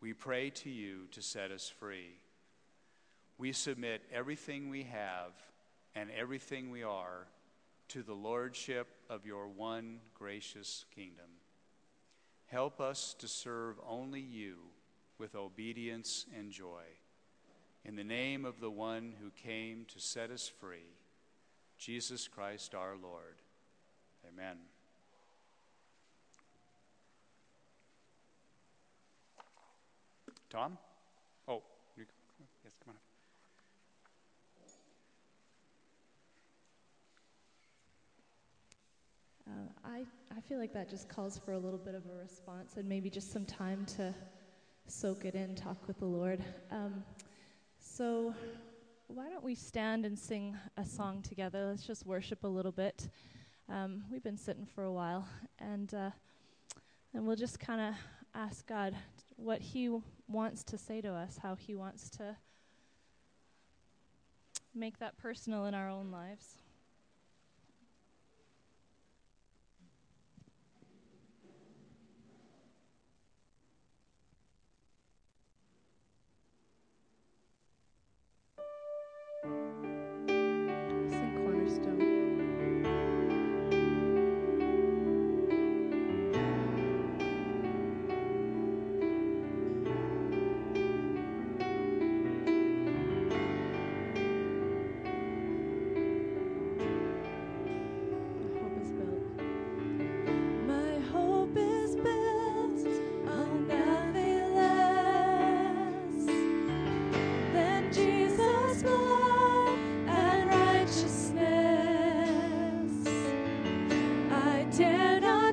We 0.00 0.12
pray 0.12 0.50
to 0.50 0.70
you 0.70 1.06
to 1.12 1.22
set 1.22 1.50
us 1.50 1.68
free. 1.68 2.18
We 3.36 3.52
submit 3.52 4.02
everything 4.12 4.70
we 4.70 4.84
have 4.84 5.32
and 5.94 6.10
everything 6.10 6.70
we 6.70 6.82
are 6.82 7.26
to 7.88 8.02
the 8.02 8.14
lordship 8.14 8.86
of 9.08 9.26
your 9.26 9.48
one 9.48 9.98
gracious 10.14 10.84
kingdom. 10.94 11.37
Help 12.48 12.80
us 12.80 13.14
to 13.18 13.28
serve 13.28 13.76
only 13.86 14.20
you 14.20 14.56
with 15.18 15.34
obedience 15.34 16.24
and 16.36 16.50
joy. 16.50 16.82
In 17.84 17.94
the 17.94 18.04
name 18.04 18.46
of 18.46 18.58
the 18.60 18.70
one 18.70 19.14
who 19.20 19.30
came 19.30 19.84
to 19.92 20.00
set 20.00 20.30
us 20.30 20.50
free, 20.60 20.96
Jesus 21.76 22.26
Christ 22.26 22.74
our 22.74 22.96
Lord. 23.00 23.36
Amen. 24.26 24.56
Tom? 30.48 30.78
Oh, 31.46 31.62
yes, 31.98 32.06
come 32.82 32.94
on 32.94 32.96
up. 32.96 33.02
Uh, 39.48 39.52
I, 39.82 40.04
I 40.36 40.40
feel 40.42 40.58
like 40.58 40.74
that 40.74 40.90
just 40.90 41.08
calls 41.08 41.38
for 41.38 41.52
a 41.52 41.58
little 41.58 41.78
bit 41.78 41.94
of 41.94 42.02
a 42.06 42.14
response 42.20 42.76
and 42.76 42.86
maybe 42.86 43.08
just 43.08 43.32
some 43.32 43.46
time 43.46 43.86
to 43.96 44.14
soak 44.86 45.24
it 45.24 45.34
in, 45.34 45.54
talk 45.54 45.76
with 45.86 45.98
the 45.98 46.04
Lord. 46.04 46.44
Um, 46.70 47.02
so, 47.80 48.34
why 49.06 49.30
don't 49.30 49.44
we 49.44 49.54
stand 49.54 50.04
and 50.04 50.18
sing 50.18 50.54
a 50.76 50.84
song 50.84 51.22
together? 51.22 51.66
Let's 51.66 51.86
just 51.86 52.04
worship 52.04 52.44
a 52.44 52.48
little 52.48 52.72
bit. 52.72 53.08
Um, 53.70 54.04
we've 54.10 54.22
been 54.22 54.36
sitting 54.36 54.66
for 54.66 54.84
a 54.84 54.92
while, 54.92 55.26
and 55.58 55.92
uh, 55.94 56.10
and 57.14 57.26
we'll 57.26 57.36
just 57.36 57.58
kind 57.58 57.80
of 57.80 57.94
ask 58.34 58.66
God 58.66 58.94
what 59.36 59.62
He 59.62 59.90
wants 60.28 60.62
to 60.64 60.76
say 60.76 61.00
to 61.00 61.10
us, 61.10 61.38
how 61.42 61.54
He 61.54 61.74
wants 61.74 62.10
to 62.10 62.36
make 64.74 64.98
that 64.98 65.16
personal 65.16 65.64
in 65.64 65.74
our 65.74 65.88
own 65.88 66.10
lives. 66.10 66.58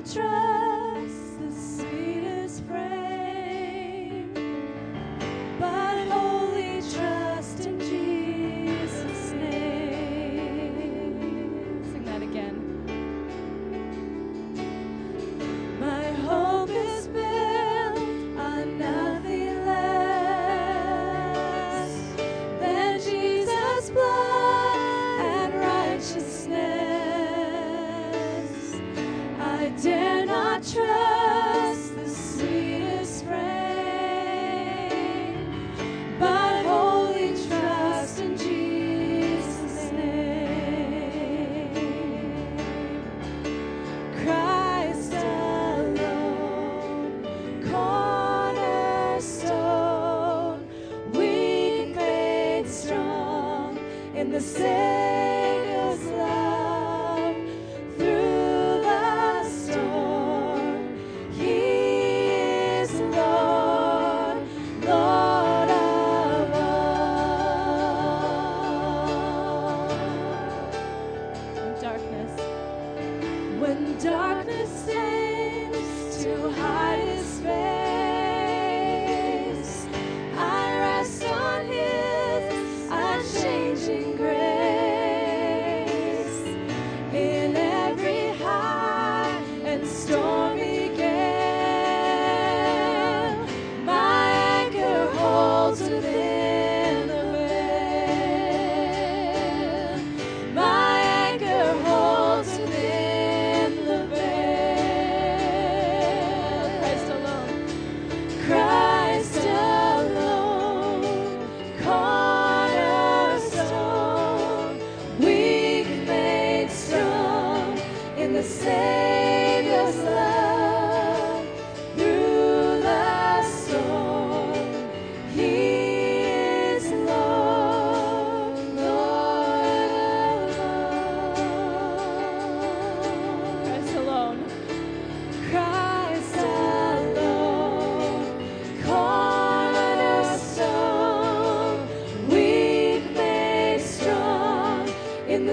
trust. 0.06 0.55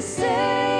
say 0.05 0.73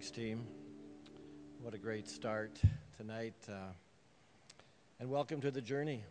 Thanks, 0.00 0.12
team. 0.12 0.46
What 1.60 1.74
a 1.74 1.78
great 1.78 2.08
start 2.08 2.58
tonight. 2.96 3.34
Uh, 3.46 3.74
and 4.98 5.10
welcome 5.10 5.42
to 5.42 5.50
the 5.50 5.60
journey 5.60 6.02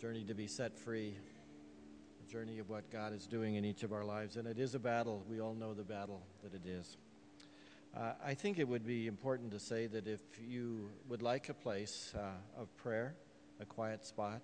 journey 0.00 0.22
to 0.22 0.32
be 0.32 0.46
set 0.46 0.78
free, 0.78 1.16
the 2.24 2.32
journey 2.32 2.60
of 2.60 2.70
what 2.70 2.88
God 2.92 3.14
is 3.14 3.26
doing 3.26 3.56
in 3.56 3.64
each 3.64 3.82
of 3.82 3.92
our 3.92 4.04
lives. 4.04 4.36
And 4.36 4.46
it 4.46 4.60
is 4.60 4.76
a 4.76 4.78
battle. 4.78 5.24
We 5.28 5.40
all 5.40 5.54
know 5.54 5.74
the 5.74 5.82
battle 5.82 6.22
that 6.44 6.54
it 6.54 6.64
is. 6.64 6.98
Uh, 7.96 8.12
I 8.24 8.34
think 8.34 8.60
it 8.60 8.68
would 8.68 8.86
be 8.86 9.08
important 9.08 9.50
to 9.50 9.58
say 9.58 9.88
that 9.88 10.06
if 10.06 10.20
you 10.40 10.88
would 11.08 11.20
like 11.20 11.48
a 11.48 11.54
place 11.54 12.14
uh, 12.16 12.60
of 12.60 12.68
prayer, 12.76 13.16
a 13.58 13.64
quiet 13.64 14.06
spot, 14.06 14.42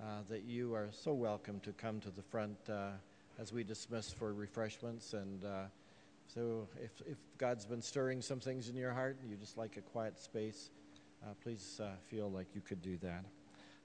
uh, 0.00 0.20
that 0.28 0.44
you 0.44 0.76
are 0.76 0.90
so 0.92 1.12
welcome 1.12 1.58
to 1.64 1.72
come 1.72 1.98
to 2.02 2.10
the 2.10 2.22
front 2.22 2.56
uh, 2.70 2.90
as 3.36 3.52
we 3.52 3.64
dismiss 3.64 4.12
for 4.12 4.32
refreshments 4.32 5.12
and 5.12 5.44
uh, 5.44 5.64
so 6.34 6.68
if, 6.82 6.90
if 7.06 7.16
God's 7.38 7.64
been 7.64 7.82
stirring 7.82 8.20
some 8.20 8.38
things 8.38 8.68
in 8.68 8.76
your 8.76 8.92
heart 8.92 9.18
and 9.22 9.30
you 9.30 9.36
just 9.36 9.56
like 9.56 9.76
a 9.76 9.80
quiet 9.80 10.18
space, 10.18 10.70
uh, 11.24 11.32
please 11.42 11.80
uh, 11.82 11.88
feel 12.08 12.30
like 12.30 12.46
you 12.54 12.60
could 12.60 12.82
do 12.82 12.96
that. 12.98 13.24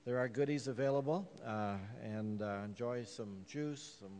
There 0.05 0.19
are 0.19 0.27
goodies 0.27 0.67
available, 0.67 1.29
uh, 1.45 1.77
and 2.03 2.41
uh, 2.41 2.57
enjoy 2.65 3.05
some 3.05 3.37
juice, 3.47 3.95
some 4.01 4.11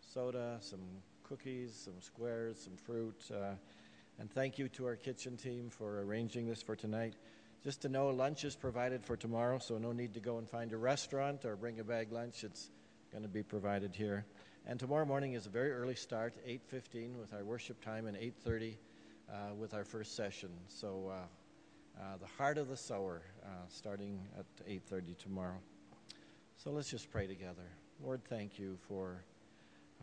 soda, 0.00 0.56
some 0.60 0.80
cookies, 1.22 1.74
some 1.74 2.00
squares, 2.00 2.58
some 2.58 2.76
fruit. 2.76 3.22
Uh, 3.30 3.52
and 4.18 4.30
thank 4.32 4.58
you 4.58 4.68
to 4.70 4.86
our 4.86 4.96
kitchen 4.96 5.36
team 5.36 5.68
for 5.68 6.00
arranging 6.00 6.46
this 6.46 6.62
for 6.62 6.74
tonight. 6.74 7.14
Just 7.62 7.82
to 7.82 7.90
know, 7.90 8.08
lunch 8.08 8.44
is 8.44 8.56
provided 8.56 9.04
for 9.04 9.16
tomorrow, 9.16 9.58
so 9.58 9.76
no 9.76 9.92
need 9.92 10.14
to 10.14 10.20
go 10.20 10.38
and 10.38 10.48
find 10.48 10.72
a 10.72 10.78
restaurant 10.78 11.44
or 11.44 11.56
bring 11.56 11.80
a 11.80 11.84
bag 11.84 12.12
lunch. 12.12 12.42
It's 12.42 12.70
going 13.12 13.22
to 13.22 13.28
be 13.28 13.42
provided 13.42 13.94
here. 13.94 14.24
And 14.68 14.80
tomorrow 14.80 15.04
morning 15.04 15.34
is 15.34 15.46
a 15.46 15.48
very 15.48 15.70
early 15.70 15.94
start, 15.94 16.34
8:15 16.44 17.20
with 17.20 17.32
our 17.32 17.44
worship 17.44 17.80
time, 17.80 18.08
and 18.08 18.16
8:30 18.16 18.76
uh, 19.30 19.54
with 19.54 19.74
our 19.74 19.84
first 19.84 20.16
session. 20.16 20.50
So, 20.66 21.08
uh, 21.08 22.02
uh, 22.02 22.16
the 22.16 22.26
heart 22.26 22.58
of 22.58 22.66
the 22.66 22.76
sower, 22.76 23.22
uh, 23.44 23.68
starting 23.68 24.26
at 24.36 24.44
8:30 24.66 25.14
tomorrow. 25.14 25.60
So 26.56 26.72
let's 26.72 26.90
just 26.90 27.12
pray 27.12 27.28
together. 27.28 27.70
Lord, 28.02 28.24
thank 28.24 28.58
you 28.58 28.76
for 28.88 29.24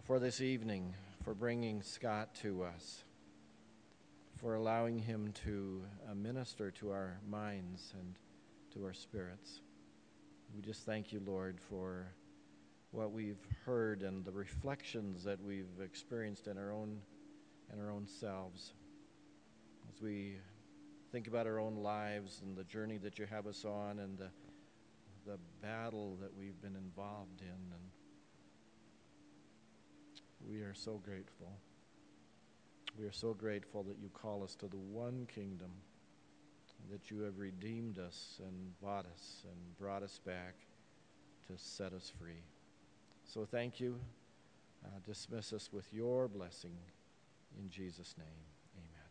for 0.04 0.18
this 0.18 0.40
evening, 0.40 0.96
for 1.26 1.34
bringing 1.34 1.82
Scott 1.82 2.34
to 2.36 2.64
us, 2.64 3.04
for 4.38 4.56
allowing 4.56 4.98
him 4.98 5.34
to 5.44 5.84
uh, 6.10 6.16
minister 6.16 6.72
to 6.72 6.92
our 6.92 7.20
minds 7.28 7.94
and 8.00 8.16
to 8.74 8.86
our 8.86 8.94
spirits. 8.94 9.60
We 10.56 10.62
just 10.62 10.86
thank 10.86 11.12
you, 11.12 11.20
Lord, 11.20 11.60
for 11.60 12.14
what 12.94 13.12
we've 13.12 13.46
heard 13.66 14.04
and 14.04 14.24
the 14.24 14.32
reflections 14.32 15.24
that 15.24 15.42
we've 15.44 15.82
experienced 15.84 16.48
in 16.48 16.60
our 16.60 16.72
own 16.72 17.00
in 17.74 17.80
our 17.80 17.90
own 17.90 18.06
selves. 18.06 18.74
As 19.92 20.00
we 20.00 20.36
think 21.12 21.28
about 21.28 21.48
our 21.48 21.60
own 21.60 21.78
lives 21.78 22.42
and 22.44 22.56
the 22.56 22.64
journey 22.66 23.00
that 23.00 23.18
you 23.18 23.26
have 23.26 23.48
us 23.48 23.66
on 23.66 24.00
and 24.00 24.18
the 24.18 24.30
the 25.26 25.40
battle 25.62 26.18
that 26.22 26.30
we've 26.38 26.62
been 26.62 26.76
involved 26.76 27.42
in 27.42 27.48
and 27.48 27.90
we 30.48 30.58
are 30.62 30.74
so 30.74 31.02
grateful. 31.04 31.52
We 33.00 33.06
are 33.06 33.12
so 33.12 33.34
grateful 33.34 33.82
that 33.84 33.98
you 34.00 34.10
call 34.10 34.44
us 34.44 34.56
to 34.56 34.68
the 34.68 34.78
one 34.78 35.26
kingdom 35.34 35.72
that 36.92 37.10
you 37.10 37.22
have 37.22 37.40
redeemed 37.40 37.98
us 37.98 38.40
and 38.46 38.80
bought 38.82 39.06
us 39.06 39.46
and 39.46 39.78
brought 39.80 40.04
us 40.04 40.20
back 40.24 40.54
to 41.48 41.54
set 41.58 41.94
us 41.94 42.12
free 42.20 42.44
so 43.26 43.46
thank 43.46 43.80
you. 43.80 44.00
Uh, 44.86 44.90
dismiss 45.06 45.54
us 45.54 45.70
with 45.72 45.92
your 45.94 46.28
blessing 46.28 46.76
in 47.58 47.70
Jesus' 47.70 48.16
name. 48.18 48.28
Amen. 48.78 49.10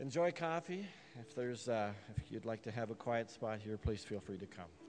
Enjoy 0.00 0.30
coffee. 0.30 0.86
If 1.20 1.34
there's, 1.34 1.68
uh, 1.68 1.92
if 2.16 2.30
you'd 2.30 2.44
like 2.44 2.62
to 2.62 2.70
have 2.70 2.90
a 2.90 2.94
quiet 2.94 3.30
spot 3.30 3.60
here, 3.60 3.78
please 3.78 4.04
feel 4.04 4.20
free 4.20 4.38
to 4.38 4.46
come. 4.46 4.83